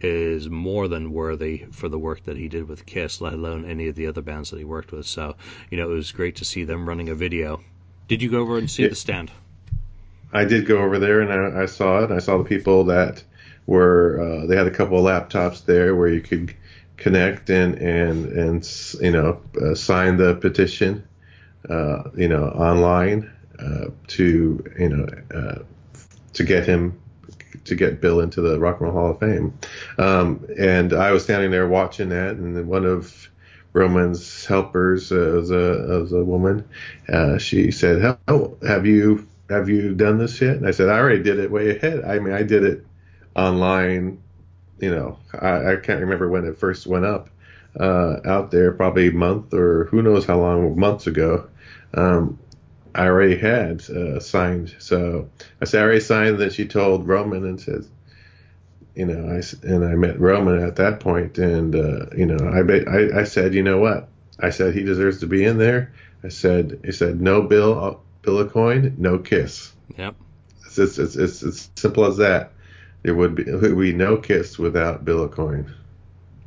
[0.02, 3.88] is more than worthy for the work that he did with Kiss, let alone any
[3.88, 5.06] of the other bands that he worked with.
[5.07, 5.36] So,
[5.72, 7.61] you know, it was great to see them running a video.
[8.07, 8.90] Did you go over and see Yeah.
[8.90, 9.32] the stand?
[10.34, 12.11] I did go over there and I, I saw it.
[12.11, 13.24] I saw the people that
[13.65, 16.53] were uh, they had a couple of laptops there where you could
[16.98, 18.69] connect and and and
[19.02, 21.03] you know uh, sign the petition,
[21.69, 25.60] uh, you know, online uh, to you know uh,
[26.34, 26.99] to get him
[27.65, 29.57] to get Bill into the Rock and Roll Hall of Fame.
[29.98, 33.30] Um, and I was standing there watching that, and one of
[33.73, 36.68] Roman's helpers uh, as a as a woman,
[37.10, 40.98] uh, she said, "How have you have you done this yet?" And I said, "I
[40.99, 42.03] already did it way ahead.
[42.03, 42.85] I mean, I did it
[43.35, 44.22] online.
[44.80, 47.30] You know, I, I can't remember when it first went up,
[47.80, 51.48] uh, out there, probably a month or who knows how long, months ago.
[51.93, 52.39] Um,
[52.95, 54.76] I already had uh, signed.
[54.80, 55.30] So
[55.61, 56.39] I said I already signed.
[56.39, 57.88] Then she told Roman and says,
[58.95, 62.64] you know, I and I met Roman at that point, and uh, you know, I,
[62.64, 64.09] ba- I I said, you know what?
[64.39, 65.93] I said he deserves to be in there.
[66.23, 69.72] I said, he said, no bill, uh, Bill Aucoin, no kiss.
[69.97, 70.15] Yep.
[70.65, 72.51] It's it's it's, it's as simple as that.
[73.03, 75.72] There would be there would be no kiss without Bill Aucoin.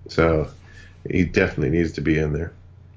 [0.08, 0.48] So
[1.08, 2.52] he definitely needs to be in there.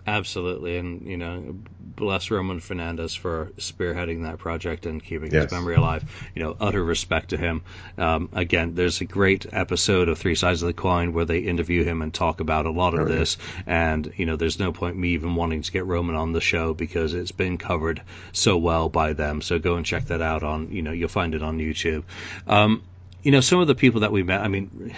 [0.06, 1.56] Absolutely, and you know,
[1.96, 5.44] bless Roman Fernandez for spearheading that project and keeping Yes.
[5.44, 6.04] his memory alive.
[6.36, 7.62] You know, utter respect to him.
[7.98, 11.84] Um, again, there's a great episode of Three Sides of the Coin where they interview
[11.84, 13.18] him and talk about a lot of Oh, yeah.
[13.20, 13.38] this.
[13.68, 16.74] And you know, there's no point me even wanting to get Roman on the show
[16.74, 18.02] because it's been covered
[18.32, 19.42] so well by them.
[19.42, 20.72] So go and check that out on.
[20.72, 22.04] You know, you'll find it on YouTube.
[22.48, 22.82] Um,
[23.24, 24.42] you know, some of the people that we met.
[24.42, 24.94] I mean,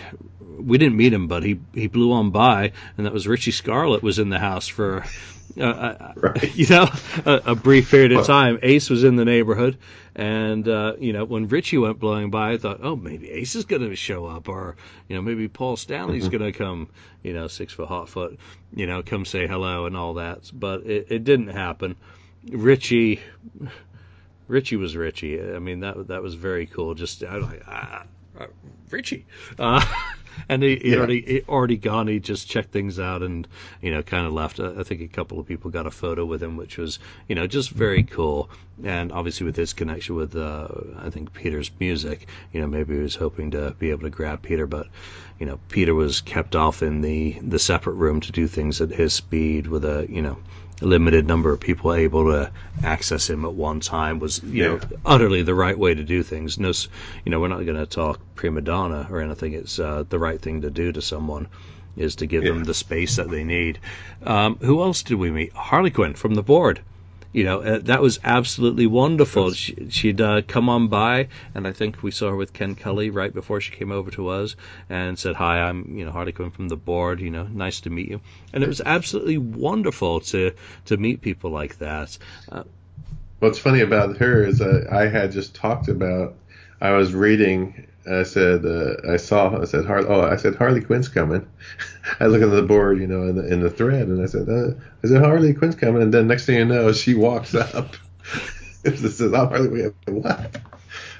[0.60, 4.04] we didn't meet him, but he he blew on by, and that was Richie Scarlet
[4.04, 5.06] was in the house for.
[5.58, 6.56] Uh, uh, Right.
[6.58, 6.90] you know,
[7.26, 8.60] a, a brief period of time.
[8.62, 9.78] Ace was in the neighborhood,
[10.14, 13.64] and uh, you know when Richie went blowing by, I thought, oh, maybe Ace is
[13.64, 14.76] going to show up, or
[15.08, 16.90] you know maybe Paul Stanley's going to come,
[17.24, 18.38] you know, six foot hot foot,
[18.74, 20.52] you know, come say hello and all that.
[20.54, 21.96] But it, it didn't happen.
[22.50, 23.22] Richie,
[24.48, 25.42] Richie was Richie.
[25.42, 26.96] I mean that that was very cool.
[26.96, 28.04] Just I ah,
[28.40, 28.48] uh,
[28.90, 29.26] Richie.
[29.58, 29.84] Uh,
[30.50, 30.98] and he, he Yeah.
[30.98, 32.08] already he already gone.
[32.08, 33.48] He just checked things out and
[33.82, 34.60] you know kind of left.
[34.60, 37.36] I I think a couple of people got a photo with him, which was you
[37.36, 38.50] know just very cool.
[38.84, 40.68] And obviously with his connection with uh,
[41.00, 44.42] I think Peter's music, you know maybe he was hoping to be able to grab
[44.42, 44.88] Peter, but
[45.40, 48.90] you know Peter was kept off in the the separate room to do things at
[48.90, 50.38] his speed with a you know
[50.82, 52.52] limited number of people able to
[52.84, 56.60] access him at one time was you know utterly the right way to do things.
[56.60, 56.72] No,
[57.24, 59.54] you know, we're not going to talk prima donna or anything.
[59.54, 61.48] It's uh, the right thing to do to someone
[61.96, 63.80] is to give them the space that they need.
[64.24, 65.54] Um, who else did we meet?
[65.54, 66.82] Harley Quinn from the board.
[67.36, 69.52] You know, uh, that was absolutely wonderful.
[69.52, 73.10] She, she'd uh, come on by, and I think we saw her with Ken Kelly
[73.10, 74.56] right before she came over to us
[74.90, 77.20] and said, Hi, I'm, you know, Harley Quinn from the board.
[77.20, 78.22] You know, nice to meet you.
[78.54, 80.54] And it was absolutely wonderful to,
[80.86, 82.18] to meet people like that.
[82.50, 82.64] Uh,
[83.40, 86.36] What's funny about her is uh, I had just talked about.
[86.80, 87.86] I was reading.
[88.10, 89.62] I said uh, I saw.
[89.62, 91.48] I said Har- Oh, I said Harley Quinn's coming.
[92.20, 94.48] I look at the board, you know, in the in the thread, and I said,
[94.48, 94.72] uh,
[95.04, 97.96] I said Harley Quinn's coming, and then next thing you know, she walks up.
[98.84, 100.58] it says, "Oh, Harley Quinn." What?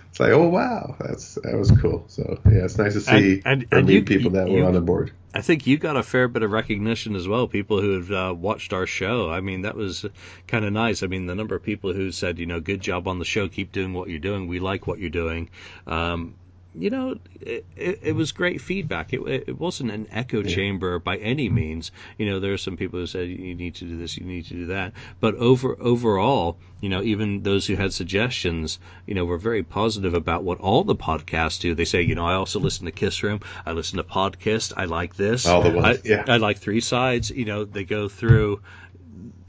[0.10, 2.06] It's like, oh wow, that's that was cool.
[2.08, 4.66] So yeah, it's nice to see And- and- and meet you- people that you- were
[4.68, 5.12] on the board.
[5.34, 7.46] I think you got a fair bit of recognition as well.
[7.50, 9.30] People who have uh, watched our show.
[9.30, 10.06] I mean, that was
[10.48, 11.04] kind of nice.
[11.04, 13.50] I mean, the number of people who said, you know, good job on the show.
[13.50, 14.48] Keep doing what you're doing.
[14.48, 15.50] We like what you're doing.
[15.88, 16.36] Um,
[16.78, 19.14] you know, it, it, it was great feedback.
[19.14, 21.92] It, it wasn't an echo chamber by any means.
[22.18, 24.46] You know, there are some people who said you need to do this, you need
[24.46, 24.94] to do that.
[25.20, 30.14] But over overall, you know, even those who had suggestions, you know, were very positive
[30.14, 31.74] about what all the podcasts do.
[31.74, 34.86] They say, you know, I also listen to Kiss Room, I listen to Podcast, I
[34.86, 36.26] like this, All the ones, I, yeah.
[36.28, 37.32] I like Three Sides.
[37.32, 38.62] You know, they go through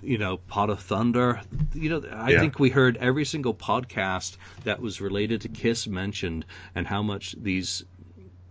[0.07, 1.41] you know, Pot of Thunder.
[1.75, 2.41] You know, I Yeah.
[2.41, 7.35] think we heard every single podcast that was related to Kiss mentioned and how much
[7.41, 7.85] these,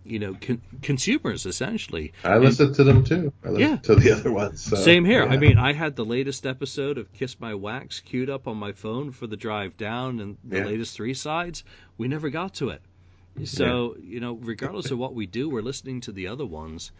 [0.04, 2.12] you know, con- consumers essentially.
[2.22, 3.32] I listened to them too.
[3.42, 3.76] I listened Yeah.
[3.76, 4.60] to the other ones.
[4.60, 5.22] So, Same here.
[5.24, 8.72] I mean, I had the latest episode of Kiss My Wax queued up on my
[8.72, 10.66] phone for the drive down and the Yeah.
[10.66, 11.64] latest three sides.
[11.96, 12.82] We never got to it.
[13.44, 16.90] So, you know, regardless of what we do, we're listening to the other ones.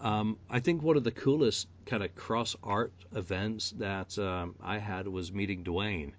[0.00, 4.78] Um, I think one of the coolest kind of cross art events that um, I
[4.78, 6.12] had was meeting Duane.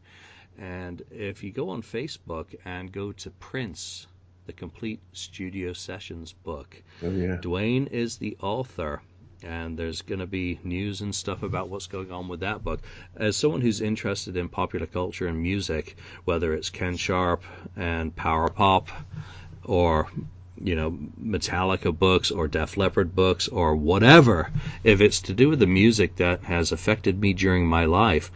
[0.57, 4.07] And if you go on Facebook and go to Prince,
[4.47, 7.37] the complete studio sessions book, Oh, yeah.
[7.39, 9.01] Duane is the author,
[9.43, 12.79] and there's going to be news and stuff about what's going on with that book.
[13.15, 15.95] As someone who's interested in popular culture and music,
[16.25, 17.43] whether it's Ken Sharp
[17.75, 18.89] and Power Pop,
[19.63, 20.09] or
[20.63, 24.51] you know Metallica books or Def Leppard books or whatever,
[24.83, 28.31] if it's to do with the music that has affected me during my life,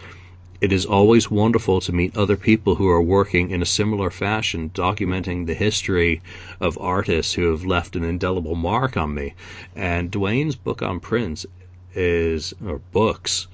[0.61, 4.69] it is always wonderful to meet other people who are working in a similar fashion,
[4.75, 6.21] documenting the history
[6.59, 9.33] of artists who have left an indelible mark on me.
[9.75, 11.47] And Duane's book on Prince
[11.95, 13.47] is, or books,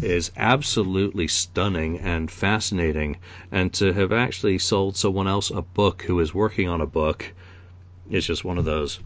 [0.00, 3.18] is absolutely stunning and fascinating.
[3.52, 7.34] And to have actually sold someone else a book who is working on a book
[8.10, 9.00] is just one of those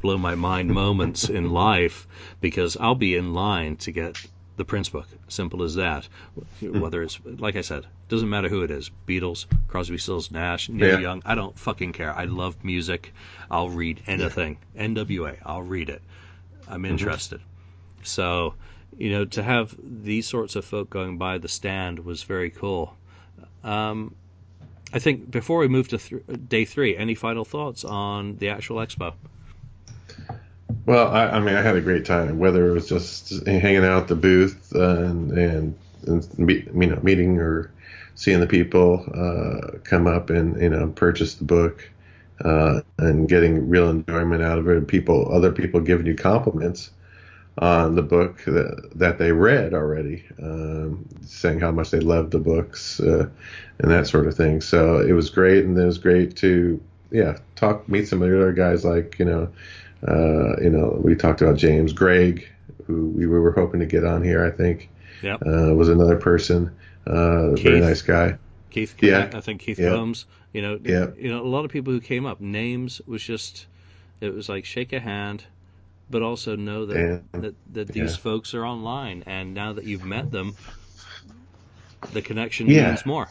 [0.00, 2.06] blow my mind moments in life
[2.40, 4.16] because I'll be in line to get
[4.56, 5.08] the Prince book.
[5.28, 6.06] Simple as that.
[6.60, 8.90] Whether it's like I said, doesn't matter who it is.
[9.06, 10.98] Beatles, Crosby, Stills, Nash, Neil Yeah.
[10.98, 11.22] Young.
[11.24, 12.12] I don't fucking care.
[12.12, 13.12] I love music.
[13.50, 14.58] I'll read anything.
[14.76, 15.38] NWA.
[15.44, 16.02] I'll read it.
[16.68, 17.40] I'm interested.
[18.02, 18.54] So,
[18.98, 22.94] you know, to have these sorts of folk going by the stand was very cool.
[23.64, 24.14] Um,
[24.94, 28.76] I think before we move to th- day three, any final thoughts on the actual
[28.76, 29.14] expo?
[30.86, 32.38] Well, I, I mean, I had a great time.
[32.38, 35.76] Whether it was just hanging out at the booth and and,
[36.06, 37.72] and meet, you know meeting or
[38.14, 41.90] seeing the people uh, come up and you know purchase the book
[42.44, 44.86] uh, and getting real enjoyment out of it.
[44.86, 46.90] People, other people giving you compliments
[47.58, 52.38] on the book that, that they read already, um, saying how much they loved the
[52.38, 53.28] books uh,
[53.78, 54.60] and that sort of thing.
[54.60, 56.80] So it was great, and it was great to
[57.10, 59.48] yeah talk meet some of the other guys like you know
[60.08, 62.48] uh, you know we talked about James Greg
[62.86, 64.90] who we were hoping to get on here I think
[65.22, 65.42] Yep.
[65.46, 66.70] uh, was another person
[67.06, 68.36] uh, very nice guy
[68.70, 69.30] Keith, Yeah.
[69.32, 69.90] I think Keith Yeah.
[69.90, 70.26] Combs.
[70.52, 71.06] You know, Yeah.
[71.16, 72.40] you know, a lot of people who came up.
[72.40, 73.66] Names was just,
[74.20, 75.44] it was like shake a hand,
[76.10, 76.96] but also know that
[77.32, 78.16] And- that, that these yeah.
[78.16, 80.56] folks are online, and now that you've met them,
[82.12, 82.88] the connection Yeah.
[82.88, 83.28] means more.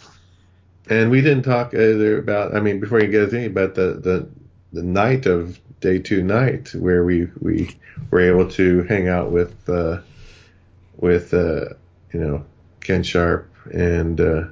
[0.89, 2.55] And we didn't talk either about.
[2.55, 4.27] I mean, before you get anything about the the
[4.73, 7.77] the night of day two night where we we
[8.09, 9.99] were able to hang out with uh,
[10.97, 11.65] with uh,
[12.11, 12.45] you know
[12.81, 14.43] Ken Sharp and uh,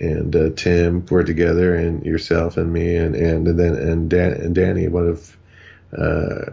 [0.00, 4.32] and uh, Tim were together and yourself and me and and, and then and Dan
[4.32, 5.36] and Danny one of
[5.96, 6.50] uh,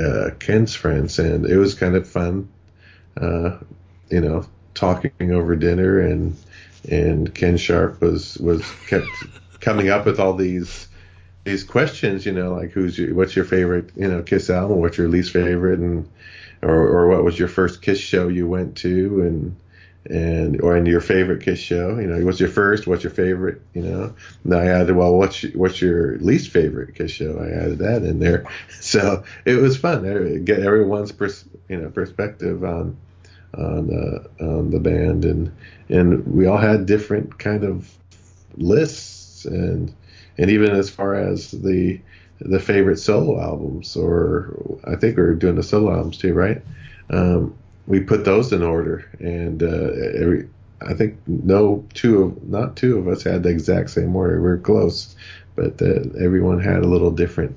[0.00, 2.48] uh, Ken's friends and it was kind of fun
[4.10, 6.36] you know talking over dinner and
[6.90, 9.06] and Ken Sharp was was kept
[9.60, 10.88] coming up with all these
[11.44, 14.98] these questions, you know, like who's your what's your favorite, you know, Kiss album, what's
[14.98, 16.08] your least favorite, and
[16.62, 19.56] or or what was your first Kiss show you went to, and
[20.10, 23.60] and or in your favorite Kiss show, you know, what's your first, what's your favorite,
[23.74, 24.14] you know.
[24.44, 27.38] And I added, well, what's your, what's your least favorite Kiss show?
[27.38, 28.44] I added that in there,
[28.80, 30.44] so it was fun.
[30.44, 32.96] Get everyone's pers- you know perspective on
[33.54, 35.52] on uh, on the band, and
[35.88, 37.90] and we all had different kind of
[38.56, 39.92] lists, and
[40.36, 42.00] and even as far as the
[42.40, 46.62] the favorite solo albums, or I think we were doing the solo albums too, right?
[47.10, 47.56] Um,
[47.86, 50.48] we put those in order, and uh, every
[50.80, 54.40] I think no two of not two of us had the exact same order.
[54.40, 55.16] We are close,
[55.56, 57.56] but uh, everyone had a little different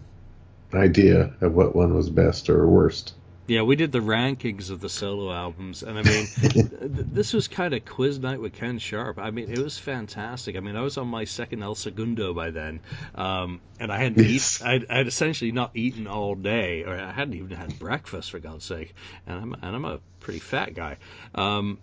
[0.74, 3.14] idea of what one was best or worst.
[3.52, 7.50] Yeah, we did the rankings of the solo albums, and I mean, th- this was
[7.50, 9.20] kind of quiz night with Ken Sharp.
[9.20, 10.56] I mean, it was fantastic.
[10.56, 12.80] I mean, I was on my second El Segundo by then,
[13.14, 14.62] um, and I hadn't Yes.
[14.62, 14.68] eaten.
[14.68, 18.64] I'd, I'd essentially not eaten all day, or I hadn't even had breakfast for God's
[18.64, 18.94] sake.
[19.28, 20.96] And I'm and I'm a pretty fat guy.
[21.36, 21.78] Um,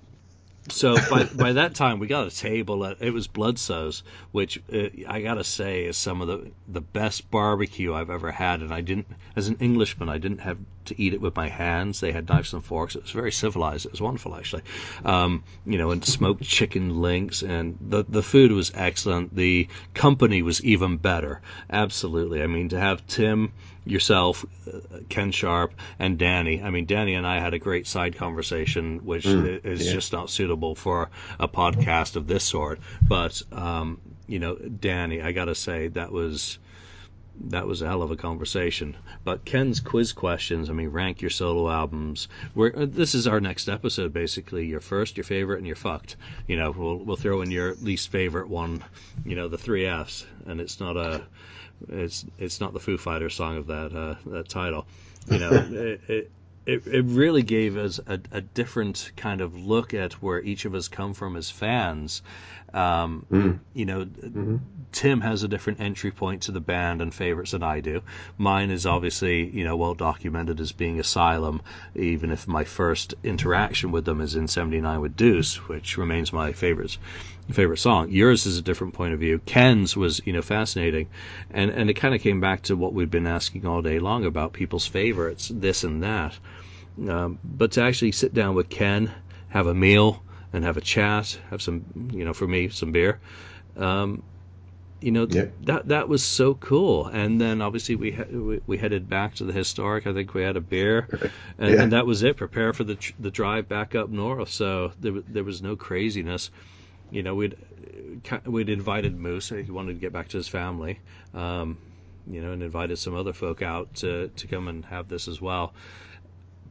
[0.71, 4.89] so by by that time we got a table at it was Bludso's, which uh,
[5.07, 8.81] I gotta say is some of the the best barbecue I've ever had, and I
[8.81, 10.57] didn't as an Englishman I didn't have
[10.89, 12.01] to eat it with my hands.
[12.01, 12.97] They had knives and forks.
[12.97, 13.87] It was very civilized.
[13.87, 14.63] It was wonderful actually,
[15.05, 19.35] um, you know, and smoked chicken links, and the the food was excellent.
[19.35, 21.41] The company was even better.
[21.71, 22.43] Absolutely.
[22.43, 23.53] I mean to have Tim
[23.85, 26.63] yourself, uh, Ken Sharp, and Danny.
[26.63, 29.93] I mean, Danny and I had a great side conversation, which i is yeah.
[29.93, 32.81] just not suitable for a podcast of this sort.
[33.03, 36.59] But um, you know, Danny, I gotta say that was
[37.47, 38.97] that was a hell of a conversation.
[39.25, 42.29] But Ken's quiz questions, I mean, rank your solo albums.
[42.55, 44.67] We're, uh, this is our next episode, basically.
[44.67, 46.17] Your first, your favorite, and your fucked.
[46.47, 48.85] You know, we'll we'll throw in your least favorite one.
[49.25, 51.23] You know, the three Fs, and it's not a
[51.89, 54.87] it's it's not the Foo Fighters song of that uh, that title.
[55.31, 56.31] You know, it, it
[56.67, 60.75] it it really gave us a, a different kind of look at where each of
[60.75, 62.23] us come from as fans.
[62.75, 64.07] Um, You know,
[64.91, 68.03] Tim has a different entry point to the band and favorites than I do.
[68.39, 71.61] Mine is obviously, you know, well documented as being Asylum,
[71.95, 76.53] even if my first interaction with them is in 79 with Deuce, which remains my
[76.53, 76.97] favorite
[77.51, 78.11] favorite song.
[78.11, 79.39] Yours is a different point of view.
[79.47, 81.09] Ken's was, you know, fascinating.
[81.51, 84.25] And and it kind of came back to what we've been asking all day long
[84.25, 86.39] about people's favorites, this and that.
[87.09, 89.11] Um, but to actually sit down with Ken,
[89.51, 90.23] have a meal
[90.53, 93.21] and have a chat, have some, you know, for me, some beer.
[93.77, 94.23] Um,
[95.01, 95.27] you know
[95.61, 97.07] that that was so cool.
[97.07, 100.07] And then obviously we, he- we we headed back to the historic.
[100.07, 101.09] I think we had a beer.
[101.59, 101.83] And, Yeah.
[101.83, 102.37] and that was it.
[102.37, 104.49] Prepare for the tr- the drive back up north.
[104.51, 106.51] So there, there was no craziness.
[107.11, 107.57] You know we'd
[108.47, 109.49] we'd invited moose.
[109.51, 111.01] He wanted to get back to his family
[111.35, 111.79] um,
[112.27, 115.41] you know and invited some other folk out to to come and have this as
[115.41, 115.75] well.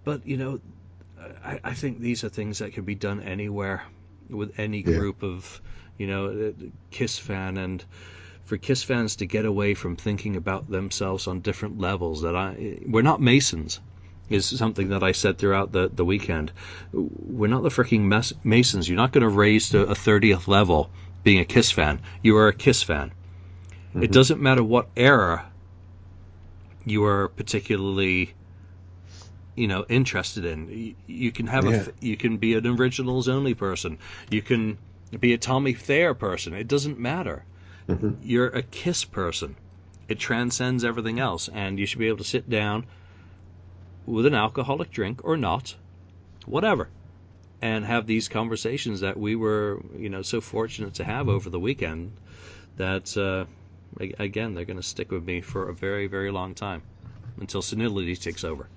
[0.04, 0.60] But you know
[1.44, 3.84] I, I think these are things that can be done anywhere
[4.30, 4.98] with any Yeah.
[4.98, 5.62] group of
[5.98, 6.52] you know uh,
[6.92, 7.84] kiss fan and
[8.46, 12.80] for Kiss fans to get away from thinking about themselves on different levels that I
[12.86, 13.82] we're not Masons
[14.30, 16.54] is something that I said throughout the, the weekend.
[16.94, 18.88] We're not the freaking mas- Masons.
[18.88, 20.90] You're not going to raise to a 30th level
[21.24, 22.00] being a Kiss fan.
[22.22, 23.12] You are a Kiss fan.
[23.96, 25.46] It doesn't matter what era
[26.86, 28.34] you are particularly,
[29.58, 30.70] you know, interested in.
[30.70, 31.78] You, you can have a, Yeah.
[31.78, 33.98] f- you can be an originals only person.
[34.30, 34.78] You can
[35.20, 36.54] be a Tommy Thayer person.
[36.54, 37.44] It doesn't matter.
[38.22, 39.56] You're a Kiss person.
[40.08, 42.86] It transcends everything else, and you should be able to sit down
[44.06, 45.76] with an alcoholic drink or not,
[46.46, 46.88] whatever,
[47.62, 51.60] and have these conversations that we were, you know, so fortunate to have over the
[51.60, 52.12] weekend.
[52.76, 53.46] That uh,
[54.20, 56.84] again, they're going to stick with me for a very, very long time
[57.40, 58.68] until senility takes over.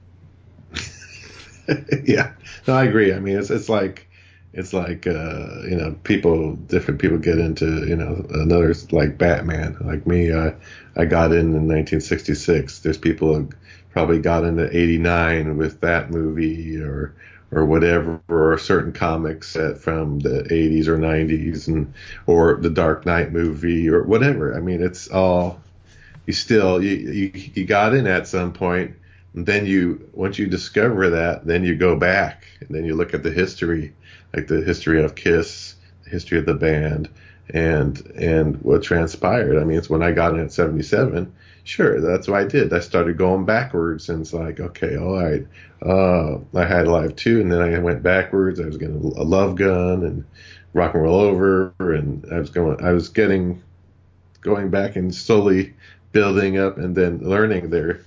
[2.04, 2.32] yeah,
[2.66, 3.12] no, I agree.
[3.12, 4.08] I mean, it's it's like
[4.52, 9.76] it's like uh, you know, people different people get into you know another like Batman.
[9.80, 10.52] Like me, uh,
[10.96, 12.80] I got in in 1966.
[12.80, 13.48] There's people who
[13.90, 17.14] probably got into '89 with that movie or
[17.52, 21.92] or whatever, or certain comics set from the 80s or 90s, and
[22.26, 24.54] or the Dark Knight movie or whatever.
[24.56, 25.60] I mean, it's all
[26.26, 28.94] you still you you, you got in at some point
[29.34, 33.22] then you once you discover that then you go back and then you look at
[33.22, 33.92] the history
[34.34, 37.08] like the history of kiss the history of the band
[37.52, 39.58] and and what transpired.
[39.58, 41.32] I mean it's when i got in at 77
[41.64, 42.72] sure that's what i did.
[42.72, 45.46] I started going backwards and it's like okay all right
[45.82, 48.60] uh i had live two and then i went backwards.
[48.60, 50.24] I was getting a love gun and
[50.72, 53.62] rock and roll over and i was going i was getting
[54.40, 55.74] going back and slowly
[56.12, 58.00] building up and then learning their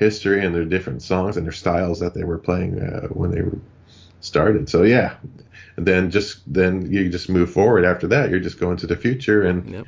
[0.00, 3.42] history and their different songs and their styles that they were playing uh, when they
[3.42, 3.58] were
[4.20, 4.68] started.
[4.68, 5.16] So yeah,
[5.76, 8.30] and then just then you just move forward after that.
[8.30, 9.86] You're just going to the future and Yep.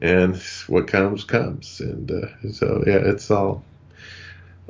[0.00, 0.36] and
[0.68, 1.80] what comes comes.
[1.80, 3.64] And uh, so yeah, it's all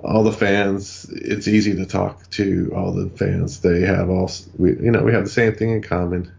[0.02, 1.06] all the fans.
[1.12, 3.60] It's easy to talk to all the fans.
[3.60, 6.32] They have all we you know we have the same thing in common.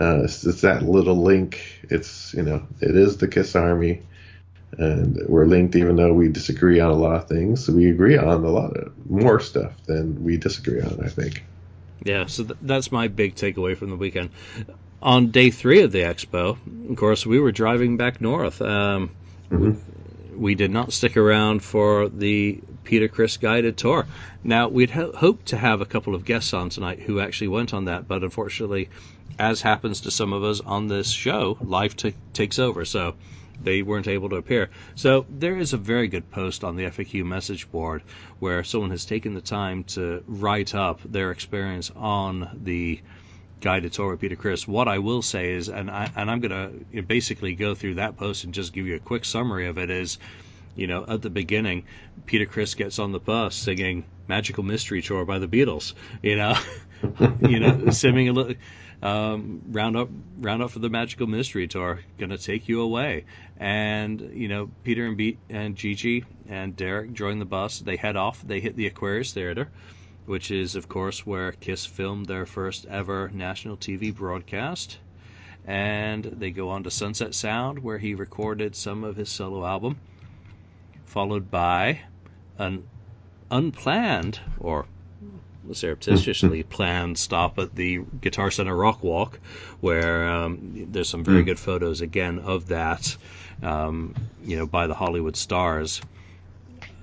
[0.00, 1.60] Uh, it's, it's that little link.
[1.84, 4.05] It's you know it is the Kiss Army
[4.78, 8.44] and we're linked even though we disagree on a lot of things we agree on
[8.44, 11.42] a lot of more stuff than we disagree on i think
[12.04, 14.30] Yeah, so th- that's my big takeaway from the weekend.
[15.02, 16.58] On day three of the expo,
[16.90, 18.60] of course, we were driving back north.
[18.62, 19.10] Um,
[20.34, 24.06] we did not stick around for the Peter Criss guided tour.
[24.44, 27.72] Now, we'd ho- hoped to have a couple of guests on tonight who actually went
[27.74, 28.90] on that, but unfortunately,
[29.38, 32.84] as happens to some of us on this show, life t- takes over.
[32.84, 33.16] So
[33.62, 34.70] they weren't able to appear.
[34.94, 38.02] So there is a very good post on the FAQ message board
[38.38, 43.00] where someone has taken the time to write up their experience on the
[43.60, 44.68] guided tour with Peter Criss.
[44.68, 46.70] What I will say is, and I and I'm gonna
[47.06, 49.90] basically go through that post and just give you a quick summary of it.
[49.90, 50.18] Is
[50.74, 51.84] you know at the beginning,
[52.26, 55.94] Peter Criss gets on the bus singing "Magical Mystery Tour" by the Beatles.
[56.22, 56.54] You know,
[57.40, 58.54] you know, singing a little.
[59.02, 60.08] Um, round up,
[60.38, 62.00] round up for the Magical Mystery Tour.
[62.18, 63.24] Gonna take you away,
[63.58, 67.78] and you know Peter and Be- and Gigi and Derek join the bus.
[67.78, 68.42] They head off.
[68.42, 69.68] They hit the Aquarius Theater
[70.26, 74.98] which is, of course, where Kiss filmed their first ever national TV broadcast.
[75.64, 79.98] And they go on to Sunset Sound, where he recorded some of his solo album,
[81.04, 82.00] followed by
[82.58, 82.86] an
[83.50, 84.86] unplanned, or
[85.74, 89.38] surreptitiously planned stop at the Guitar Center Rock Walk,
[89.80, 93.16] where um, there's some very good photos again of that,
[93.62, 94.14] um,
[94.44, 96.00] you know, by the Hollywood stars.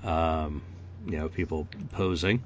[0.02, 0.62] Um,
[1.06, 2.42] you know, people posing.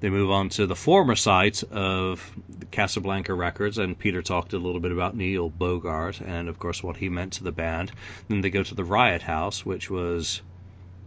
[0.00, 2.32] They move on to the former site of
[2.70, 6.96] Casablanca Records, and Peter talked a little bit about Neil Bogart and, of course, what
[6.96, 7.90] he meant to the band.
[8.28, 10.40] Then they go to the Riot House, which was,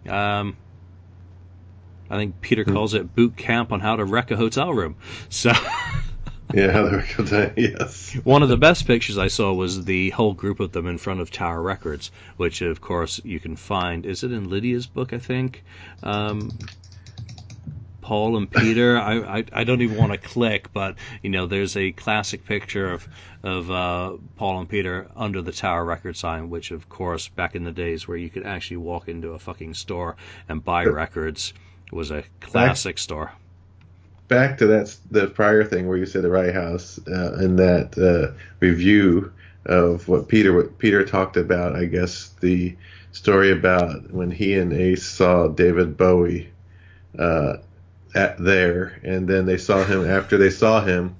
[0.09, 0.57] um,
[2.11, 4.97] I think Peter calls it boot camp on how to wreck a hotel room.
[5.29, 5.53] So.
[6.53, 10.33] yeah there we go yes One of the best pictures I saw was the whole
[10.33, 14.05] group of them in front of Tower Records, which of course you can find.
[14.05, 15.13] Is it in Lydia's book?
[15.13, 15.63] I think.
[16.03, 16.51] Um,
[18.01, 18.97] Paul and Peter.
[19.11, 22.91] I, I I don't even want to click, but you know, there's a classic picture
[22.91, 23.07] of
[23.41, 27.63] of uh, Paul and Peter under the Tower Record sign, which of course back in
[27.63, 30.17] the days where you could actually walk into a fucking store
[30.49, 31.53] and buy records
[31.91, 33.31] was a classic store.
[34.27, 37.97] back to that the prior thing where you said the Riot House uh, in that
[37.97, 39.31] uh, review
[39.65, 42.75] of what peter what peter talked about i guess the
[43.11, 46.49] story about when he and ace saw david bowie
[47.19, 47.57] uh,
[48.15, 51.15] at there and then they saw him after they saw him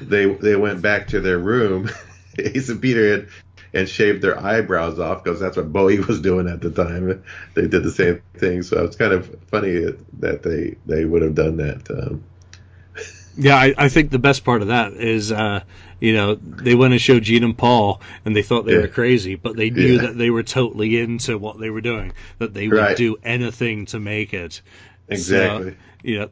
[0.00, 1.90] they they went back to their room
[2.38, 3.28] ace and peter had
[3.72, 7.22] and shaved their eyebrows off because that's what Bowie was doing at the time.
[7.54, 9.84] They did the same thing, so it's kind of funny
[10.20, 11.90] that they they would have done that.
[11.90, 12.24] Um,
[13.36, 15.60] Yeah, I, I think the best part of that is, uh,
[16.00, 18.80] you know, they went and showed Gene and Paul, and they thought they Yeah.
[18.80, 20.02] were crazy, but they knew Yeah.
[20.02, 22.96] that they were totally into what they were doing, that they would Right.
[22.96, 24.60] do anything to make it.
[25.10, 25.76] Exactly.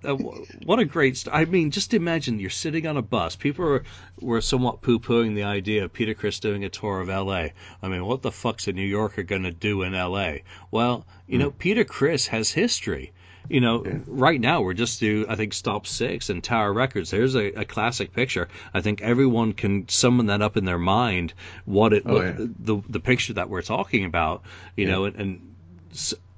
[0.03, 1.17] So, wh- what a great.
[1.17, 3.37] St- I mean, just imagine you're sitting on a bus.
[3.37, 3.85] People were,
[4.21, 7.53] were somewhat poo-pooing the idea of Peter Criss doing a tour of L.A.
[7.83, 10.45] I mean, what the fuck's a New Yorker going to do in L.A.?
[10.71, 11.45] Well, you hmm.
[11.45, 13.13] know, Peter Criss has history.
[13.49, 17.11] You know, right now we're just through, I think, Stop Six and Tower Records.
[17.11, 18.49] There's a, a classic picture.
[18.75, 21.33] I think everyone can summon that up in their mind.
[21.65, 22.35] What it, Oh, yeah.
[22.37, 24.43] the the picture that we're talking about.
[24.77, 25.55] You know, and, and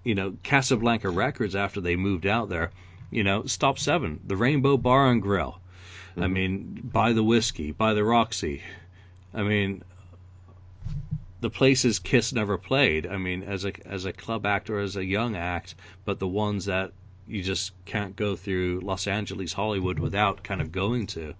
[0.04, 2.70] you know, Casablanca Records after they moved out there,
[3.10, 5.60] you know, Stop Seven, the Rainbow Bar and Grill.
[6.16, 8.62] I mean, by the Whisky, by the Roxy.
[9.32, 9.82] I mean,
[11.40, 13.06] the places Kiss never played.
[13.06, 15.74] I mean, as a as a club act or as a young act,
[16.04, 16.92] but the ones that
[17.26, 21.34] you just can't go through Los Angeles, Hollywood without kind of going to.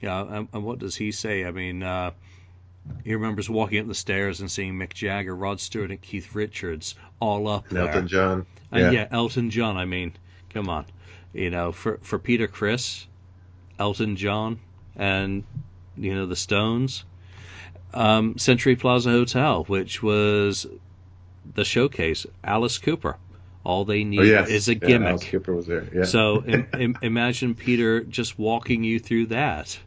[0.00, 1.44] Yeah, and, and what does he say?
[1.44, 2.12] I mean, uh,
[3.04, 6.94] he remembers walking up the stairs and seeing Mick Jagger, Rod Stewart, and Keith Richards
[7.20, 7.88] all up and there.
[7.88, 8.46] Elton John.
[8.70, 9.08] And yeah.
[9.10, 9.76] Elton John.
[9.76, 10.12] I mean,
[10.50, 10.84] come on,
[11.32, 13.06] you know, for for Peter Criss,
[13.78, 14.60] Elton John,
[14.96, 15.44] and
[15.96, 17.04] you know the Stones,
[17.94, 20.66] um, Century Plaza Hotel, which was
[21.54, 22.26] the showcase.
[22.44, 23.16] Alice Cooper.
[23.64, 25.20] All they need Oh yes, is a Yeah, Alice gimmick.
[25.30, 25.86] Cooper was there.
[25.94, 26.04] Yeah.
[26.04, 29.78] So im- im- imagine Peter just walking you through that.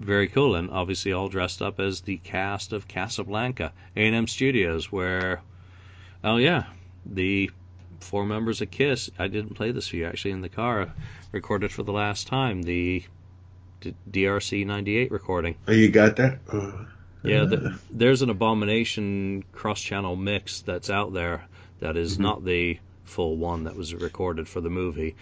[0.00, 5.42] Very cool, and obviously all dressed up as the cast of Casablanca, A&M Studios, where,
[6.24, 6.64] oh yeah,
[7.04, 7.50] the
[8.00, 9.10] four members of Kiss.
[9.18, 10.92] I didn't play this for you actually in the car.
[11.32, 13.04] Recorded for the last time the
[13.80, 15.56] D- DRC '98 recording.
[15.68, 16.38] oh, you got that?
[16.52, 16.86] Oh.
[17.22, 17.72] Yeah, the, uh.
[17.90, 21.44] there's an Abomination cross-channel mix that's out there
[21.80, 22.22] that is mm-hmm.
[22.22, 25.16] not the full one that was recorded for the movie.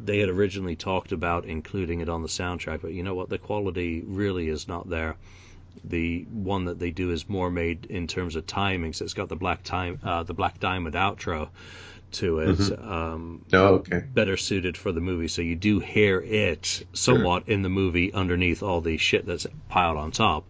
[0.00, 3.28] They had originally talked about including it on the soundtrack, but you know what?
[3.28, 5.16] The quality really is not there.
[5.82, 9.28] The one that they do is more made in terms of timing, so it's got
[9.28, 11.48] the black time, uh, the black diamond outro
[12.12, 12.60] to it.
[12.80, 14.04] Um, Oh, okay.
[14.12, 15.28] better suited for the movie.
[15.28, 19.96] So you do hear it somewhat in the movie underneath all the shit that's piled
[19.96, 20.46] on top.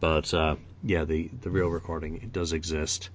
[0.00, 3.10] But uh, yeah, the the real recording it does exist.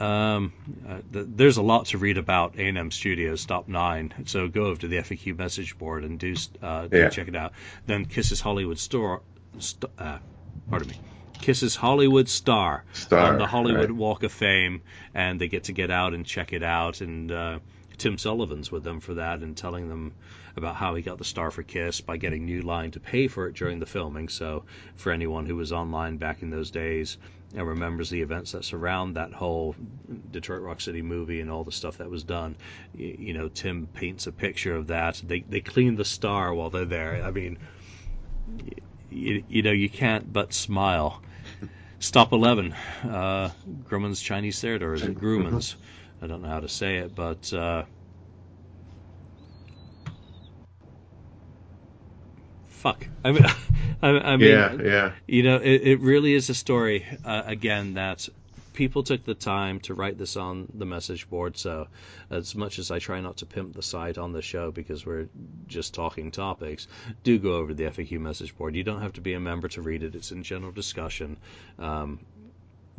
[0.00, 0.52] Um,
[0.88, 4.80] uh, th- there's a lot to read about A&M Studios Top Nine, so go over
[4.80, 7.08] to the FAQ message board and do uh, do Yeah.
[7.10, 7.52] check it out.
[7.86, 9.22] Then Kisses Hollywood Store,
[9.58, 10.18] st- uh,
[10.68, 11.00] pardon me,
[11.40, 13.96] Kisses Hollywood Star, Star, on the Hollywood right.
[13.96, 14.82] Walk of Fame,
[15.14, 17.00] and they get to get out and check it out.
[17.00, 17.58] And uh,
[17.96, 20.12] Tim Sullivan's with them for that and telling them
[20.56, 23.46] about how he got the star for Kiss by getting New Line to pay for
[23.46, 24.28] it during the filming.
[24.28, 24.64] So
[24.96, 27.16] for anyone who was online back in those days
[27.54, 29.76] and remembers the events that surround that whole
[30.30, 32.56] Detroit Rock City movie and all the stuff that was done,
[32.94, 35.20] you, know, Tim paints a picture of that.
[35.24, 37.22] They they clean the star while they're there.
[37.24, 37.58] I mean,
[39.10, 41.22] you, you know, you can't but smile.
[42.00, 42.74] Stop 11,
[43.04, 43.50] uh,
[43.84, 45.76] Grumman's Chinese Theater, or is it Grumman's?
[46.20, 47.84] I don't know how to say it, but uh,
[52.84, 53.06] fuck.
[53.24, 53.44] I mean,
[54.02, 55.12] I, I mean, yeah, yeah.
[55.26, 58.28] you know, it, it really is a story, uh, again, that
[58.74, 61.56] people took the time to write this on the message board.
[61.56, 61.88] So,
[62.30, 65.28] as much as I try not to pimp the site on the show because we're
[65.66, 66.86] just talking topics,
[67.22, 68.76] do go over to the FAQ message board.
[68.76, 71.38] You don't have to be a member to read it, it's in general discussion.
[71.78, 72.20] Um,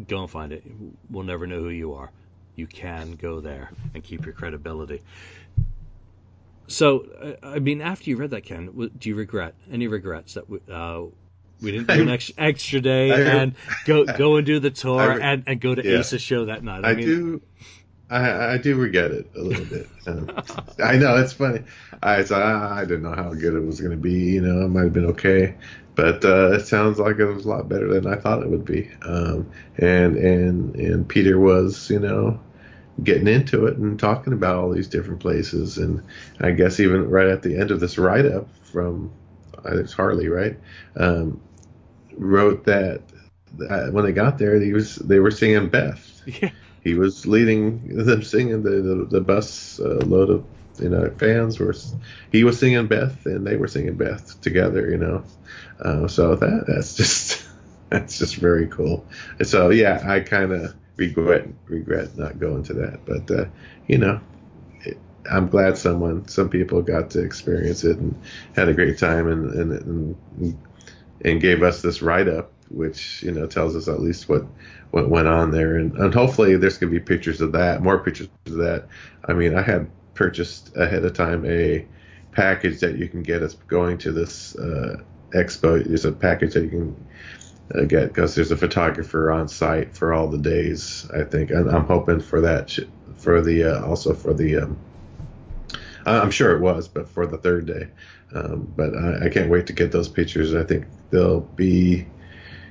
[0.07, 0.63] go and find it.
[1.11, 2.09] We'll never know who you are.
[2.55, 5.03] You can go there and keep your credibility.
[6.67, 10.49] So, I I mean, after you read that, Ken, do you regret any regrets that
[10.49, 11.03] we, uh,
[11.61, 13.55] we didn't do an ex- extra day I- and
[13.85, 15.99] go go and do the tour I and, and go to yeah.
[15.99, 16.85] Ace's show that night?
[16.85, 17.41] I, mean, do.
[18.09, 19.87] I, I do regret it a little bit.
[20.07, 20.29] Um,
[20.83, 21.63] I know it's funny.
[22.03, 24.13] I, I didn't know how good it was going to be.
[24.13, 25.55] You know, it might have been okay,
[25.95, 28.65] but uh, it sounds like it was a lot better than I thought it would
[28.65, 28.91] be.
[29.01, 32.39] Um, and and and Peter was, you know,
[33.03, 35.77] getting into it and talking about all these different places.
[35.77, 36.03] And
[36.39, 39.11] I guess even right at the end of this write up from
[39.65, 40.57] it's Harley, right?
[40.95, 41.41] Um,
[42.17, 43.01] wrote that
[43.69, 46.51] uh, when they got there, he was they were singing Beth yeah,
[46.83, 50.45] he was leading them singing the the, the bus uh, load of
[50.79, 51.73] you know fans were
[52.31, 55.23] he was singing Beth and they were singing Beth together you know
[55.79, 57.45] uh, so that that's just
[57.89, 59.05] that's just very cool
[59.39, 63.45] and so yeah I kind of regret regret not going to that but uh,
[63.87, 64.19] you know
[64.81, 64.97] it,
[65.29, 68.19] I'm glad someone some people got to experience it and
[68.55, 70.57] had a great time and and, and
[71.25, 74.45] and gave us this write up, which you know tells us at least what
[74.91, 78.29] what went on there, and, and hopefully there's gonna be pictures of that, more pictures
[78.45, 78.87] of that.
[79.25, 81.85] I mean, I had purchased ahead of time a
[82.31, 84.97] package that you can get us going to this uh,
[85.31, 85.83] expo.
[85.85, 87.05] There's a package that you can
[87.87, 91.09] get because there's a photographer on site for all the days.
[91.13, 92.77] I think, and I'm hoping for that
[93.17, 94.57] for the uh, also for the.
[94.57, 94.77] Um,
[96.05, 97.87] I'm sure it was, but for the third day.
[98.33, 100.53] Um, but I, I can't wait to get those pictures.
[100.53, 102.05] I think they'll be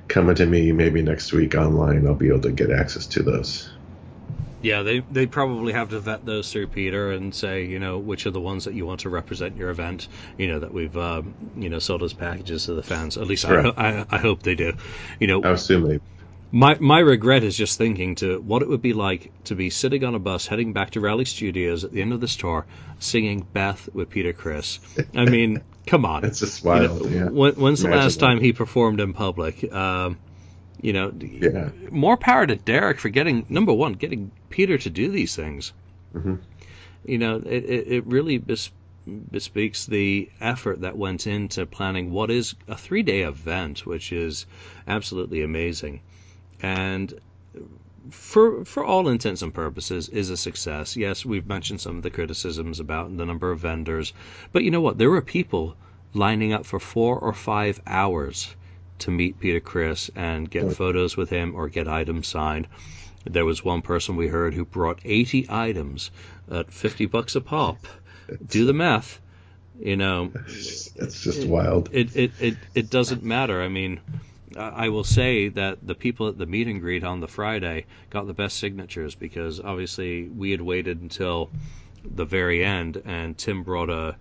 [0.07, 2.07] coming to me maybe next week online.
[2.07, 3.74] I'll be able to get access to those.
[4.65, 8.25] Yeah, they they probably have to vet those through Peter and say, you know, which
[8.25, 10.07] are the ones that you want to represent your event.
[10.39, 13.15] You know that we've um, you know sold as packages to the fans.
[13.15, 14.73] At least I, I I hope they do.
[15.19, 15.99] You know, I assume they.
[16.51, 20.03] My my regret is just thinking to what it would be like to be sitting
[20.03, 22.65] on a bus heading back to Raleigh Studios at the end of this tour,
[22.97, 24.79] singing Beth with Peter Criss.
[25.15, 26.23] I mean, come on.
[26.25, 27.01] It's just You wild.
[27.03, 27.29] know, yeah.
[27.29, 28.25] when, when's the last that.
[28.25, 29.71] time he performed in public?
[29.71, 30.17] Um,
[30.81, 31.69] you know, Yeah.
[31.91, 35.73] more power to Derek for getting number one, getting Peter to do these things.
[36.13, 36.39] Mhm.
[37.05, 38.71] You know, it it, it really bes-
[39.31, 44.45] bespeaks the effort that went into planning what is a three day event, which is
[44.87, 46.01] absolutely amazing,
[46.61, 47.13] and
[48.11, 50.95] for for all intents and purposes is a success.
[50.95, 54.13] Yes, we've mentioned some of the criticisms about the number of vendors,
[54.51, 54.97] but you know what?
[54.97, 55.75] There were people
[56.13, 58.55] lining up for four or five hours
[58.99, 62.67] to meet Peter Criss and get photos with him or get items signed.
[63.25, 66.11] There was one person we heard who brought 80 items
[66.49, 67.77] at 50 bucks a pop.
[68.47, 69.19] Do the math.
[69.79, 71.89] You know, It's just wild.
[71.91, 73.61] it, it, it, it doesn't matter.
[73.61, 73.99] I mean,
[74.55, 77.85] I I will say that the people at the meet and greet on the Friday
[78.09, 81.49] got the best signatures because obviously we had waited until
[82.05, 84.15] the very end, and Tim brought a,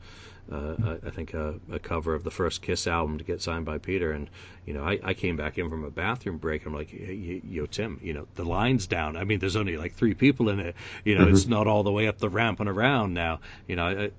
[0.53, 3.79] uh, I think a, a cover of the first Kiss album to get signed by
[3.79, 4.29] Peter, and
[4.67, 6.67] you know I, I came back in from a bathroom break.
[6.67, 9.17] I'm like, hey, yo, Tim, you know the line's down.
[9.17, 10.77] I mean, there's only like three people in it.
[11.05, 13.41] You know, it's not all the way up the ramp and around now.
[13.67, 14.11] You know, I,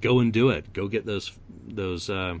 [0.00, 0.72] go and do it.
[0.72, 1.30] Go get those
[1.66, 2.08] those.
[2.08, 2.38] Uh,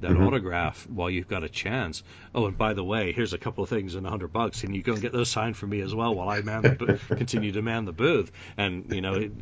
[0.00, 2.02] that autograph while you've got a chance.
[2.34, 4.60] Oh, and by the way, here's a couple of things in a hundred bucks.
[4.60, 7.00] Can you go and get those signed for me as well while I man the
[7.16, 8.30] continue to man the booth?
[8.56, 9.32] And you know, it,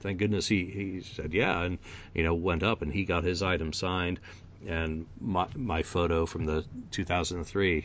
[0.00, 1.78] thank goodness he he said yeah, and
[2.14, 4.20] you know went up and he got his item signed,
[4.66, 7.84] and my my photo from the 2003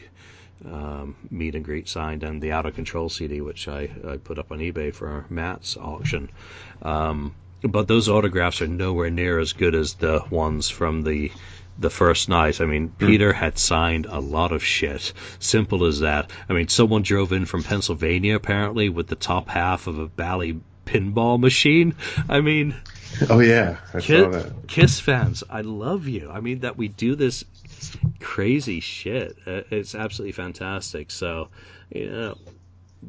[0.65, 4.39] um, meet and greet signed, and the Out of Control CD, which I, I put
[4.39, 6.29] up on eBay for Matt's auction.
[6.81, 11.31] Um, but those autographs are nowhere near as good as the ones from the
[11.79, 12.59] the first night.
[12.59, 15.13] I mean, Peter had signed a lot of shit.
[15.38, 16.31] Simple as that.
[16.49, 20.59] I mean, someone drove in from Pennsylvania apparently with the top half of a Bally
[20.88, 21.93] pinball machine.
[22.27, 22.75] I mean,
[23.29, 24.43] Oh yeah, I saw that.
[24.43, 26.29] Kiss, Kiss fans, I love you.
[26.31, 27.43] I mean that we do this
[28.19, 29.38] crazy shit.
[29.45, 31.11] Uh, It's absolutely fantastic.
[31.11, 31.49] So,
[31.89, 32.38] you know,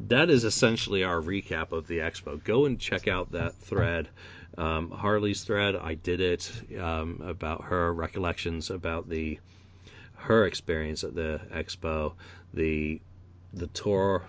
[0.07, 2.43] that is essentially our recap of the expo.
[2.43, 4.09] Go and check out that thread.
[4.57, 9.39] Um, Harley's thread, I did it um, about her recollections about the
[10.15, 12.13] her experience at the expo.
[12.53, 12.99] The
[13.53, 14.23] the tour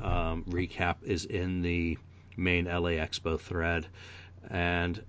[0.00, 1.98] um, recap is in the
[2.36, 3.86] main LA Expo thread,
[4.48, 5.02] and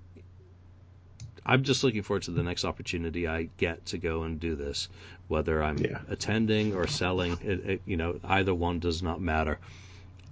[1.46, 4.90] I'm just looking forward to the next opportunity I get to go and do this.
[5.28, 6.00] Whether I'm Yeah.
[6.10, 9.60] attending or selling, it, it, you know, either one does not matter.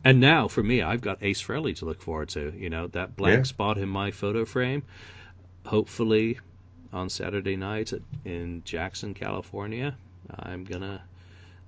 [0.04, 2.54] And now for me, I've got Ace Frehley to look forward to.
[2.58, 3.44] You know, that blank Yeah.
[3.44, 4.84] spot in my photo frame.
[5.66, 6.40] Hopefully,
[6.92, 9.96] on Saturday night at, in Jackson, California,
[10.40, 11.02] I'm gonna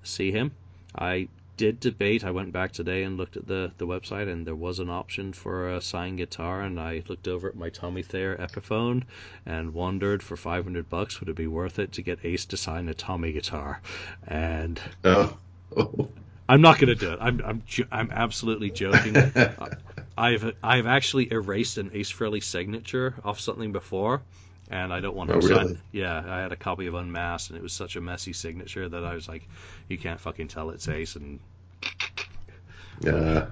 [0.02, 0.52] see him.
[0.98, 2.24] I did debate.
[2.24, 5.32] I went back today and looked at the, the website, and there was an option
[5.32, 6.62] for a signed guitar.
[6.62, 9.04] And I looked over at my Tommy Thayer Epiphone
[9.46, 12.88] and wondered for 500 bucks would it be worth it to get Ace to sign
[12.88, 13.80] a Tommy guitar?
[14.26, 15.38] And Oh.
[16.48, 17.18] I'm not going to do it.
[17.20, 19.16] I'm I'm I'm absolutely joking.
[20.18, 24.22] I've I've actually erased an Ace Frehley signature off something before,
[24.70, 25.50] and I don't want to Oh, sign.
[25.66, 25.78] really?
[25.92, 29.04] Yeah, I had a copy of Unmasked, and it was such a messy signature that
[29.04, 29.48] I was like,
[29.88, 31.40] you can't fucking tell it's Ace, and
[33.06, 33.46] Uh,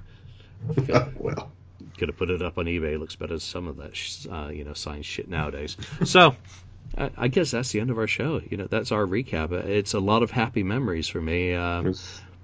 [1.16, 1.50] well,
[1.98, 2.92] could have put it up on eBay.
[2.94, 5.76] It looks better than some of that, sh- uh, you know, signed shit nowadays.
[6.04, 6.36] So.
[6.98, 8.42] I I guess that's the end of our show.
[8.50, 9.50] You know, that's our recap.
[9.52, 11.54] It's a lot of happy memories for me.
[11.54, 11.94] Um,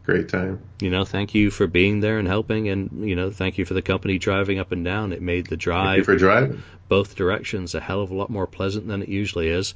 [0.09, 0.59] great time.
[0.81, 3.75] you know, thank you for being there and helping, and you know, thank you for
[3.75, 5.13] the company driving up and down.
[5.13, 6.63] It made the drive for driving.
[6.89, 9.75] both directions a hell of a lot more pleasant than it usually is.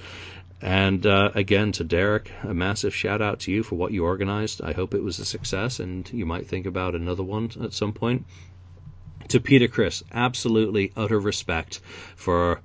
[0.63, 4.63] And uh, again, to Derek, a massive shout out to you for what you organized.
[4.63, 7.93] I hope it was a success, and you might think about another one at some
[7.93, 8.25] point.
[9.29, 11.81] To Peter Criss, absolutely utter respect
[12.17, 12.61] for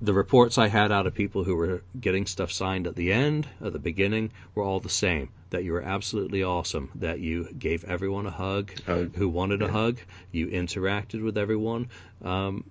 [0.00, 3.48] the reports I had out of people who were getting stuff signed at the end,
[3.64, 5.30] at the beginning, were all the same.
[5.50, 6.90] That you were absolutely awesome.
[6.96, 9.14] That you gave everyone a hug Hug.
[9.16, 9.98] who wanted a hug.
[10.32, 11.88] You interacted with everyone.
[12.22, 12.64] Um,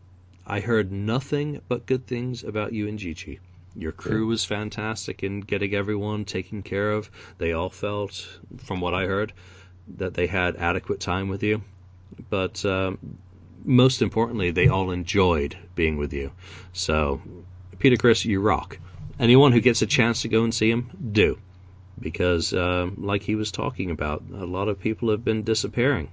[0.45, 3.39] I heard nothing but good things about you and Gigi.
[3.75, 7.09] Your crew was fantastic in getting everyone taken care of.
[7.39, 8.25] They all felt,
[8.57, 9.33] from what I heard,
[9.97, 11.61] that they had adequate time with you.
[12.29, 13.17] But um,
[13.65, 16.31] most importantly, they all enjoyed being with you.
[16.73, 17.21] So,
[17.79, 18.77] Peter Criss, you rock.
[19.19, 21.37] Anyone who gets a chance to go and see him, do.
[21.99, 26.09] Because, um, like he was talking about, a lot of people have been disappearing.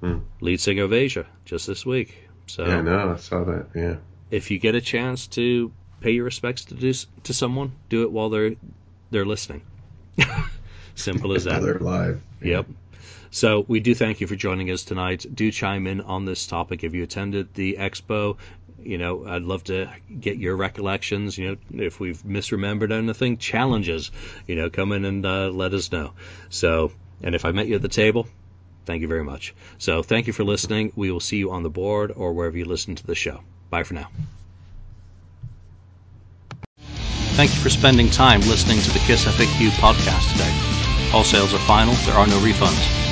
[0.00, 0.18] Hmm.
[0.40, 2.28] Lead singer of Asia, just this week.
[2.46, 3.66] So, Yeah, no, I saw that.
[3.74, 3.96] Yeah.
[4.30, 5.70] if you get a chance to
[6.00, 6.92] pay your respects to do,
[7.24, 8.56] to someone, do it while they're
[9.10, 9.62] they're listening.
[10.94, 11.62] Simple as that.
[11.62, 12.20] They're live.
[12.42, 12.66] Yep.
[13.34, 15.24] So we do thank you for joining us tonight.
[15.34, 18.36] Do chime in on this topic if you attended the expo.
[18.78, 19.90] You know, I'd love to
[20.20, 21.38] get your recollections.
[21.38, 24.10] You know, if we've misremembered anything, challenges.
[24.46, 26.12] You know, come in and uh, let us know.
[26.50, 26.92] So,
[27.22, 28.28] and if I met you at the table,
[28.84, 29.54] thank you very much.
[29.78, 30.92] So, thank you for listening.
[30.94, 33.40] We will see you on the board or wherever you listen to the show.
[33.70, 34.10] Bye for now.
[37.32, 41.16] Thank you for spending time listening to the KISS FAQ podcast today.
[41.16, 43.11] All sales are final, there are no refunds.